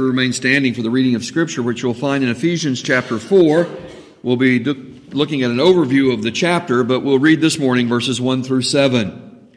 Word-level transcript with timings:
Remain 0.00 0.32
standing 0.32 0.74
for 0.74 0.82
the 0.82 0.92
reading 0.92 1.16
of 1.16 1.24
Scripture, 1.24 1.60
which 1.60 1.82
you'll 1.82 1.92
find 1.92 2.22
in 2.22 2.30
Ephesians 2.30 2.80
chapter 2.80 3.18
4. 3.18 3.66
We'll 4.22 4.36
be 4.36 4.60
looking 4.60 5.42
at 5.42 5.50
an 5.50 5.56
overview 5.56 6.14
of 6.14 6.22
the 6.22 6.30
chapter, 6.30 6.84
but 6.84 7.00
we'll 7.00 7.18
read 7.18 7.40
this 7.40 7.58
morning 7.58 7.88
verses 7.88 8.20
1 8.20 8.44
through 8.44 8.62
7. 8.62 9.50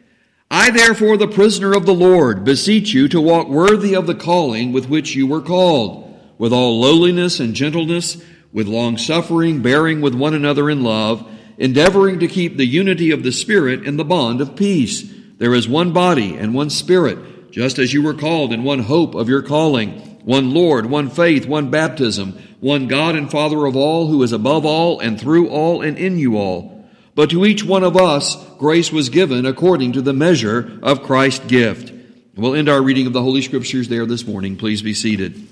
I, 0.50 0.70
therefore, 0.70 1.16
the 1.16 1.28
prisoner 1.28 1.72
of 1.72 1.86
the 1.86 1.94
Lord, 1.94 2.42
beseech 2.42 2.92
you 2.92 3.06
to 3.06 3.20
walk 3.20 3.46
worthy 3.46 3.94
of 3.94 4.08
the 4.08 4.16
calling 4.16 4.72
with 4.72 4.88
which 4.88 5.14
you 5.14 5.28
were 5.28 5.40
called, 5.40 6.12
with 6.38 6.52
all 6.52 6.80
lowliness 6.80 7.38
and 7.38 7.54
gentleness, 7.54 8.20
with 8.52 8.66
long 8.66 8.98
suffering, 8.98 9.62
bearing 9.62 10.00
with 10.00 10.16
one 10.16 10.34
another 10.34 10.68
in 10.68 10.82
love, 10.82 11.24
endeavoring 11.56 12.18
to 12.18 12.26
keep 12.26 12.56
the 12.56 12.66
unity 12.66 13.12
of 13.12 13.22
the 13.22 13.30
Spirit 13.30 13.84
in 13.84 13.96
the 13.96 14.04
bond 14.04 14.40
of 14.40 14.56
peace. 14.56 15.08
There 15.38 15.54
is 15.54 15.68
one 15.68 15.92
body 15.92 16.34
and 16.34 16.52
one 16.52 16.70
Spirit, 16.70 17.52
just 17.52 17.78
as 17.78 17.94
you 17.94 18.02
were 18.02 18.12
called 18.12 18.52
in 18.52 18.64
one 18.64 18.80
hope 18.80 19.14
of 19.14 19.28
your 19.28 19.42
calling 19.42 20.11
one 20.24 20.54
Lord, 20.54 20.86
one 20.86 21.10
faith, 21.10 21.46
one 21.46 21.70
baptism, 21.70 22.38
one 22.60 22.86
God 22.86 23.16
and 23.16 23.30
Father 23.30 23.66
of 23.66 23.76
all, 23.76 24.06
who 24.06 24.22
is 24.22 24.32
above 24.32 24.64
all 24.64 25.00
and 25.00 25.20
through 25.20 25.48
all 25.48 25.82
and 25.82 25.98
in 25.98 26.18
you 26.18 26.36
all. 26.36 26.86
But 27.14 27.30
to 27.30 27.44
each 27.44 27.64
one 27.64 27.84
of 27.84 27.96
us, 27.96 28.36
grace 28.58 28.90
was 28.90 29.10
given 29.10 29.44
according 29.44 29.92
to 29.92 30.02
the 30.02 30.12
measure 30.12 30.78
of 30.82 31.02
Christ's 31.02 31.46
gift. 31.46 31.92
We'll 32.34 32.54
end 32.54 32.68
our 32.68 32.80
reading 32.80 33.06
of 33.06 33.12
the 33.12 33.22
Holy 33.22 33.42
Scriptures 33.42 33.88
there 33.88 34.06
this 34.06 34.26
morning. 34.26 34.56
Please 34.56 34.80
be 34.80 34.94
seated. 34.94 35.46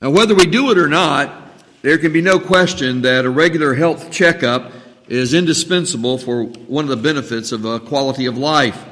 Now, 0.00 0.10
whether 0.10 0.34
we 0.34 0.46
do 0.46 0.70
it 0.70 0.78
or 0.78 0.88
not, 0.88 1.50
there 1.82 1.98
can 1.98 2.12
be 2.12 2.22
no 2.22 2.38
question 2.38 3.02
that 3.02 3.24
a 3.24 3.30
regular 3.30 3.74
health 3.74 4.10
checkup 4.10 4.72
is 5.08 5.34
indispensable 5.34 6.18
for 6.18 6.44
one 6.44 6.84
of 6.84 6.90
the 6.90 6.96
benefits 6.96 7.52
of 7.52 7.64
a 7.64 7.80
quality 7.80 8.26
of 8.26 8.38
life. 8.38 8.82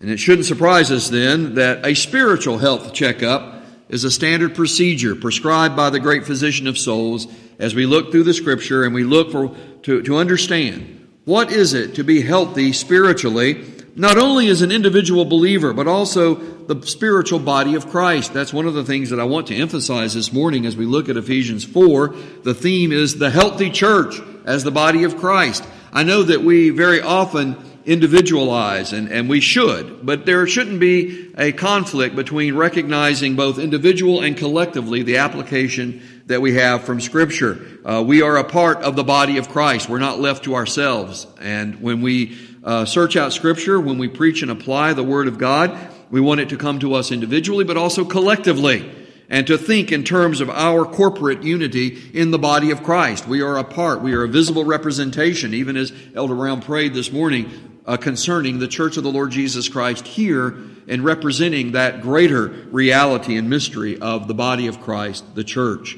And 0.00 0.10
it 0.10 0.18
shouldn't 0.18 0.46
surprise 0.46 0.90
us 0.90 1.08
then 1.08 1.54
that 1.54 1.86
a 1.86 1.94
spiritual 1.94 2.58
health 2.58 2.92
checkup 2.92 3.64
is 3.88 4.04
a 4.04 4.10
standard 4.10 4.54
procedure 4.54 5.14
prescribed 5.14 5.76
by 5.76 5.90
the 5.90 6.00
great 6.00 6.26
physician 6.26 6.66
of 6.66 6.76
souls 6.76 7.26
as 7.58 7.74
we 7.74 7.86
look 7.86 8.10
through 8.10 8.24
the 8.24 8.34
scripture 8.34 8.84
and 8.84 8.94
we 8.94 9.04
look 9.04 9.30
for, 9.30 9.56
to, 9.82 10.02
to 10.02 10.16
understand 10.16 11.08
what 11.24 11.50
is 11.50 11.72
it 11.72 11.94
to 11.94 12.04
be 12.04 12.20
healthy 12.20 12.72
spiritually, 12.72 13.64
not 13.94 14.18
only 14.18 14.48
as 14.48 14.60
an 14.60 14.70
individual 14.70 15.24
believer, 15.24 15.72
but 15.72 15.88
also 15.88 16.34
the 16.34 16.86
spiritual 16.86 17.38
body 17.38 17.74
of 17.74 17.88
Christ. 17.88 18.34
That's 18.34 18.52
one 18.52 18.66
of 18.66 18.74
the 18.74 18.84
things 18.84 19.10
that 19.10 19.20
I 19.20 19.24
want 19.24 19.46
to 19.48 19.56
emphasize 19.56 20.14
this 20.14 20.32
morning 20.32 20.66
as 20.66 20.76
we 20.76 20.84
look 20.84 21.08
at 21.08 21.16
Ephesians 21.16 21.64
4. 21.64 22.14
The 22.42 22.54
theme 22.54 22.92
is 22.92 23.18
the 23.18 23.30
healthy 23.30 23.70
church 23.70 24.20
as 24.44 24.62
the 24.62 24.70
body 24.70 25.04
of 25.04 25.16
Christ. 25.16 25.64
I 25.92 26.02
know 26.02 26.22
that 26.24 26.42
we 26.42 26.70
very 26.70 27.00
often 27.00 27.56
individualize, 27.86 28.92
and, 28.92 29.08
and 29.10 29.28
we 29.28 29.40
should, 29.40 30.04
but 30.04 30.26
there 30.26 30.46
shouldn't 30.46 30.80
be 30.80 31.32
a 31.38 31.52
conflict 31.52 32.16
between 32.16 32.56
recognizing 32.56 33.36
both 33.36 33.58
individual 33.58 34.20
and 34.20 34.36
collectively 34.36 35.02
the 35.02 35.18
application 35.18 36.02
that 36.26 36.42
we 36.42 36.54
have 36.54 36.82
from 36.82 37.00
Scripture. 37.00 37.78
Uh, 37.84 38.02
we 38.04 38.22
are 38.22 38.36
a 38.36 38.44
part 38.44 38.78
of 38.78 38.96
the 38.96 39.04
body 39.04 39.38
of 39.38 39.48
Christ. 39.48 39.88
We're 39.88 40.00
not 40.00 40.18
left 40.18 40.44
to 40.44 40.56
ourselves. 40.56 41.28
And 41.40 41.80
when 41.80 42.02
we 42.02 42.36
uh, 42.64 42.84
search 42.84 43.16
out 43.16 43.32
Scripture, 43.32 43.80
when 43.80 43.98
we 43.98 44.08
preach 44.08 44.42
and 44.42 44.50
apply 44.50 44.92
the 44.94 45.04
Word 45.04 45.28
of 45.28 45.38
God, 45.38 45.78
we 46.10 46.20
want 46.20 46.40
it 46.40 46.48
to 46.48 46.56
come 46.56 46.80
to 46.80 46.94
us 46.94 47.12
individually, 47.12 47.64
but 47.64 47.76
also 47.76 48.04
collectively 48.04 48.92
and 49.28 49.46
to 49.46 49.58
think 49.58 49.90
in 49.90 50.04
terms 50.04 50.40
of 50.40 50.50
our 50.50 50.84
corporate 50.84 51.42
unity 51.42 52.10
in 52.12 52.30
the 52.30 52.38
body 52.38 52.70
of 52.70 52.82
Christ. 52.82 53.26
We 53.26 53.42
are 53.42 53.58
a 53.58 53.64
part, 53.64 54.00
we 54.00 54.14
are 54.14 54.24
a 54.24 54.28
visible 54.28 54.64
representation, 54.64 55.54
even 55.54 55.76
as 55.76 55.92
Elder 56.14 56.34
Brown 56.34 56.62
prayed 56.62 56.94
this 56.94 57.12
morning 57.12 57.75
uh, 57.86 57.96
concerning 57.96 58.58
the 58.58 58.68
church 58.68 58.96
of 58.96 59.04
the 59.04 59.12
Lord 59.12 59.30
Jesus 59.30 59.68
Christ 59.68 60.06
here 60.06 60.56
and 60.88 61.04
representing 61.04 61.72
that 61.72 62.02
greater 62.02 62.48
reality 62.48 63.36
and 63.36 63.48
mystery 63.48 63.98
of 63.98 64.28
the 64.28 64.34
body 64.34 64.66
of 64.66 64.80
Christ, 64.80 65.34
the 65.34 65.44
church. 65.44 65.96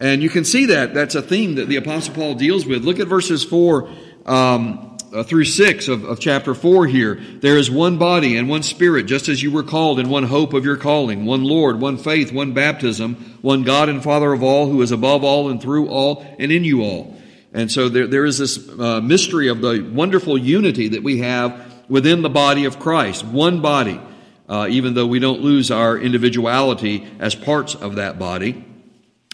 And 0.00 0.22
you 0.22 0.30
can 0.30 0.44
see 0.44 0.66
that. 0.66 0.94
That's 0.94 1.14
a 1.14 1.22
theme 1.22 1.56
that 1.56 1.68
the 1.68 1.76
Apostle 1.76 2.14
Paul 2.14 2.34
deals 2.34 2.66
with. 2.66 2.84
Look 2.84 2.98
at 2.98 3.06
verses 3.06 3.44
4 3.44 3.88
um, 4.26 4.96
uh, 5.12 5.22
through 5.22 5.44
6 5.44 5.88
of, 5.88 6.04
of 6.04 6.18
chapter 6.18 6.54
4 6.54 6.86
here. 6.86 7.14
There 7.14 7.58
is 7.58 7.70
one 7.70 7.98
body 7.98 8.36
and 8.36 8.48
one 8.48 8.62
spirit, 8.62 9.04
just 9.04 9.28
as 9.28 9.42
you 9.42 9.52
were 9.52 9.62
called 9.62 10.00
in 10.00 10.08
one 10.08 10.24
hope 10.24 10.54
of 10.54 10.64
your 10.64 10.76
calling, 10.76 11.26
one 11.26 11.44
Lord, 11.44 11.80
one 11.80 11.98
faith, 11.98 12.32
one 12.32 12.52
baptism, 12.52 13.38
one 13.42 13.62
God 13.62 13.88
and 13.88 14.02
Father 14.02 14.32
of 14.32 14.42
all, 14.42 14.68
who 14.68 14.80
is 14.82 14.90
above 14.90 15.22
all 15.22 15.50
and 15.50 15.60
through 15.60 15.88
all 15.88 16.26
and 16.38 16.50
in 16.50 16.64
you 16.64 16.82
all. 16.82 17.16
And 17.52 17.70
so 17.70 17.88
there, 17.88 18.06
there 18.06 18.24
is 18.24 18.38
this 18.38 18.68
uh, 18.68 19.00
mystery 19.00 19.48
of 19.48 19.60
the 19.60 19.80
wonderful 19.92 20.38
unity 20.38 20.88
that 20.88 21.02
we 21.02 21.18
have 21.18 21.84
within 21.88 22.22
the 22.22 22.30
body 22.30 22.64
of 22.64 22.78
Christ, 22.78 23.24
one 23.24 23.60
body, 23.60 24.00
uh, 24.48 24.66
even 24.70 24.94
though 24.94 25.06
we 25.06 25.18
don't 25.18 25.40
lose 25.40 25.70
our 25.70 25.98
individuality 25.98 27.06
as 27.18 27.34
parts 27.34 27.74
of 27.74 27.96
that 27.96 28.18
body. 28.18 28.64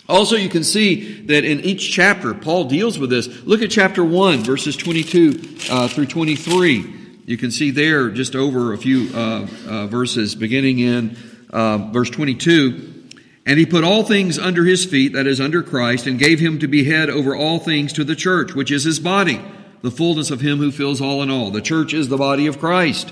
Also, 0.09 0.37
you 0.37 0.49
can 0.49 0.65
see 0.65 1.21
that 1.27 1.45
in 1.45 1.61
each 1.61 1.93
chapter, 1.93 2.33
Paul 2.33 2.65
deals 2.65 2.99
with 2.99 3.11
this. 3.11 3.29
Look 3.45 3.61
at 3.61 3.71
chapter 3.71 4.03
1, 4.03 4.39
verses 4.39 4.75
22 4.75 5.59
uh, 5.71 5.89
through 5.89 6.07
23. 6.07 6.95
You 7.27 7.37
can 7.37 7.51
see 7.51 7.71
there, 7.71 8.09
just 8.09 8.35
over 8.35 8.73
a 8.73 8.79
few 8.79 9.11
uh, 9.15 9.47
uh, 9.67 9.87
verses, 9.87 10.35
beginning 10.35 10.79
in 10.79 11.17
uh, 11.51 11.91
verse 11.93 12.09
22. 12.09 12.98
And 13.49 13.59
he 13.59 13.65
put 13.65 13.83
all 13.83 14.03
things 14.03 14.39
under 14.39 14.67
his 14.67 14.85
feet, 14.85 15.15
that 15.15 15.27
is, 15.27 15.41
under 15.41 15.63
Christ, 15.63 16.07
and 16.07 16.19
gave 16.19 16.39
him 16.39 16.59
to 16.59 16.69
be 16.69 16.85
head 16.85 17.09
over 17.09 17.35
all 17.35 17.59
things 17.59 17.95
to 17.95 18.05
the 18.05 18.15
church, 18.15 18.55
which 18.55 18.71
is 18.71 18.85
his 18.85 19.01
body, 19.01 19.41
the 19.81 19.91
fullness 19.91 20.31
of 20.31 20.43
him 20.43 20.59
who 20.59 20.71
fills 20.71 21.01
all 21.01 21.23
in 21.23 21.31
all. 21.31 21.51
The 21.51 21.63
church 21.63 21.95
is 21.95 22.11
the 22.11 22.19
body 22.19 22.47
of 22.47 22.59
Christ. 22.59 23.11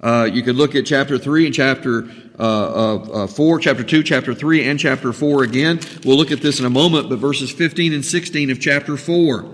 Uh, 0.00 0.28
you 0.32 0.44
could 0.44 0.54
look 0.54 0.76
at 0.76 0.86
chapter 0.86 1.18
3 1.18 1.46
and 1.46 1.54
chapter 1.54 2.08
uh, 2.38 2.42
uh, 2.42 3.24
uh 3.24 3.26
4, 3.26 3.58
chapter 3.58 3.82
2, 3.82 4.04
chapter 4.04 4.32
3, 4.32 4.62
and 4.62 4.78
chapter 4.78 5.12
4 5.12 5.42
again. 5.42 5.80
We'll 6.04 6.18
look 6.18 6.30
at 6.30 6.40
this 6.40 6.60
in 6.60 6.66
a 6.66 6.70
moment, 6.70 7.08
but 7.08 7.16
verses 7.16 7.50
15 7.50 7.92
and 7.92 8.04
16 8.04 8.50
of 8.50 8.60
chapter 8.60 8.96
4. 8.96 9.44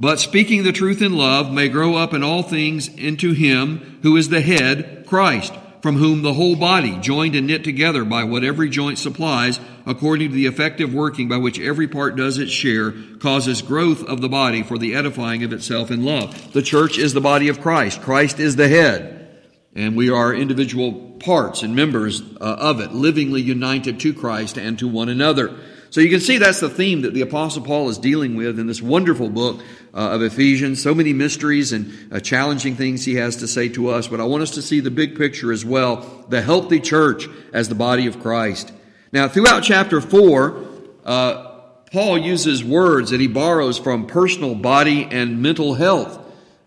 But 0.00 0.18
speaking 0.18 0.62
the 0.62 0.72
truth 0.72 1.02
in 1.02 1.12
love 1.12 1.52
may 1.52 1.68
grow 1.68 1.96
up 1.96 2.14
in 2.14 2.22
all 2.22 2.42
things 2.42 2.88
into 2.88 3.34
him 3.34 3.98
who 4.00 4.16
is 4.16 4.30
the 4.30 4.40
head, 4.40 5.04
Christ 5.06 5.52
from 5.84 5.98
whom 5.98 6.22
the 6.22 6.32
whole 6.32 6.56
body, 6.56 6.96
joined 7.00 7.34
and 7.34 7.46
knit 7.46 7.62
together 7.62 8.06
by 8.06 8.24
what 8.24 8.42
every 8.42 8.70
joint 8.70 8.96
supplies, 8.96 9.60
according 9.84 10.30
to 10.30 10.34
the 10.34 10.46
effective 10.46 10.94
working 10.94 11.28
by 11.28 11.36
which 11.36 11.60
every 11.60 11.86
part 11.86 12.16
does 12.16 12.38
its 12.38 12.50
share, 12.50 12.94
causes 13.18 13.60
growth 13.60 14.02
of 14.04 14.22
the 14.22 14.28
body 14.30 14.62
for 14.62 14.78
the 14.78 14.94
edifying 14.94 15.44
of 15.44 15.52
itself 15.52 15.90
in 15.90 16.02
love. 16.02 16.54
The 16.54 16.62
church 16.62 16.96
is 16.96 17.12
the 17.12 17.20
body 17.20 17.48
of 17.48 17.60
Christ. 17.60 18.00
Christ 18.00 18.40
is 18.40 18.56
the 18.56 18.66
head. 18.66 19.42
And 19.74 19.94
we 19.94 20.08
are 20.08 20.34
individual 20.34 21.18
parts 21.20 21.62
and 21.62 21.76
members 21.76 22.22
uh, 22.22 22.44
of 22.44 22.80
it, 22.80 22.92
livingly 22.92 23.42
united 23.42 24.00
to 24.00 24.14
Christ 24.14 24.56
and 24.56 24.78
to 24.78 24.88
one 24.88 25.10
another. 25.10 25.54
So 25.94 26.00
you 26.00 26.10
can 26.10 26.18
see 26.18 26.38
that's 26.38 26.58
the 26.58 26.68
theme 26.68 27.02
that 27.02 27.14
the 27.14 27.20
Apostle 27.20 27.62
Paul 27.62 27.88
is 27.88 27.98
dealing 27.98 28.34
with 28.34 28.58
in 28.58 28.66
this 28.66 28.82
wonderful 28.82 29.28
book 29.30 29.60
uh, 29.94 30.10
of 30.10 30.22
Ephesians. 30.22 30.82
So 30.82 30.92
many 30.92 31.12
mysteries 31.12 31.72
and 31.72 32.12
uh, 32.12 32.18
challenging 32.18 32.74
things 32.74 33.04
he 33.04 33.14
has 33.14 33.36
to 33.36 33.46
say 33.46 33.68
to 33.68 33.90
us, 33.90 34.08
but 34.08 34.18
I 34.18 34.24
want 34.24 34.42
us 34.42 34.50
to 34.56 34.62
see 34.62 34.80
the 34.80 34.90
big 34.90 35.16
picture 35.16 35.52
as 35.52 35.64
well 35.64 35.98
the 36.28 36.42
healthy 36.42 36.80
church 36.80 37.28
as 37.52 37.68
the 37.68 37.76
body 37.76 38.08
of 38.08 38.18
Christ. 38.18 38.72
Now, 39.12 39.28
throughout 39.28 39.62
chapter 39.62 40.00
4, 40.00 40.64
uh, 41.04 41.60
Paul 41.92 42.18
uses 42.18 42.64
words 42.64 43.10
that 43.10 43.20
he 43.20 43.28
borrows 43.28 43.78
from 43.78 44.08
personal 44.08 44.56
body 44.56 45.06
and 45.08 45.42
mental 45.42 45.74
health. 45.74 46.23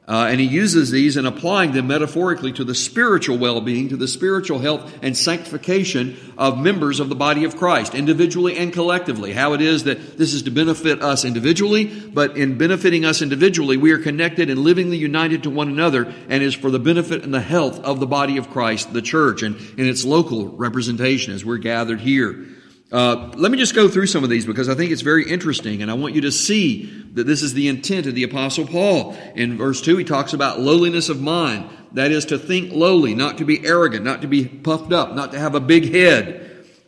Uh, 0.10 0.28
and 0.30 0.40
he 0.40 0.46
uses 0.46 0.90
these 0.90 1.18
and 1.18 1.28
applying 1.28 1.74
them 1.74 1.88
metaphorically 1.88 2.54
to 2.54 2.64
the 2.64 2.74
spiritual 2.74 3.38
well-being, 3.38 3.90
to 3.90 3.98
the 3.98 4.08
spiritual 4.08 4.58
health 4.58 4.98
and 5.02 5.18
sanctification 5.18 6.16
of 6.38 6.58
members 6.58 7.02
of 7.02 7.10
the 7.10 7.16
body 7.16 7.44
of 7.44 7.58
Christ, 7.58 7.94
individually 7.94 8.56
and 8.56 8.72
collectively. 8.72 9.34
How 9.34 9.52
it 9.52 9.60
is 9.60 9.84
that 9.84 10.18
this 10.18 10.34
is 10.34 10.44
to 10.44 10.50
benefit 10.50 11.02
us 11.02 11.26
individually, 11.26 11.88
but 11.88 12.38
in 12.38 12.58
benefiting 12.58 13.04
us 13.04 13.22
individually, 13.22 13.76
we 13.76 13.92
are 13.92 13.98
connected 13.98 14.50
and 14.50 14.62
livingly 14.62 14.96
united 14.96 15.44
to 15.44 15.50
one 15.50 15.68
another, 15.68 16.14
and 16.30 16.42
is 16.42 16.54
for 16.54 16.72
the 16.72 16.80
benefit 16.80 17.26
and 17.26 17.34
the 17.34 17.42
health 17.42 17.84
of 17.84 18.00
the 18.00 18.08
body 18.08 18.38
of 18.38 18.50
Christ, 18.50 18.94
the 18.94 19.02
church, 19.02 19.44
and 19.44 19.58
in 19.78 19.88
its 19.88 20.06
local 20.06 20.48
representation 20.48 21.34
as 21.34 21.44
we're 21.44 21.58
gathered 21.58 22.00
here. 22.00 22.46
Uh, 22.90 23.32
let 23.36 23.52
me 23.52 23.58
just 23.58 23.76
go 23.76 23.90
through 23.90 24.08
some 24.08 24.24
of 24.24 24.30
these 24.30 24.46
because 24.46 24.70
I 24.70 24.76
think 24.76 24.92
it's 24.92 25.02
very 25.02 25.30
interesting, 25.30 25.82
and 25.82 25.92
I 25.92 25.96
want 25.96 26.16
you 26.16 26.22
to 26.22 26.32
see 26.32 26.86
that 27.14 27.26
this 27.26 27.42
is 27.42 27.54
the 27.54 27.68
intent 27.68 28.08
of 28.08 28.16
the 28.16 28.24
Apostle 28.24 28.66
Paul. 28.66 29.18
In 29.36 29.58
verse 29.58 29.82
2, 29.82 29.98
he 29.98 30.04
talks 30.06 30.32
about 30.32 30.62
lowliness 30.62 31.10
of 31.10 31.22
mind. 31.22 31.70
That 31.92 32.12
is 32.12 32.26
to 32.26 32.40
think 32.40 32.72
lowly, 32.72 33.14
not 33.14 33.40
to 33.40 33.46
be 33.46 33.66
arrogant, 33.66 34.06
not 34.06 34.22
to 34.22 34.28
be 34.28 34.46
puffed 34.46 34.94
up, 34.94 35.14
not 35.16 35.34
to 35.34 35.40
have 35.40 35.54
a 35.54 35.60
big 35.60 35.92
head. 35.92 36.46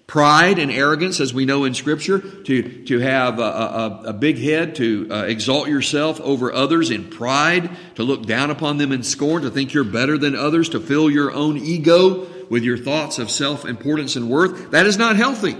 Pride 0.08 0.58
and 0.58 0.72
arrogance, 0.72 1.20
as 1.20 1.34
we 1.34 1.46
know 1.46 1.66
in 1.66 1.74
Scripture, 1.74 2.20
to, 2.20 2.86
to 2.86 3.00
have 3.00 3.38
a, 3.38 3.44
a, 3.44 4.02
a 4.06 4.14
big 4.14 4.40
head, 4.40 4.76
to 4.76 5.08
uh, 5.12 5.24
exalt 5.26 5.68
yourself 5.68 6.20
over 6.22 6.52
others 6.52 6.92
in 6.92 7.10
pride, 7.10 7.70
to 7.96 8.04
look 8.04 8.26
down 8.26 8.50
upon 8.50 8.78
them 8.78 8.92
in 8.92 9.04
scorn, 9.04 9.44
to 9.44 9.52
think 9.52 9.74
you're 9.74 9.84
better 9.84 10.18
than 10.18 10.34
others, 10.34 10.70
to 10.70 10.80
fill 10.80 11.12
your 11.12 11.32
own 11.32 11.58
ego 11.58 12.26
with 12.50 12.64
your 12.64 12.78
thoughts 12.78 13.20
of 13.20 13.30
self 13.30 13.66
importance 13.66 14.16
and 14.16 14.30
worth. 14.30 14.72
That 14.72 14.88
is 14.88 14.98
not 14.98 15.16
healthy. 15.18 15.58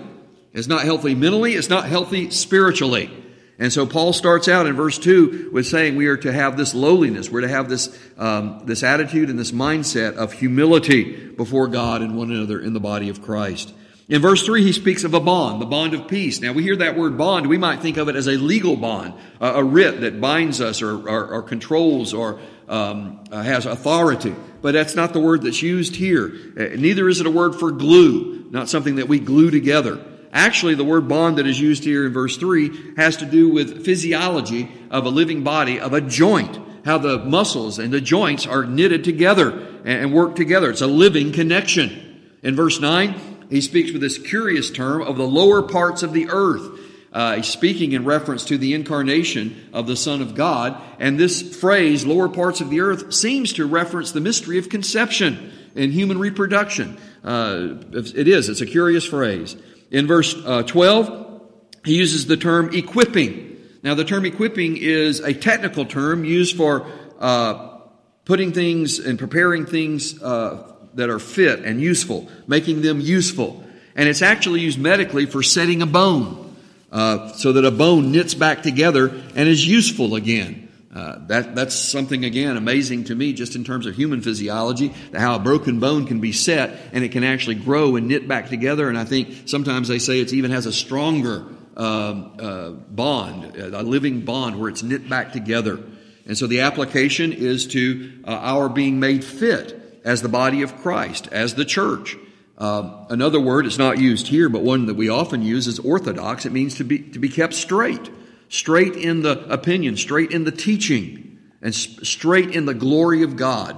It's 0.54 0.68
not 0.68 0.84
healthy 0.84 1.16
mentally. 1.16 1.54
It's 1.54 1.70
not 1.70 1.86
healthy 1.86 2.32
spiritually. 2.32 3.12
And 3.60 3.74
so 3.74 3.86
Paul 3.86 4.14
starts 4.14 4.48
out 4.48 4.68
in 4.68 4.76
verse 4.76 4.98
2 4.98 5.50
with 5.52 5.68
saying 5.68 5.98
we 5.98 6.08
are 6.08 6.18
to 6.18 6.32
have 6.32 6.56
this 6.56 6.74
lowliness. 6.74 7.30
We're 7.30 7.42
to 7.42 7.50
have 7.50 7.68
this, 7.68 7.96
um, 8.18 8.62
this 8.64 8.84
attitude 8.84 9.30
and 9.30 9.38
this 9.38 9.52
mindset 9.52 10.16
of 10.16 10.32
humility 10.32 11.28
before 11.28 11.68
God 11.68 12.02
and 12.02 12.18
one 12.18 12.32
another 12.32 12.62
in 12.62 12.72
the 12.72 12.80
body 12.80 13.10
of 13.10 13.22
Christ. 13.22 13.74
In 14.08 14.22
verse 14.22 14.44
3, 14.44 14.64
he 14.64 14.72
speaks 14.72 15.04
of 15.04 15.14
a 15.14 15.20
bond, 15.20 15.62
the 15.62 15.68
bond 15.68 15.94
of 15.94 16.08
peace. 16.08 16.42
Now, 16.42 16.54
we 16.54 16.64
hear 16.64 16.78
that 16.78 16.98
word 16.98 17.16
bond, 17.16 17.46
we 17.46 17.60
might 17.60 17.82
think 17.82 17.98
of 17.98 18.08
it 18.08 18.16
as 18.16 18.28
a 18.28 18.38
legal 18.38 18.76
bond, 18.76 19.14
a, 19.40 19.64
writ 19.64 20.02
that 20.02 20.20
binds 20.20 20.62
us 20.62 20.82
or, 20.82 21.08
or, 21.08 21.28
or 21.28 21.44
controls 21.44 22.12
or 22.14 22.40
um, 22.68 23.24
uh, 23.32 23.44
has 23.44 23.68
authority. 23.68 24.34
But 24.64 24.72
that's 24.72 24.96
not 24.96 25.14
the 25.14 25.20
word 25.20 25.44
that's 25.44 25.62
used 25.62 25.96
here. 25.96 26.32
Uh, 26.58 26.76
neither 26.76 27.08
is 27.08 27.20
it 27.20 27.28
a 27.28 27.32
word 27.32 27.56
for 27.56 27.72
glue, 27.72 28.48
not 28.50 28.68
something 28.68 28.96
that 28.96 29.08
we 29.08 29.20
glue 29.20 29.52
together. 29.52 30.04
Actually, 30.32 30.76
the 30.76 30.84
word 30.84 31.08
bond 31.08 31.38
that 31.38 31.48
is 31.48 31.60
used 31.60 31.84
here 31.84 32.06
in 32.06 32.14
verse 32.14 32.38
3 32.38 32.96
has 32.98 33.18
to 33.18 33.26
do 33.26 33.50
with 33.50 33.84
physiology 33.84 34.72
of 34.92 35.06
a 35.06 35.10
living 35.10 35.44
body, 35.44 35.80
of 35.80 35.94
a 35.94 36.02
joint, 36.02 36.60
how 36.86 36.98
the 36.98 37.18
muscles 37.20 37.80
and 37.80 37.92
the 37.92 38.02
joints 38.02 38.46
are 38.46 38.66
knitted 38.66 39.04
together 39.04 39.68
and 39.86 40.14
work 40.14 40.36
together. 40.36 40.70
It's 40.70 40.82
a 40.82 40.88
living 40.88 41.32
connection. 41.32 42.38
In 42.44 42.56
verse 42.56 42.80
9, 42.80 43.48
he 43.50 43.62
speaks 43.62 43.92
with 43.92 44.02
this 44.02 44.18
curious 44.18 44.70
term 44.70 45.02
of 45.02 45.18
the 45.18 45.28
lower 45.28 45.64
parts 45.64 46.04
of 46.04 46.14
the 46.14 46.30
earth. 46.30 46.80
Uh, 47.12 47.38
he's 47.38 47.48
speaking 47.48 47.94
in 47.94 48.06
reference 48.06 48.46
to 48.46 48.58
the 48.58 48.76
incarnation 48.76 49.70
of 49.74 49.88
the 49.88 49.96
Son 49.96 50.22
of 50.22 50.36
God. 50.36 50.80
And 51.00 51.20
this 51.20 51.58
phrase, 51.58 52.06
lower 52.06 52.30
parts 52.30 52.62
of 52.62 52.70
the 52.70 52.82
earth, 52.82 53.14
seems 53.14 53.54
to 53.54 53.66
reference 53.66 54.12
the 54.12 54.22
mystery 54.22 54.60
of 54.60 54.70
conception 54.70 55.52
and 55.76 55.92
human 55.92 56.20
reproduction. 56.20 57.00
Uh, 57.24 57.76
it 57.92 58.28
is, 58.28 58.48
it's 58.48 58.62
a 58.62 58.66
curious 58.66 59.06
phrase. 59.06 59.56
In 59.92 60.08
verse 60.08 60.36
uh, 60.46 60.64
12, 60.64 61.42
he 61.86 61.96
uses 61.96 62.28
the 62.28 62.38
term 62.38 62.74
equipping. 62.74 63.58
Now, 63.82 63.96
the 63.96 64.06
term 64.06 64.26
equipping 64.26 64.78
is 64.78 65.20
a 65.20 65.34
technical 65.34 65.86
term 65.86 66.26
used 66.26 66.58
for 66.58 66.86
uh, 67.20 67.80
putting 68.26 68.52
things 68.52 69.00
and 69.00 69.18
preparing 69.18 69.66
things 69.66 70.22
uh, 70.22 70.76
that 70.94 71.10
are 71.10 71.20
fit 71.20 71.62
and 71.62 71.82
useful, 71.82 72.30
making 72.48 72.82
them 72.82 73.00
useful. 73.00 73.64
And 73.96 74.08
it's 74.08 74.22
actually 74.22 74.62
used 74.62 74.80
medically 74.80 75.26
for 75.26 75.42
setting 75.42 75.82
a 75.82 75.86
bone, 75.86 76.56
uh, 76.92 77.32
so 77.34 77.54
that 77.54 77.66
a 77.66 77.72
bone 77.72 78.12
knits 78.12 78.34
back 78.34 78.64
together 78.64 79.08
and 79.36 79.50
is 79.50 79.68
useful 79.68 80.16
again. 80.16 80.69
Uh, 80.94 81.20
that, 81.28 81.54
that's 81.54 81.76
something, 81.76 82.26
again, 82.26 82.58
amazing 82.58 83.04
to 83.04 83.16
me 83.16 83.32
just 83.32 83.56
in 83.56 83.64
terms 83.64 83.86
of 83.86 83.96
human 83.96 84.22
physiology, 84.22 84.92
how 85.14 85.36
a 85.36 85.40
broken 85.40 85.80
bone 85.80 86.08
can 86.08 86.20
be 86.20 86.32
set 86.32 86.76
and 86.94 87.04
it 87.04 87.12
can 87.12 87.24
actually 87.24 87.56
grow 87.56 87.96
and 87.96 88.08
knit 88.08 88.28
back 88.28 88.50
together. 88.50 88.90
And 88.90 88.98
I 88.98 89.06
think 89.06 89.48
sometimes 89.48 89.88
they 89.88 90.00
say 90.00 90.20
it 90.20 90.34
even 90.34 90.50
has 90.50 90.66
a 90.66 90.74
stronger 90.74 91.46
uh, 91.78 91.82
uh, 91.82 92.70
bond, 92.72 93.56
a 93.56 93.84
living 93.84 94.22
bond 94.22 94.60
where 94.60 94.70
it's 94.70 94.82
knit 94.82 95.08
back 95.08 95.32
together. 95.32 95.80
And 96.26 96.38
so 96.38 96.48
the 96.48 96.62
application 96.62 97.34
is 97.34 97.68
to 97.68 98.12
uh, 98.26 98.32
our 98.32 98.68
being 98.68 99.00
made 99.00 99.24
fit 99.24 100.02
as 100.04 100.22
the 100.22 100.30
body 100.30 100.64
of 100.64 100.76
Christ, 100.78 101.28
as 101.32 101.56
the 101.56 101.66
church. 101.66 102.18
Uh, 102.58 103.06
another 103.10 103.40
word, 103.40 103.66
it's 103.66 103.78
not 103.78 104.00
used 104.00 104.28
here, 104.28 104.50
but 104.50 104.62
one 104.62 104.88
that 104.88 104.96
we 104.96 105.08
often 105.08 105.42
use 105.42 105.68
is 105.68 105.80
orthodox. 105.80 106.46
It 106.46 106.52
means 106.52 106.76
to 106.76 106.84
be, 106.84 107.00
to 107.00 107.20
be 107.20 107.30
kept 107.30 107.54
straight, 107.54 108.10
straight 108.50 108.96
in 108.96 109.22
the 109.22 109.52
opinion, 109.52 109.96
straight 109.96 110.32
in 110.32 110.44
the 110.44 110.52
teaching, 110.52 111.40
and 111.62 111.74
straight 111.74 112.52
in 112.56 112.66
the 112.66 112.74
glory 112.74 113.24
of 113.24 113.36
God. 113.36 113.78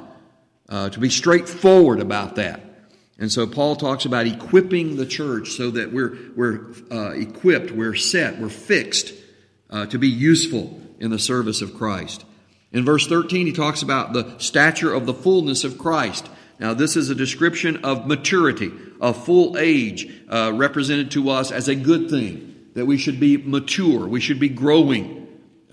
Uh, 0.68 0.90
to 0.90 1.02
be 1.02 1.10
straightforward 1.10 2.00
about 2.00 2.36
that. 2.36 2.62
And 3.20 3.30
so 3.30 3.46
Paul 3.46 3.76
talks 3.76 4.06
about 4.06 4.26
equipping 4.26 4.96
the 4.96 5.06
church 5.06 5.52
so 5.52 5.70
that 5.72 5.92
we're, 5.92 6.18
we're 6.34 6.74
uh, 6.90 7.12
equipped, 7.12 7.72
we're 7.72 7.94
set, 7.94 8.40
we're 8.40 8.48
fixed 8.48 9.14
uh, 9.70 9.86
to 9.88 10.00
be 10.00 10.08
useful 10.08 10.82
in 11.00 11.12
the 11.12 11.20
service 11.20 11.62
of 11.62 11.76
Christ. 11.76 12.24
In 12.72 12.86
verse 12.86 13.06
13, 13.06 13.48
he 13.48 13.52
talks 13.52 13.82
about 13.82 14.14
the 14.14 14.38
stature 14.40 14.94
of 14.94 15.06
the 15.06 15.14
fullness 15.14 15.64
of 15.64 15.78
Christ. 15.78 16.30
Now, 16.58 16.74
this 16.74 16.96
is 16.96 17.10
a 17.10 17.16
description 17.16 17.84
of 17.84 18.08
maturity, 18.08 18.72
of 19.02 19.24
full 19.26 19.58
age, 19.58 20.10
uh, 20.30 20.54
represented 20.56 21.12
to 21.12 21.30
us 21.32 21.52
as 21.52 21.68
a 21.68 21.76
good 21.76 22.10
thing, 22.10 22.51
that 22.74 22.86
we 22.86 22.98
should 22.98 23.20
be 23.20 23.38
mature, 23.38 24.08
we 24.08 24.20
should 24.20 24.40
be 24.40 24.50
growing. 24.50 25.18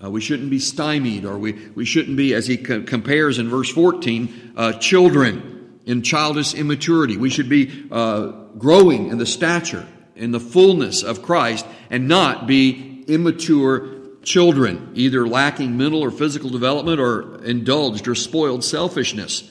Uh, 0.01 0.09
we 0.09 0.21
shouldn't 0.21 0.49
be 0.49 0.59
stymied, 0.59 1.25
or 1.25 1.37
we, 1.37 1.53
we 1.75 1.83
shouldn't 1.83 2.15
be, 2.15 2.33
as 2.33 2.47
he 2.47 2.55
co- 2.55 2.83
compares 2.83 3.37
in 3.37 3.49
verse 3.49 3.69
14, 3.69 4.53
uh, 4.55 4.73
children 4.73 5.79
in 5.85 6.01
childish 6.03 6.53
immaturity. 6.53 7.17
We 7.17 7.29
should 7.29 7.49
be 7.49 7.87
uh, 7.91 8.27
growing 8.57 9.09
in 9.09 9.17
the 9.17 9.25
stature, 9.25 9.85
in 10.15 10.31
the 10.31 10.39
fullness 10.39 11.03
of 11.03 11.21
Christ, 11.21 11.65
and 11.89 12.07
not 12.07 12.47
be 12.47 13.03
immature 13.07 13.99
children, 14.23 14.91
either 14.95 15.27
lacking 15.27 15.77
mental 15.77 16.01
or 16.01 16.11
physical 16.11 16.49
development 16.49 16.99
or 16.99 17.43
indulged 17.43 18.07
or 18.07 18.15
spoiled 18.15 18.63
selfishness. 18.63 19.49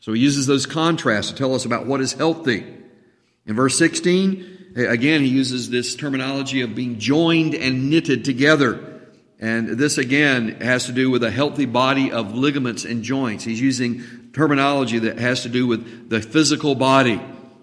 So 0.00 0.12
he 0.12 0.20
uses 0.20 0.46
those 0.46 0.66
contrasts 0.66 1.30
to 1.30 1.36
tell 1.36 1.54
us 1.54 1.64
about 1.64 1.86
what 1.86 2.00
is 2.00 2.12
healthy. 2.12 2.66
In 3.46 3.54
verse 3.54 3.78
16, 3.78 4.55
again, 4.76 5.22
he 5.22 5.28
uses 5.28 5.70
this 5.70 5.96
terminology 5.96 6.60
of 6.60 6.74
being 6.74 6.98
joined 6.98 7.54
and 7.54 7.90
knitted 7.90 8.24
together. 8.24 9.02
And 9.38 9.70
this 9.70 9.98
again 9.98 10.60
has 10.60 10.86
to 10.86 10.92
do 10.92 11.10
with 11.10 11.22
a 11.24 11.30
healthy 11.30 11.66
body 11.66 12.12
of 12.12 12.34
ligaments 12.34 12.84
and 12.84 13.02
joints. 13.02 13.44
He's 13.44 13.60
using 13.60 14.30
terminology 14.32 15.00
that 15.00 15.18
has 15.18 15.42
to 15.42 15.48
do 15.48 15.66
with 15.66 16.08
the 16.08 16.20
physical 16.20 16.74
body, 16.74 17.20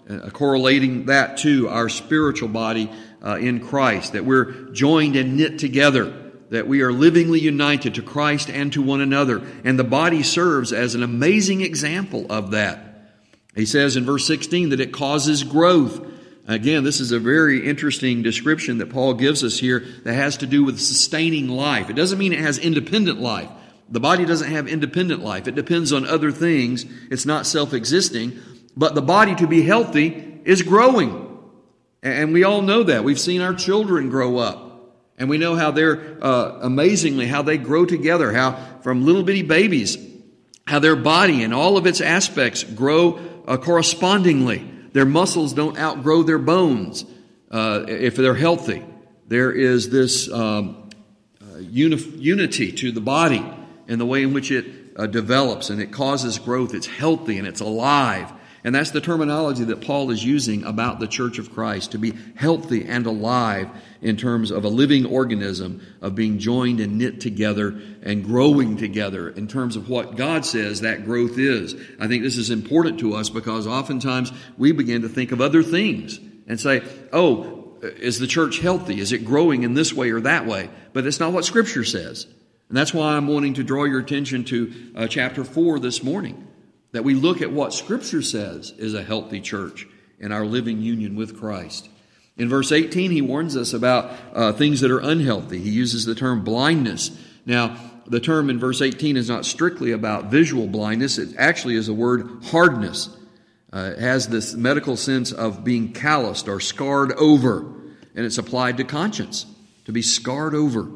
uh, 0.09 0.29
correlating 0.29 1.05
that 1.05 1.37
to 1.39 1.69
our 1.69 1.89
spiritual 1.89 2.49
body 2.49 2.91
uh, 3.23 3.37
in 3.37 3.59
Christ, 3.59 4.13
that 4.13 4.25
we're 4.25 4.71
joined 4.71 5.15
and 5.15 5.37
knit 5.37 5.59
together 5.59 6.19
that 6.53 6.67
we 6.67 6.83
are 6.83 6.93
livingly 6.93 7.39
united 7.39 7.95
to 7.95 8.03
Christ 8.03 8.47
and 8.47 8.71
to 8.73 8.81
one 8.83 9.01
another. 9.01 9.41
And 9.63 9.79
the 9.79 9.83
body 9.83 10.21
serves 10.21 10.71
as 10.71 10.93
an 10.93 11.01
amazing 11.01 11.61
example 11.61 12.27
of 12.31 12.51
that. 12.51 13.09
He 13.55 13.65
says 13.65 13.95
in 13.95 14.05
verse 14.05 14.27
16 14.27 14.69
that 14.69 14.79
it 14.79 14.93
causes 14.93 15.43
growth. 15.43 16.05
Again, 16.47 16.83
this 16.83 16.99
is 16.99 17.13
a 17.13 17.19
very 17.19 17.65
interesting 17.65 18.21
description 18.21 18.79
that 18.79 18.89
Paul 18.89 19.13
gives 19.13 19.43
us 19.43 19.57
here 19.57 19.85
that 20.03 20.13
has 20.13 20.37
to 20.37 20.47
do 20.47 20.65
with 20.65 20.79
sustaining 20.79 21.47
life. 21.47 21.89
It 21.89 21.95
doesn't 21.95 22.19
mean 22.19 22.33
it 22.33 22.39
has 22.39 22.57
independent 22.57 23.19
life. 23.19 23.49
The 23.89 24.01
body 24.01 24.25
doesn't 24.25 24.51
have 24.51 24.67
independent 24.67 25.23
life. 25.23 25.47
It 25.47 25.55
depends 25.55 25.93
on 25.93 26.05
other 26.05 26.31
things. 26.31 26.85
It's 27.09 27.25
not 27.25 27.45
self-existing. 27.45 28.37
But 28.75 28.95
the 28.95 29.01
body 29.01 29.35
to 29.35 29.47
be 29.47 29.61
healthy 29.61 30.41
is 30.43 30.61
growing. 30.63 31.39
And 32.01 32.33
we 32.33 32.43
all 32.43 32.61
know 32.61 32.83
that. 32.83 33.05
We've 33.05 33.19
seen 33.19 33.41
our 33.41 33.53
children 33.53 34.09
grow 34.09 34.37
up. 34.37 34.71
And 35.17 35.29
we 35.29 35.37
know 35.37 35.55
how 35.55 35.71
they're 35.71 36.17
uh, 36.21 36.59
amazingly 36.61 37.27
how 37.27 37.43
they 37.43 37.57
grow 37.57 37.85
together, 37.85 38.33
how 38.33 38.59
from 38.81 39.05
little 39.05 39.23
bitty 39.23 39.43
babies, 39.43 39.97
how 40.65 40.79
their 40.79 40.95
body 40.97 41.43
and 41.43 41.53
all 41.53 41.77
of 41.77 41.85
its 41.85 42.01
aspects 42.01 42.63
grow 42.63 43.19
uh, 43.47 43.57
correspondingly. 43.57 44.72
Their 44.93 45.05
muscles 45.05 45.53
don't 45.53 45.77
outgrow 45.77 46.23
their 46.23 46.39
bones 46.39 47.05
uh, 47.51 47.85
if 47.87 48.15
they're 48.15 48.35
healthy. 48.35 48.83
There 49.27 49.51
is 49.51 49.89
this 49.89 50.31
um, 50.31 50.89
uh, 51.41 51.57
uni- 51.57 51.97
unity 52.17 52.71
to 52.71 52.91
the 52.91 53.01
body 53.01 53.45
and 53.87 53.99
the 53.99 54.05
way 54.05 54.23
in 54.23 54.33
which 54.33 54.51
it 54.51 54.65
uh, 54.95 55.07
develops 55.07 55.69
and 55.69 55.81
it 55.81 55.91
causes 55.91 56.39
growth. 56.39 56.73
It's 56.73 56.87
healthy 56.87 57.37
and 57.37 57.47
it's 57.47 57.61
alive. 57.61 58.31
And 58.65 58.73
that's 58.73 58.91
the 58.91 59.01
terminology 59.01 59.65
that 59.65 59.81
Paul 59.81 60.09
is 60.09 60.23
using 60.23 60.63
about 60.63 60.99
the 60.99 61.07
church 61.07 61.37
of 61.37 61.53
Christ 61.53 61.91
to 61.91 61.97
be 61.97 62.13
healthy 62.35 62.85
and 62.85 63.05
alive 63.05 63.69
in 64.01 64.15
terms 64.15 64.51
of 64.51 64.63
a 64.63 64.69
living 64.69 65.05
organism, 65.05 65.85
of 66.01 66.15
being 66.15 66.39
joined 66.39 66.79
and 66.79 66.97
knit 66.97 67.19
together 67.19 67.77
and 68.03 68.23
growing 68.23 68.77
together 68.77 69.27
in 69.29 69.47
terms 69.47 69.75
of 69.75 69.89
what 69.89 70.15
God 70.15 70.45
says 70.45 70.81
that 70.81 71.03
growth 71.03 71.37
is. 71.37 71.75
I 71.99 72.07
think 72.07 72.23
this 72.23 72.37
is 72.37 72.51
important 72.51 72.99
to 73.01 73.15
us 73.15 73.29
because 73.29 73.67
oftentimes 73.67 74.31
we 74.57 74.71
begin 74.71 75.01
to 75.01 75.09
think 75.09 75.33
of 75.33 75.41
other 75.41 75.61
things 75.61 76.17
and 76.47 76.57
say, 76.59 76.83
oh, 77.11 77.77
is 77.81 78.19
the 78.19 78.27
church 78.27 78.59
healthy? 78.59 79.01
Is 79.01 79.11
it 79.11 79.25
growing 79.25 79.63
in 79.63 79.73
this 79.73 79.91
way 79.91 80.11
or 80.11 80.21
that 80.21 80.45
way? 80.45 80.69
But 80.93 81.05
it's 81.05 81.19
not 81.19 81.33
what 81.33 81.43
Scripture 81.43 81.83
says. 81.83 82.27
And 82.69 82.77
that's 82.77 82.93
why 82.93 83.17
I'm 83.17 83.27
wanting 83.27 83.55
to 83.55 83.63
draw 83.63 83.83
your 83.83 83.99
attention 83.99 84.45
to 84.45 84.73
uh, 84.95 85.07
chapter 85.07 85.43
4 85.43 85.79
this 85.79 86.01
morning 86.01 86.47
that 86.93 87.03
we 87.03 87.13
look 87.13 87.41
at 87.41 87.51
what 87.51 87.73
Scripture 87.73 88.21
says 88.21 88.71
is 88.77 88.93
a 88.93 89.03
healthy 89.03 89.41
church 89.41 89.85
in 90.19 90.31
our 90.31 90.45
living 90.45 90.81
union 90.81 91.15
with 91.15 91.37
Christ. 91.37 91.89
In 92.37 92.49
verse 92.49 92.71
18, 92.71 93.11
he 93.11 93.21
warns 93.21 93.57
us 93.57 93.73
about 93.73 94.11
uh, 94.33 94.53
things 94.53 94.81
that 94.81 94.89
are 94.89 94.99
unhealthy. 94.99 95.59
He 95.59 95.69
uses 95.69 96.05
the 96.05 96.15
term 96.15 96.43
blindness. 96.43 97.11
Now, 97.45 97.77
the 98.07 98.19
term 98.19 98.49
in 98.49 98.59
verse 98.59 98.81
18 98.81 99.17
is 99.17 99.29
not 99.29 99.45
strictly 99.45 99.91
about 99.91 100.25
visual 100.25 100.67
blindness, 100.67 101.17
it 101.17 101.35
actually 101.37 101.75
is 101.75 101.89
a 101.89 101.93
word 101.93 102.43
hardness. 102.45 103.09
Uh, 103.71 103.93
it 103.97 103.99
has 103.99 104.27
this 104.27 104.53
medical 104.53 104.95
sense 104.95 105.31
of 105.31 105.63
being 105.63 105.93
calloused 105.93 106.47
or 106.47 106.59
scarred 106.59 107.11
over, 107.13 107.59
and 108.15 108.25
it's 108.25 108.37
applied 108.37 108.77
to 108.77 108.83
conscience, 108.83 109.47
to 109.85 109.91
be 109.91 110.03
scarred 110.03 110.53
over. 110.53 110.87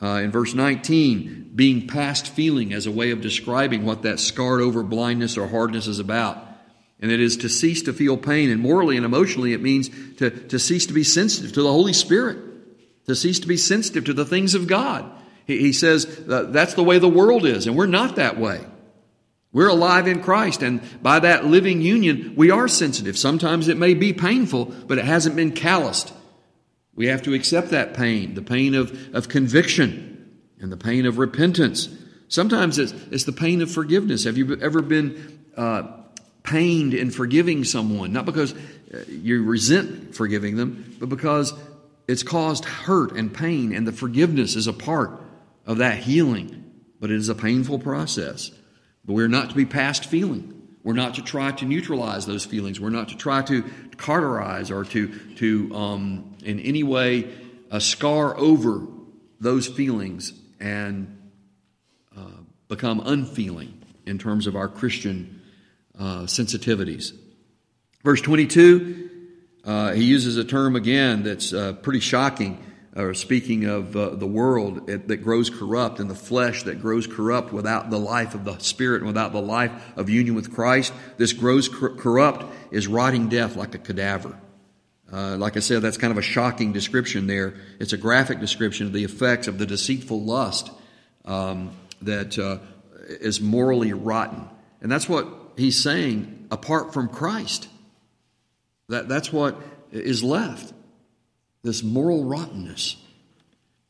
Uh, 0.00 0.20
in 0.22 0.30
verse 0.30 0.52
19, 0.52 1.41
being 1.54 1.86
past 1.86 2.28
feeling 2.28 2.72
as 2.72 2.86
a 2.86 2.90
way 2.90 3.10
of 3.10 3.20
describing 3.20 3.84
what 3.84 4.02
that 4.02 4.18
scarred 4.20 4.60
over 4.60 4.82
blindness 4.82 5.36
or 5.36 5.48
hardness 5.48 5.86
is 5.86 5.98
about. 5.98 6.38
And 7.00 7.10
it 7.10 7.20
is 7.20 7.36
to 7.38 7.48
cease 7.48 7.82
to 7.82 7.92
feel 7.92 8.16
pain. 8.16 8.48
And 8.48 8.60
morally 8.60 8.96
and 8.96 9.04
emotionally, 9.04 9.52
it 9.52 9.60
means 9.60 9.90
to, 10.16 10.30
to 10.30 10.58
cease 10.58 10.86
to 10.86 10.92
be 10.92 11.04
sensitive 11.04 11.52
to 11.54 11.62
the 11.62 11.72
Holy 11.72 11.92
Spirit. 11.92 12.38
to 13.06 13.14
cease 13.14 13.40
to 13.40 13.48
be 13.48 13.56
sensitive 13.56 14.04
to 14.04 14.12
the 14.12 14.24
things 14.24 14.54
of 14.54 14.66
God. 14.66 15.10
He, 15.46 15.58
he 15.58 15.72
says 15.72 16.24
uh, 16.28 16.44
that's 16.44 16.74
the 16.74 16.84
way 16.84 16.98
the 16.98 17.08
world 17.08 17.44
is, 17.44 17.66
and 17.66 17.76
we're 17.76 17.86
not 17.86 18.16
that 18.16 18.38
way. 18.38 18.64
We're 19.52 19.68
alive 19.68 20.06
in 20.06 20.22
Christ, 20.22 20.62
and 20.62 20.80
by 21.02 21.18
that 21.20 21.44
living 21.44 21.82
union, 21.82 22.34
we 22.36 22.50
are 22.50 22.68
sensitive. 22.68 23.18
Sometimes 23.18 23.68
it 23.68 23.76
may 23.76 23.92
be 23.92 24.14
painful, 24.14 24.66
but 24.86 24.96
it 24.98 25.04
hasn't 25.04 25.36
been 25.36 25.52
calloused. 25.52 26.14
We 26.94 27.08
have 27.08 27.22
to 27.22 27.34
accept 27.34 27.70
that 27.70 27.94
pain, 27.94 28.34
the 28.34 28.42
pain 28.42 28.74
of, 28.74 29.14
of 29.14 29.28
conviction 29.28 30.11
and 30.62 30.70
the 30.72 30.76
pain 30.76 31.04
of 31.04 31.18
repentance. 31.18 31.88
Sometimes 32.28 32.78
it's, 32.78 32.92
it's 33.10 33.24
the 33.24 33.32
pain 33.32 33.60
of 33.60 33.70
forgiveness. 33.70 34.24
Have 34.24 34.38
you 34.38 34.58
ever 34.60 34.80
been 34.80 35.40
uh, 35.56 35.82
pained 36.44 36.94
in 36.94 37.10
forgiving 37.10 37.64
someone? 37.64 38.12
Not 38.12 38.24
because 38.24 38.54
uh, 38.54 39.04
you 39.08 39.44
resent 39.44 40.14
forgiving 40.14 40.56
them, 40.56 40.96
but 40.98 41.08
because 41.08 41.52
it's 42.08 42.22
caused 42.22 42.64
hurt 42.64 43.12
and 43.12 43.34
pain, 43.34 43.74
and 43.74 43.86
the 43.86 43.92
forgiveness 43.92 44.56
is 44.56 44.66
a 44.66 44.72
part 44.72 45.20
of 45.66 45.78
that 45.78 45.98
healing. 45.98 46.70
But 47.00 47.10
it 47.10 47.16
is 47.16 47.28
a 47.28 47.34
painful 47.34 47.80
process. 47.80 48.52
But 49.04 49.14
we're 49.14 49.28
not 49.28 49.50
to 49.50 49.56
be 49.56 49.66
past 49.66 50.06
feeling. 50.06 50.60
We're 50.84 50.94
not 50.94 51.14
to 51.14 51.22
try 51.22 51.50
to 51.50 51.64
neutralize 51.64 52.24
those 52.26 52.44
feelings. 52.44 52.80
We're 52.80 52.90
not 52.90 53.08
to 53.08 53.16
try 53.16 53.42
to 53.42 53.64
cauterize 53.96 54.70
or 54.70 54.84
to, 54.84 55.08
to 55.36 55.74
um, 55.74 56.36
in 56.44 56.60
any 56.60 56.82
way, 56.82 57.32
uh, 57.70 57.80
scar 57.80 58.36
over 58.36 58.86
those 59.40 59.66
feelings 59.66 60.32
and 60.62 61.18
uh, 62.16 62.20
become 62.68 63.02
unfeeling 63.04 63.82
in 64.06 64.18
terms 64.18 64.46
of 64.46 64.56
our 64.56 64.68
Christian 64.68 65.42
uh, 65.98 66.22
sensitivities. 66.22 67.12
Verse 68.04 68.20
22, 68.20 69.10
uh, 69.64 69.92
he 69.92 70.04
uses 70.04 70.36
a 70.36 70.44
term 70.44 70.76
again 70.76 71.24
that's 71.24 71.52
uh, 71.52 71.72
pretty 71.74 72.00
shocking 72.00 72.64
or 72.94 73.14
speaking 73.14 73.64
of 73.64 73.96
uh, 73.96 74.10
the 74.10 74.26
world 74.26 74.86
that 74.86 75.22
grows 75.22 75.48
corrupt 75.48 75.98
and 75.98 76.10
the 76.10 76.14
flesh 76.14 76.62
that 76.64 76.80
grows 76.80 77.06
corrupt 77.06 77.52
without 77.52 77.90
the 77.90 77.98
life 77.98 78.34
of 78.34 78.44
the 78.44 78.58
Spirit 78.58 78.98
and 78.98 79.06
without 79.06 79.32
the 79.32 79.40
life 79.40 79.72
of 79.96 80.10
union 80.10 80.34
with 80.34 80.54
Christ, 80.54 80.92
this 81.16 81.32
grows 81.32 81.68
cor- 81.68 81.94
corrupt 81.96 82.44
is 82.70 82.86
rotting 82.86 83.28
death 83.28 83.56
like 83.56 83.74
a 83.74 83.78
cadaver. 83.78 84.38
Uh, 85.12 85.36
like 85.36 85.56
I 85.56 85.60
said, 85.60 85.82
that's 85.82 85.98
kind 85.98 86.10
of 86.10 86.16
a 86.16 86.22
shocking 86.22 86.72
description 86.72 87.26
there. 87.26 87.54
It's 87.78 87.92
a 87.92 87.98
graphic 87.98 88.40
description 88.40 88.86
of 88.86 88.92
the 88.92 89.04
effects 89.04 89.46
of 89.46 89.58
the 89.58 89.66
deceitful 89.66 90.22
lust 90.22 90.70
um, 91.26 91.72
that 92.00 92.38
uh, 92.38 92.58
is 93.20 93.40
morally 93.40 93.92
rotten. 93.92 94.48
And 94.80 94.90
that's 94.90 95.08
what 95.08 95.28
he's 95.56 95.80
saying 95.80 96.48
apart 96.50 96.94
from 96.94 97.08
Christ. 97.08 97.68
That, 98.88 99.08
that's 99.08 99.32
what 99.32 99.60
is 99.90 100.24
left 100.24 100.72
this 101.62 101.82
moral 101.82 102.24
rottenness. 102.24 102.96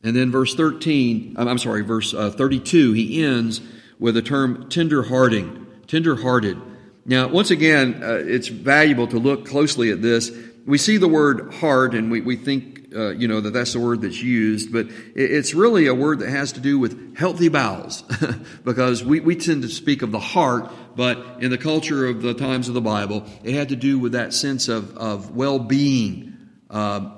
And 0.02 0.16
then 0.16 0.30
verse 0.30 0.54
13, 0.54 1.36
I'm 1.38 1.58
sorry, 1.58 1.82
verse 1.82 2.12
uh, 2.12 2.30
32, 2.30 2.92
he 2.92 3.24
ends 3.24 3.60
with 3.98 4.14
the 4.14 4.22
term 4.22 4.68
tender-hearting, 4.68 5.66
tender-hearted. 5.86 6.60
Now, 7.06 7.28
once 7.28 7.50
again, 7.50 8.02
uh, 8.02 8.20
it's 8.24 8.48
valuable 8.48 9.06
to 9.08 9.18
look 9.18 9.46
closely 9.46 9.90
at 9.90 10.02
this. 10.02 10.30
We 10.66 10.78
see 10.78 10.96
the 10.96 11.08
word 11.08 11.54
heart 11.54 11.94
and 11.94 12.10
we, 12.10 12.20
we 12.20 12.36
think, 12.36 12.92
uh, 12.94 13.10
you 13.10 13.26
know, 13.26 13.40
that 13.40 13.52
that's 13.52 13.72
the 13.72 13.80
word 13.80 14.02
that's 14.02 14.22
used, 14.22 14.72
but 14.72 14.86
it's 15.14 15.54
really 15.54 15.86
a 15.86 15.94
word 15.94 16.20
that 16.20 16.28
has 16.28 16.52
to 16.52 16.60
do 16.60 16.78
with 16.78 17.16
healthy 17.16 17.48
bowels 17.48 18.02
because 18.64 19.02
we, 19.04 19.20
we 19.20 19.34
tend 19.34 19.62
to 19.62 19.68
speak 19.68 20.02
of 20.02 20.12
the 20.12 20.20
heart, 20.20 20.70
but 20.94 21.18
in 21.40 21.50
the 21.50 21.58
culture 21.58 22.06
of 22.06 22.22
the 22.22 22.34
times 22.34 22.68
of 22.68 22.74
the 22.74 22.80
Bible, 22.80 23.24
it 23.42 23.54
had 23.54 23.70
to 23.70 23.76
do 23.76 23.98
with 23.98 24.12
that 24.12 24.32
sense 24.32 24.68
of, 24.68 24.96
of 24.96 25.34
well-being, 25.34 26.36
uh, 26.70 27.10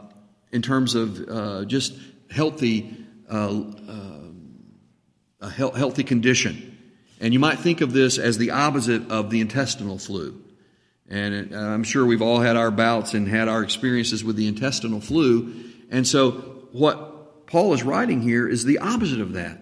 in 0.52 0.62
terms 0.62 0.94
of 0.94 1.28
uh, 1.28 1.64
just 1.64 1.94
healthy, 2.30 2.96
uh, 3.28 3.62
uh, 3.88 4.20
a 5.40 5.50
healthy 5.50 6.04
condition. 6.04 6.78
And 7.20 7.32
you 7.32 7.40
might 7.40 7.58
think 7.58 7.80
of 7.80 7.92
this 7.92 8.18
as 8.18 8.38
the 8.38 8.52
opposite 8.52 9.10
of 9.10 9.30
the 9.30 9.40
intestinal 9.40 9.98
flu. 9.98 10.43
And 11.08 11.34
it, 11.34 11.54
I'm 11.54 11.84
sure 11.84 12.06
we've 12.06 12.22
all 12.22 12.40
had 12.40 12.56
our 12.56 12.70
bouts 12.70 13.14
and 13.14 13.28
had 13.28 13.48
our 13.48 13.62
experiences 13.62 14.24
with 14.24 14.36
the 14.36 14.48
intestinal 14.48 15.00
flu. 15.00 15.54
And 15.90 16.06
so, 16.06 16.32
what 16.72 17.46
Paul 17.46 17.74
is 17.74 17.82
writing 17.82 18.22
here 18.22 18.48
is 18.48 18.64
the 18.64 18.78
opposite 18.78 19.20
of 19.20 19.34
that. 19.34 19.60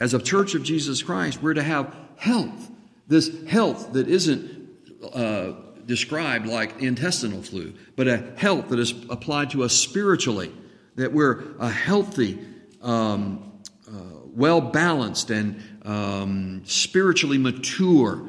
As 0.00 0.14
a 0.14 0.18
church 0.18 0.54
of 0.54 0.62
Jesus 0.62 1.02
Christ, 1.02 1.42
we're 1.42 1.54
to 1.54 1.62
have 1.62 1.94
health. 2.16 2.70
This 3.06 3.30
health 3.44 3.92
that 3.92 4.08
isn't 4.08 4.70
uh, 5.12 5.52
described 5.84 6.46
like 6.46 6.80
intestinal 6.80 7.42
flu, 7.42 7.74
but 7.96 8.08
a 8.08 8.32
health 8.36 8.68
that 8.68 8.78
is 8.78 8.92
applied 9.10 9.50
to 9.50 9.62
us 9.62 9.74
spiritually, 9.74 10.52
that 10.96 11.12
we're 11.12 11.44
a 11.58 11.68
healthy, 11.68 12.38
um, 12.80 13.52
uh, 13.86 14.20
well 14.34 14.60
balanced, 14.60 15.30
and 15.30 15.62
um, 15.84 16.62
spiritually 16.64 17.38
mature, 17.38 18.26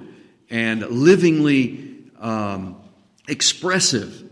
and 0.49 0.81
livingly 0.81 1.90
um, 2.21 2.81
expressive 3.27 4.23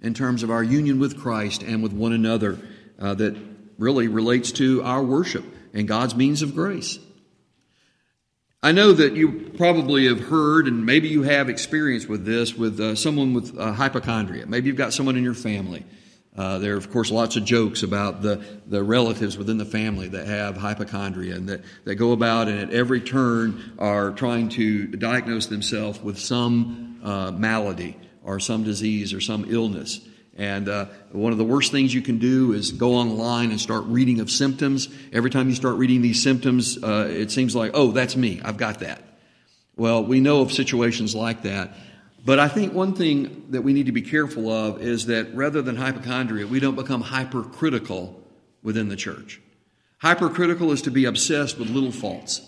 in 0.00 0.14
terms 0.14 0.42
of 0.42 0.50
our 0.50 0.62
union 0.62 0.98
with 0.98 1.18
Christ 1.18 1.62
and 1.62 1.82
with 1.82 1.92
one 1.92 2.12
another 2.12 2.58
uh, 2.98 3.14
that 3.14 3.36
really 3.78 4.08
relates 4.08 4.52
to 4.52 4.82
our 4.82 5.02
worship 5.02 5.44
and 5.72 5.88
God's 5.88 6.14
means 6.14 6.42
of 6.42 6.54
grace. 6.54 6.98
I 8.62 8.72
know 8.72 8.92
that 8.92 9.14
you 9.14 9.50
probably 9.56 10.06
have 10.06 10.20
heard, 10.20 10.66
and 10.66 10.84
maybe 10.84 11.08
you 11.08 11.22
have 11.22 11.48
experience 11.48 12.06
with 12.06 12.26
this, 12.26 12.54
with 12.54 12.78
uh, 12.78 12.94
someone 12.94 13.32
with 13.32 13.58
uh, 13.58 13.72
hypochondria. 13.72 14.46
Maybe 14.46 14.66
you've 14.66 14.76
got 14.76 14.92
someone 14.92 15.16
in 15.16 15.24
your 15.24 15.34
family. 15.34 15.84
Uh, 16.40 16.56
there 16.56 16.72
are, 16.72 16.78
of 16.78 16.90
course, 16.90 17.10
lots 17.10 17.36
of 17.36 17.44
jokes 17.44 17.82
about 17.82 18.22
the, 18.22 18.42
the 18.66 18.82
relatives 18.82 19.36
within 19.36 19.58
the 19.58 19.64
family 19.66 20.08
that 20.08 20.26
have 20.26 20.56
hypochondria 20.56 21.34
and 21.34 21.50
that, 21.50 21.60
that 21.84 21.96
go 21.96 22.12
about 22.12 22.48
and 22.48 22.58
at 22.58 22.70
every 22.70 22.98
turn 22.98 23.74
are 23.78 24.12
trying 24.12 24.48
to 24.48 24.86
diagnose 24.86 25.48
themselves 25.48 26.00
with 26.00 26.18
some 26.18 26.98
uh, 27.04 27.30
malady 27.30 27.94
or 28.24 28.40
some 28.40 28.64
disease 28.64 29.12
or 29.12 29.20
some 29.20 29.52
illness. 29.52 30.00
And 30.38 30.66
uh, 30.66 30.86
one 31.12 31.32
of 31.32 31.36
the 31.36 31.44
worst 31.44 31.72
things 31.72 31.92
you 31.92 32.00
can 32.00 32.16
do 32.16 32.54
is 32.54 32.70
go 32.70 32.94
online 32.94 33.50
and 33.50 33.60
start 33.60 33.84
reading 33.84 34.20
of 34.20 34.30
symptoms. 34.30 34.88
Every 35.12 35.28
time 35.28 35.50
you 35.50 35.54
start 35.54 35.76
reading 35.76 36.00
these 36.00 36.22
symptoms, 36.22 36.82
uh, 36.82 37.06
it 37.10 37.30
seems 37.30 37.54
like, 37.54 37.72
oh, 37.74 37.90
that's 37.90 38.16
me. 38.16 38.40
I've 38.42 38.56
got 38.56 38.78
that. 38.78 39.04
Well, 39.76 40.04
we 40.04 40.20
know 40.20 40.40
of 40.40 40.52
situations 40.52 41.14
like 41.14 41.42
that. 41.42 41.74
But 42.24 42.38
I 42.38 42.48
think 42.48 42.74
one 42.74 42.94
thing 42.94 43.46
that 43.50 43.62
we 43.62 43.72
need 43.72 43.86
to 43.86 43.92
be 43.92 44.02
careful 44.02 44.50
of 44.50 44.82
is 44.82 45.06
that 45.06 45.34
rather 45.34 45.62
than 45.62 45.76
hypochondria, 45.76 46.46
we 46.46 46.60
don't 46.60 46.74
become 46.74 47.00
hypercritical 47.00 48.22
within 48.62 48.88
the 48.88 48.96
church. 48.96 49.40
Hypercritical 49.98 50.72
is 50.72 50.82
to 50.82 50.90
be 50.90 51.06
obsessed 51.06 51.58
with 51.58 51.70
little 51.70 51.92
faults. 51.92 52.46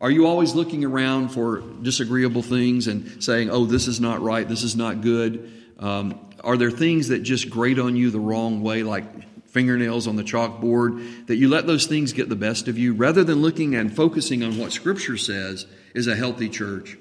Are 0.00 0.10
you 0.10 0.26
always 0.26 0.54
looking 0.54 0.84
around 0.84 1.28
for 1.28 1.60
disagreeable 1.60 2.42
things 2.42 2.88
and 2.88 3.22
saying, 3.22 3.50
oh, 3.50 3.66
this 3.66 3.86
is 3.86 4.00
not 4.00 4.20
right, 4.20 4.48
this 4.48 4.62
is 4.62 4.74
not 4.74 5.00
good? 5.00 5.52
Um, 5.78 6.18
are 6.42 6.56
there 6.56 6.70
things 6.70 7.08
that 7.08 7.20
just 7.20 7.50
grate 7.50 7.78
on 7.78 7.96
you 7.96 8.10
the 8.10 8.18
wrong 8.20 8.62
way, 8.62 8.82
like 8.82 9.04
fingernails 9.48 10.06
on 10.06 10.16
the 10.16 10.24
chalkboard, 10.24 11.26
that 11.26 11.36
you 11.36 11.48
let 11.48 11.66
those 11.66 11.86
things 11.86 12.12
get 12.12 12.28
the 12.28 12.36
best 12.36 12.66
of 12.66 12.78
you 12.78 12.94
rather 12.94 13.22
than 13.22 13.42
looking 13.42 13.74
and 13.74 13.94
focusing 13.94 14.42
on 14.42 14.58
what 14.58 14.72
Scripture 14.72 15.16
says 15.16 15.66
is 15.94 16.08
a 16.08 16.16
healthy 16.16 16.48
church? 16.48 16.96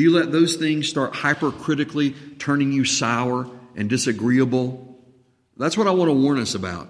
Do 0.00 0.04
you 0.04 0.12
let 0.12 0.32
those 0.32 0.56
things 0.56 0.88
start 0.88 1.12
hypercritically 1.12 2.14
turning 2.38 2.72
you 2.72 2.86
sour 2.86 3.46
and 3.76 3.90
disagreeable? 3.90 4.98
That's 5.58 5.76
what 5.76 5.86
I 5.86 5.90
want 5.90 6.08
to 6.08 6.14
warn 6.14 6.38
us 6.38 6.54
about. 6.54 6.88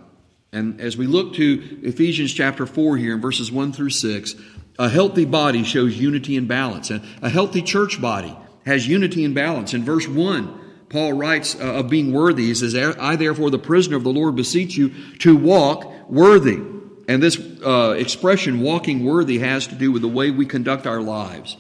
And 0.53 0.81
as 0.81 0.97
we 0.97 1.09
look 1.09 1.35
to 1.35 1.81
Ephesians 1.83 2.33
chapter 2.33 2.67
4 2.67 2.97
here 2.99 3.17
in 3.17 3.21
verses 3.21 3.51
1 3.51 3.73
through 3.73 3.91
6, 3.91 4.37
a 4.79 4.89
healthy 4.89 5.25
body 5.25 5.65
shows 5.65 5.99
unity 5.99 6.37
and 6.37 6.47
balance. 6.47 6.91
And 6.91 7.03
a 7.21 7.29
healthy 7.29 7.63
church 7.63 8.01
body 8.01 8.39
has 8.65 8.87
unity 8.87 9.25
and 9.25 9.35
balance. 9.35 9.75
In 9.75 9.85
verse 9.85 10.07
1, 10.07 10.87
Paul 10.89 11.15
writes 11.15 11.57
uh, 11.57 11.65
of 11.65 11.91
being 11.91 12.13
worthy. 12.13 12.45
He 12.45 12.55
says, 12.55 12.77
I 12.77 13.17
therefore, 13.17 13.51
the 13.51 13.59
prisoner 13.59 13.97
of 13.97 14.05
the 14.05 14.13
Lord, 14.13 14.37
beseech 14.37 14.77
you 14.77 14.91
to 15.17 15.37
walk 15.37 16.09
worthy. 16.09 16.61
And 17.09 17.21
this 17.21 17.41
uh, 17.67 17.97
expression, 17.99 18.61
walking 18.61 19.05
worthy, 19.05 19.41
has 19.41 19.67
to 19.67 19.75
do 19.75 19.91
with 19.91 20.03
the 20.03 20.09
way 20.09 20.31
we 20.31 20.47
conduct 20.47 20.87
our 20.87 21.01
lives. 21.01 21.57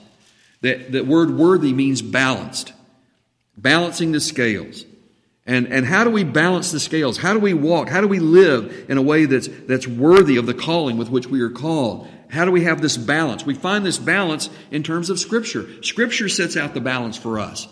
That, 0.63 0.93
that 0.93 1.07
word 1.07 1.31
worthy 1.31 1.73
means 1.73 2.03
balanced, 2.03 2.73
balancing 3.57 4.13
the 4.13 4.21
scales. 4.21 4.85
And, 5.47 5.67
and 5.69 5.87
how 5.87 6.05
do 6.05 6.11
we 6.11 6.23
balance 6.23 6.71
the 6.71 6.81
scales? 6.81 7.19
How 7.19 7.33
do 7.33 7.39
we 7.39 7.55
walk? 7.55 7.89
How 7.89 8.01
do 8.01 8.09
we 8.09 8.21
live 8.21 8.87
in 8.89 8.99
a 8.99 9.03
way 9.03 9.25
that's, 9.25 9.49
that's 9.67 9.87
worthy 9.87 10.37
of 10.37 10.47
the 10.47 10.55
calling 10.55 10.97
with 10.97 11.09
which 11.09 11.27
we 11.27 11.41
are 11.41 11.51
called? 11.51 12.07
How 12.29 12.45
do 12.45 12.53
we 12.53 12.65
have 12.65 12.81
this 12.81 12.97
balance? 12.97 13.45
We 13.45 13.55
find 13.55 13.85
this 13.85 13.99
balance 13.99 14.51
in 14.71 14.83
terms 14.83 15.11
of 15.11 15.19
Scripture. 15.19 15.83
Scripture 15.83 16.29
sets 16.29 16.57
out 16.57 16.75
the 16.75 16.81
balance 16.81 17.17
for 17.17 17.41
us. 17.41 17.67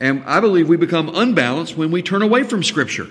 And 0.00 0.22
I 0.24 0.40
believe 0.40 0.68
we 0.68 0.76
become 0.76 1.10
unbalanced 1.14 1.76
when 1.76 1.90
we 1.90 2.02
turn 2.02 2.22
away 2.22 2.44
from 2.44 2.62
Scripture. 2.62 3.08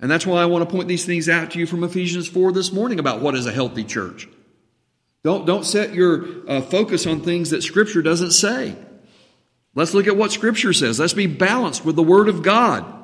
And 0.00 0.10
that's 0.10 0.26
why 0.26 0.40
I 0.40 0.46
want 0.46 0.66
to 0.66 0.74
point 0.74 0.88
these 0.88 1.04
things 1.04 1.28
out 1.28 1.50
to 1.50 1.58
you 1.58 1.66
from 1.66 1.82
Ephesians 1.82 2.28
4 2.28 2.52
this 2.52 2.72
morning 2.72 3.00
about 3.00 3.20
what 3.20 3.34
is 3.34 3.46
a 3.46 3.52
healthy 3.52 3.82
church. 3.82 4.28
Don't, 5.24 5.46
don't 5.46 5.64
set 5.64 5.94
your 5.94 6.48
uh, 6.48 6.60
focus 6.60 7.06
on 7.06 7.20
things 7.20 7.50
that 7.50 7.62
Scripture 7.62 8.02
doesn't 8.02 8.32
say. 8.32 8.76
Let's 9.74 9.94
look 9.94 10.06
at 10.06 10.16
what 10.16 10.32
Scripture 10.32 10.72
says. 10.72 10.98
Let's 10.98 11.12
be 11.12 11.26
balanced 11.26 11.84
with 11.84 11.96
the 11.96 12.02
Word 12.02 12.28
of 12.28 12.42
God. 12.42 12.94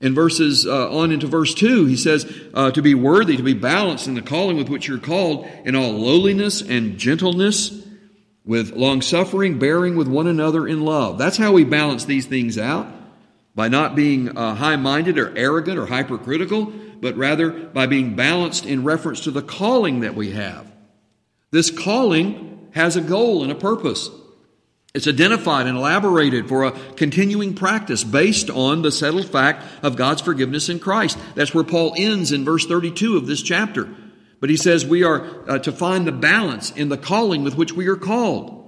In 0.00 0.14
verses 0.14 0.66
uh, 0.66 0.90
on 0.90 1.12
into 1.12 1.26
verse 1.26 1.54
2, 1.54 1.86
he 1.86 1.96
says, 1.96 2.30
uh, 2.52 2.70
to 2.72 2.82
be 2.82 2.94
worthy, 2.94 3.36
to 3.36 3.42
be 3.42 3.54
balanced 3.54 4.06
in 4.06 4.14
the 4.14 4.22
calling 4.22 4.56
with 4.56 4.68
which 4.68 4.88
you're 4.88 4.98
called, 4.98 5.46
in 5.64 5.76
all 5.76 5.92
lowliness 5.92 6.60
and 6.60 6.98
gentleness, 6.98 7.82
with 8.44 8.72
long 8.72 9.00
suffering, 9.00 9.58
bearing 9.58 9.96
with 9.96 10.08
one 10.08 10.26
another 10.26 10.66
in 10.66 10.84
love. 10.84 11.16
That's 11.16 11.38
how 11.38 11.52
we 11.52 11.64
balance 11.64 12.04
these 12.04 12.26
things 12.26 12.58
out 12.58 12.86
by 13.54 13.68
not 13.68 13.94
being 13.94 14.36
uh, 14.36 14.56
high 14.56 14.76
minded 14.76 15.16
or 15.16 15.34
arrogant 15.38 15.78
or 15.78 15.86
hypercritical, 15.86 16.72
but 17.00 17.16
rather 17.16 17.50
by 17.50 17.86
being 17.86 18.14
balanced 18.16 18.66
in 18.66 18.84
reference 18.84 19.20
to 19.20 19.30
the 19.30 19.42
calling 19.42 20.00
that 20.00 20.14
we 20.14 20.32
have. 20.32 20.70
This 21.54 21.70
calling 21.70 22.68
has 22.72 22.96
a 22.96 23.00
goal 23.00 23.44
and 23.44 23.52
a 23.52 23.54
purpose. 23.54 24.10
It's 24.92 25.06
identified 25.06 25.68
and 25.68 25.78
elaborated 25.78 26.48
for 26.48 26.64
a 26.64 26.72
continuing 26.96 27.54
practice 27.54 28.02
based 28.02 28.50
on 28.50 28.82
the 28.82 28.90
settled 28.90 29.28
fact 29.28 29.64
of 29.80 29.94
God's 29.94 30.20
forgiveness 30.20 30.68
in 30.68 30.80
Christ. 30.80 31.16
That's 31.36 31.54
where 31.54 31.62
Paul 31.62 31.94
ends 31.96 32.32
in 32.32 32.44
verse 32.44 32.66
32 32.66 33.16
of 33.16 33.28
this 33.28 33.40
chapter. 33.40 33.88
But 34.40 34.50
he 34.50 34.56
says 34.56 34.84
we 34.84 35.04
are 35.04 35.48
uh, 35.48 35.60
to 35.60 35.70
find 35.70 36.08
the 36.08 36.10
balance 36.10 36.72
in 36.72 36.88
the 36.88 36.98
calling 36.98 37.44
with 37.44 37.56
which 37.56 37.72
we 37.72 37.86
are 37.86 37.94
called. 37.94 38.63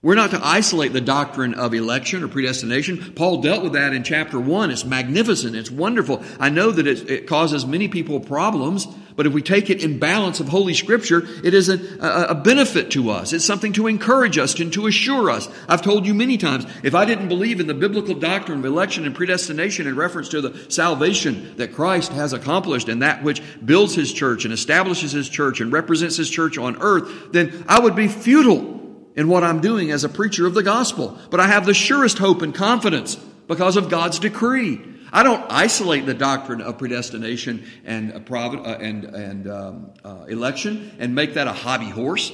We're 0.00 0.14
not 0.14 0.30
to 0.30 0.40
isolate 0.40 0.92
the 0.92 1.00
doctrine 1.00 1.54
of 1.54 1.74
election 1.74 2.22
or 2.22 2.28
predestination. 2.28 3.14
Paul 3.14 3.42
dealt 3.42 3.64
with 3.64 3.72
that 3.72 3.92
in 3.92 4.04
chapter 4.04 4.38
1. 4.38 4.70
It's 4.70 4.84
magnificent. 4.84 5.56
It's 5.56 5.72
wonderful. 5.72 6.22
I 6.38 6.50
know 6.50 6.70
that 6.70 6.86
it, 6.86 7.26
causes 7.26 7.66
many 7.66 7.88
people 7.88 8.20
problems, 8.20 8.86
but 9.16 9.26
if 9.26 9.32
we 9.32 9.42
take 9.42 9.70
it 9.70 9.82
in 9.82 9.98
balance 9.98 10.38
of 10.38 10.46
Holy 10.46 10.72
Scripture, 10.72 11.26
it 11.42 11.52
is 11.52 11.68
a, 11.68 11.98
a 12.28 12.36
benefit 12.36 12.92
to 12.92 13.10
us. 13.10 13.32
It's 13.32 13.44
something 13.44 13.72
to 13.72 13.88
encourage 13.88 14.38
us 14.38 14.56
and 14.60 14.72
to 14.74 14.86
assure 14.86 15.32
us. 15.32 15.48
I've 15.68 15.82
told 15.82 16.06
you 16.06 16.14
many 16.14 16.38
times, 16.38 16.64
if 16.84 16.94
I 16.94 17.04
didn't 17.04 17.26
believe 17.26 17.58
in 17.58 17.66
the 17.66 17.74
biblical 17.74 18.14
doctrine 18.14 18.60
of 18.60 18.64
election 18.64 19.04
and 19.04 19.16
predestination 19.16 19.88
in 19.88 19.96
reference 19.96 20.28
to 20.28 20.40
the 20.40 20.70
salvation 20.70 21.56
that 21.56 21.74
Christ 21.74 22.12
has 22.12 22.32
accomplished 22.32 22.88
and 22.88 23.02
that 23.02 23.24
which 23.24 23.42
builds 23.64 23.96
His 23.96 24.12
church 24.12 24.44
and 24.44 24.54
establishes 24.54 25.10
His 25.10 25.28
church 25.28 25.60
and 25.60 25.72
represents 25.72 26.16
His 26.16 26.30
church 26.30 26.56
on 26.56 26.76
earth, 26.80 27.32
then 27.32 27.64
I 27.66 27.80
would 27.80 27.96
be 27.96 28.06
futile 28.06 28.77
in 29.18 29.26
what 29.26 29.42
I'm 29.42 29.60
doing 29.60 29.90
as 29.90 30.04
a 30.04 30.08
preacher 30.08 30.46
of 30.46 30.54
the 30.54 30.62
gospel. 30.62 31.18
But 31.28 31.40
I 31.40 31.48
have 31.48 31.66
the 31.66 31.74
surest 31.74 32.18
hope 32.18 32.40
and 32.40 32.54
confidence 32.54 33.16
because 33.48 33.76
of 33.76 33.90
God's 33.90 34.20
decree. 34.20 34.80
I 35.12 35.24
don't 35.24 35.44
isolate 35.50 36.06
the 36.06 36.14
doctrine 36.14 36.60
of 36.60 36.78
predestination 36.78 37.66
and 37.84 38.12
uh, 38.12 38.20
uh, 38.30 38.78
and 38.80 39.04
and 39.04 39.50
um, 39.50 39.92
uh, 40.04 40.26
election 40.28 40.94
and 41.00 41.16
make 41.16 41.34
that 41.34 41.48
a 41.48 41.52
hobby 41.52 41.88
horse. 41.90 42.30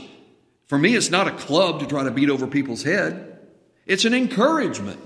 For 0.66 0.76
me, 0.76 0.94
it's 0.94 1.10
not 1.10 1.26
a 1.26 1.30
club 1.30 1.80
to 1.80 1.86
try 1.86 2.04
to 2.04 2.10
beat 2.10 2.28
over 2.28 2.46
people's 2.46 2.82
head. 2.82 3.38
It's 3.86 4.04
an 4.04 4.12
encouragement. 4.12 5.00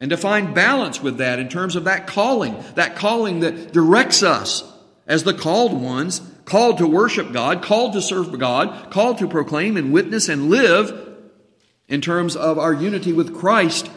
And 0.00 0.10
to 0.10 0.16
find 0.16 0.54
balance 0.54 1.00
with 1.00 1.18
that 1.18 1.38
in 1.38 1.48
terms 1.48 1.76
of 1.76 1.84
that 1.84 2.08
calling, 2.08 2.56
that 2.74 2.96
calling 2.96 3.40
that 3.40 3.72
directs 3.72 4.24
us 4.24 4.64
as 5.06 5.22
the 5.22 5.34
called 5.34 5.72
ones 5.72 6.20
called 6.46 6.78
to 6.78 6.86
worship 6.86 7.32
God, 7.32 7.62
called 7.62 7.92
to 7.92 8.00
serve 8.00 8.36
God, 8.38 8.90
called 8.90 9.18
to 9.18 9.28
proclaim 9.28 9.76
and 9.76 9.92
witness 9.92 10.30
and 10.30 10.48
live 10.48 11.02
in 11.88 12.00
terms 12.00 12.34
of 12.36 12.58
our 12.58 12.72
unity 12.72 13.12
with 13.12 13.36
Christ 13.36 13.90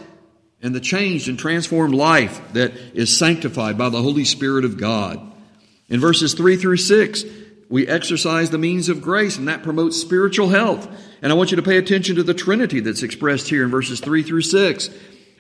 and 0.62 0.76
the 0.76 0.82
changed 0.82 1.30
and 1.30 1.40
transformed 1.40 1.96
life 1.96 2.42
that 2.54 2.74
is 2.94 3.16
sanctified 3.18 3.78
by 3.78 3.90
the 3.90 4.02
Holy 4.02 4.26
Spirit 4.26 4.66
of 4.66 4.78
God. 4.78 5.22
In 5.88 6.00
verses 6.00 6.34
3 6.34 6.58
through 6.58 6.78
6, 6.78 7.24
we 7.70 7.88
exercise 7.88 8.50
the 8.50 8.58
means 8.58 8.90
of 8.90 9.02
grace, 9.02 9.38
and 9.38 9.48
that 9.48 9.64
promotes 9.64 10.02
spiritual 10.02 10.50
health. 10.50 10.88
And 11.22 11.32
I 11.32 11.36
want 11.36 11.52
you 11.52 11.58
to 11.58 11.64
pay 11.64 11.78
attention 11.78 12.16
to 12.16 12.24
the 12.24 12.34
Trinity 12.34 12.80
that's 12.80 13.04
expressed 13.04 13.48
here 13.48 13.64
in 13.64 13.70
verses 13.70 14.00
3 14.00 14.24
through 14.24 14.42
6 14.42 14.90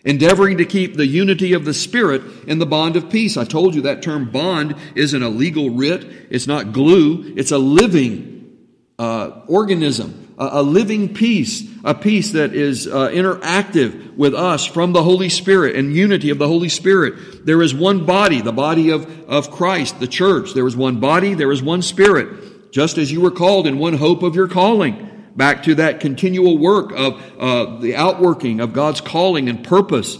endeavoring 0.03 0.57
to 0.57 0.65
keep 0.65 0.95
the 0.95 1.07
unity 1.07 1.53
of 1.53 1.65
the 1.65 1.73
Spirit 1.73 2.21
in 2.47 2.59
the 2.59 2.65
bond 2.65 2.95
of 2.95 3.09
peace. 3.09 3.37
I 3.37 3.43
told 3.43 3.75
you 3.75 3.81
that 3.81 4.01
term 4.01 4.31
bond 4.31 4.75
isn't 4.95 5.21
a 5.21 5.29
legal 5.29 5.69
writ. 5.69 6.03
It's 6.29 6.47
not 6.47 6.71
glue. 6.71 7.33
It's 7.35 7.51
a 7.51 7.57
living 7.57 8.57
uh, 8.97 9.41
organism, 9.47 10.35
a, 10.37 10.49
a, 10.53 10.61
living 10.61 11.13
peace, 11.13 11.63
a 11.83 11.93
peace 11.93 12.33
that 12.33 12.53
is 12.53 12.87
uh, 12.87 13.09
interactive 13.09 14.15
with 14.15 14.33
us 14.33 14.65
from 14.65 14.91
the 14.91 15.03
Holy 15.03 15.29
Spirit 15.29 15.75
and 15.75 15.93
unity 15.93 16.29
of 16.29 16.37
the 16.37 16.47
Holy 16.47 16.69
Spirit. 16.69 17.45
There 17.45 17.61
is 17.61 17.73
one 17.73 18.05
body, 18.05 18.41
the 18.41 18.51
body 18.51 18.89
of, 18.89 19.29
of 19.29 19.51
Christ, 19.51 19.99
the 19.99 20.07
church. 20.07 20.53
There 20.53 20.67
is 20.67 20.75
one 20.75 20.99
body, 20.99 21.33
there 21.33 21.51
is 21.51 21.63
one 21.63 21.81
Spirit, 21.81 22.71
just 22.71 22.97
as 22.97 23.11
you 23.11 23.21
were 23.21 23.31
called 23.31 23.67
in 23.67 23.79
one 23.79 23.93
hope 23.93 24.21
of 24.21 24.35
your 24.35 24.47
calling 24.47 25.18
back 25.39 25.63
to 25.63 25.75
that 25.75 26.01
continual 26.01 26.57
work 26.57 26.91
of 26.91 27.39
uh, 27.39 27.79
the 27.79 27.95
outworking 27.95 28.59
of 28.59 28.73
God's 28.73 28.99
calling 28.99 29.47
and 29.47 29.63
purpose. 29.63 30.17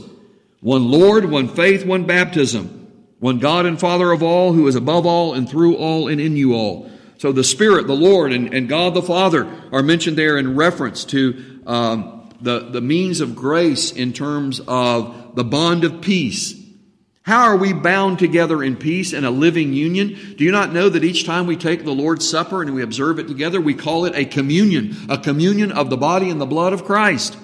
One 0.61 0.89
Lord, 0.89 1.25
one 1.25 1.49
faith, 1.49 1.85
one 1.85 2.05
baptism, 2.05 3.05
one 3.19 3.37
God 3.39 3.65
and 3.65 3.77
Father 3.77 4.13
of 4.13 4.23
all, 4.23 4.53
who 4.53 4.65
is 4.67 4.75
above 4.75 5.05
all 5.05 5.33
and 5.33 5.47
through 5.47 5.75
all 5.75 6.07
and 6.07 6.21
in 6.21 6.37
you 6.37 6.53
all. 6.53 6.89
So 7.17 7.33
the 7.33 7.43
Spirit, 7.43 7.85
the 7.85 7.95
Lord, 7.95 8.31
and, 8.31 8.53
and 8.53 8.69
God 8.69 8.93
the 8.93 9.01
Father 9.01 9.45
are 9.73 9.83
mentioned 9.83 10.17
there 10.17 10.37
in 10.37 10.55
reference 10.55 11.03
to 11.05 11.61
um, 11.67 12.29
the, 12.39 12.69
the 12.69 12.79
means 12.79 13.19
of 13.19 13.35
grace 13.35 13.91
in 13.91 14.13
terms 14.13 14.61
of 14.69 15.35
the 15.35 15.43
bond 15.43 15.83
of 15.83 15.99
peace 15.99 16.58
how 17.29 17.43
are 17.43 17.55
we 17.55 17.73
bound 17.73 18.17
together 18.17 18.63
in 18.63 18.75
peace 18.75 19.13
and 19.13 19.23
a 19.23 19.29
living 19.29 19.71
union? 19.71 20.33
Do 20.35 20.43
you 20.43 20.51
not 20.51 20.73
know 20.73 20.89
that 20.89 21.03
each 21.03 21.27
time 21.27 21.45
we 21.45 21.57
take 21.57 21.83
the 21.85 21.91
Lord's 21.91 22.27
Supper 22.27 22.63
and 22.63 22.73
we 22.73 22.81
observe 22.81 23.19
it 23.19 23.27
together, 23.27 23.61
we 23.61 23.75
call 23.75 24.05
it 24.05 24.15
a 24.15 24.25
communion, 24.25 24.97
a 25.09 25.17
communion 25.19 25.71
of 25.71 25.91
the 25.91 25.95
body 25.95 26.31
and 26.31 26.41
the 26.41 26.47
blood 26.47 26.73
of 26.73 26.85
Christ? 26.85 27.37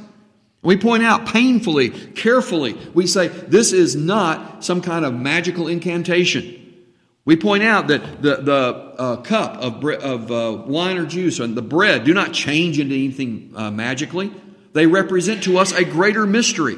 We 0.63 0.75
point 0.75 1.03
out 1.03 1.27
painfully, 1.27 1.91
carefully, 1.91 2.75
we 2.95 3.05
say 3.05 3.27
this 3.27 3.73
is 3.73 3.95
not 3.95 4.65
some 4.65 4.81
kind 4.81 5.05
of 5.05 5.13
magical 5.13 5.67
incantation. 5.67 6.83
We 7.23 7.35
point 7.35 7.61
out 7.61 7.89
that 7.89 8.23
the, 8.23 8.37
the 8.37 8.95
uh, 8.97 9.17
cup 9.17 9.57
of, 9.57 9.81
bre- 9.81 9.93
of 9.93 10.31
uh, 10.31 10.63
wine 10.65 10.97
or 10.97 11.05
juice 11.05 11.39
and 11.39 11.55
the 11.55 11.61
bread 11.61 12.05
do 12.05 12.13
not 12.15 12.33
change 12.33 12.79
into 12.79 12.95
anything 12.95 13.53
uh, 13.55 13.69
magically. 13.69 14.31
They 14.73 14.87
represent 14.87 15.43
to 15.43 15.59
us 15.59 15.73
a 15.73 15.85
greater 15.85 16.25
mystery. 16.25 16.75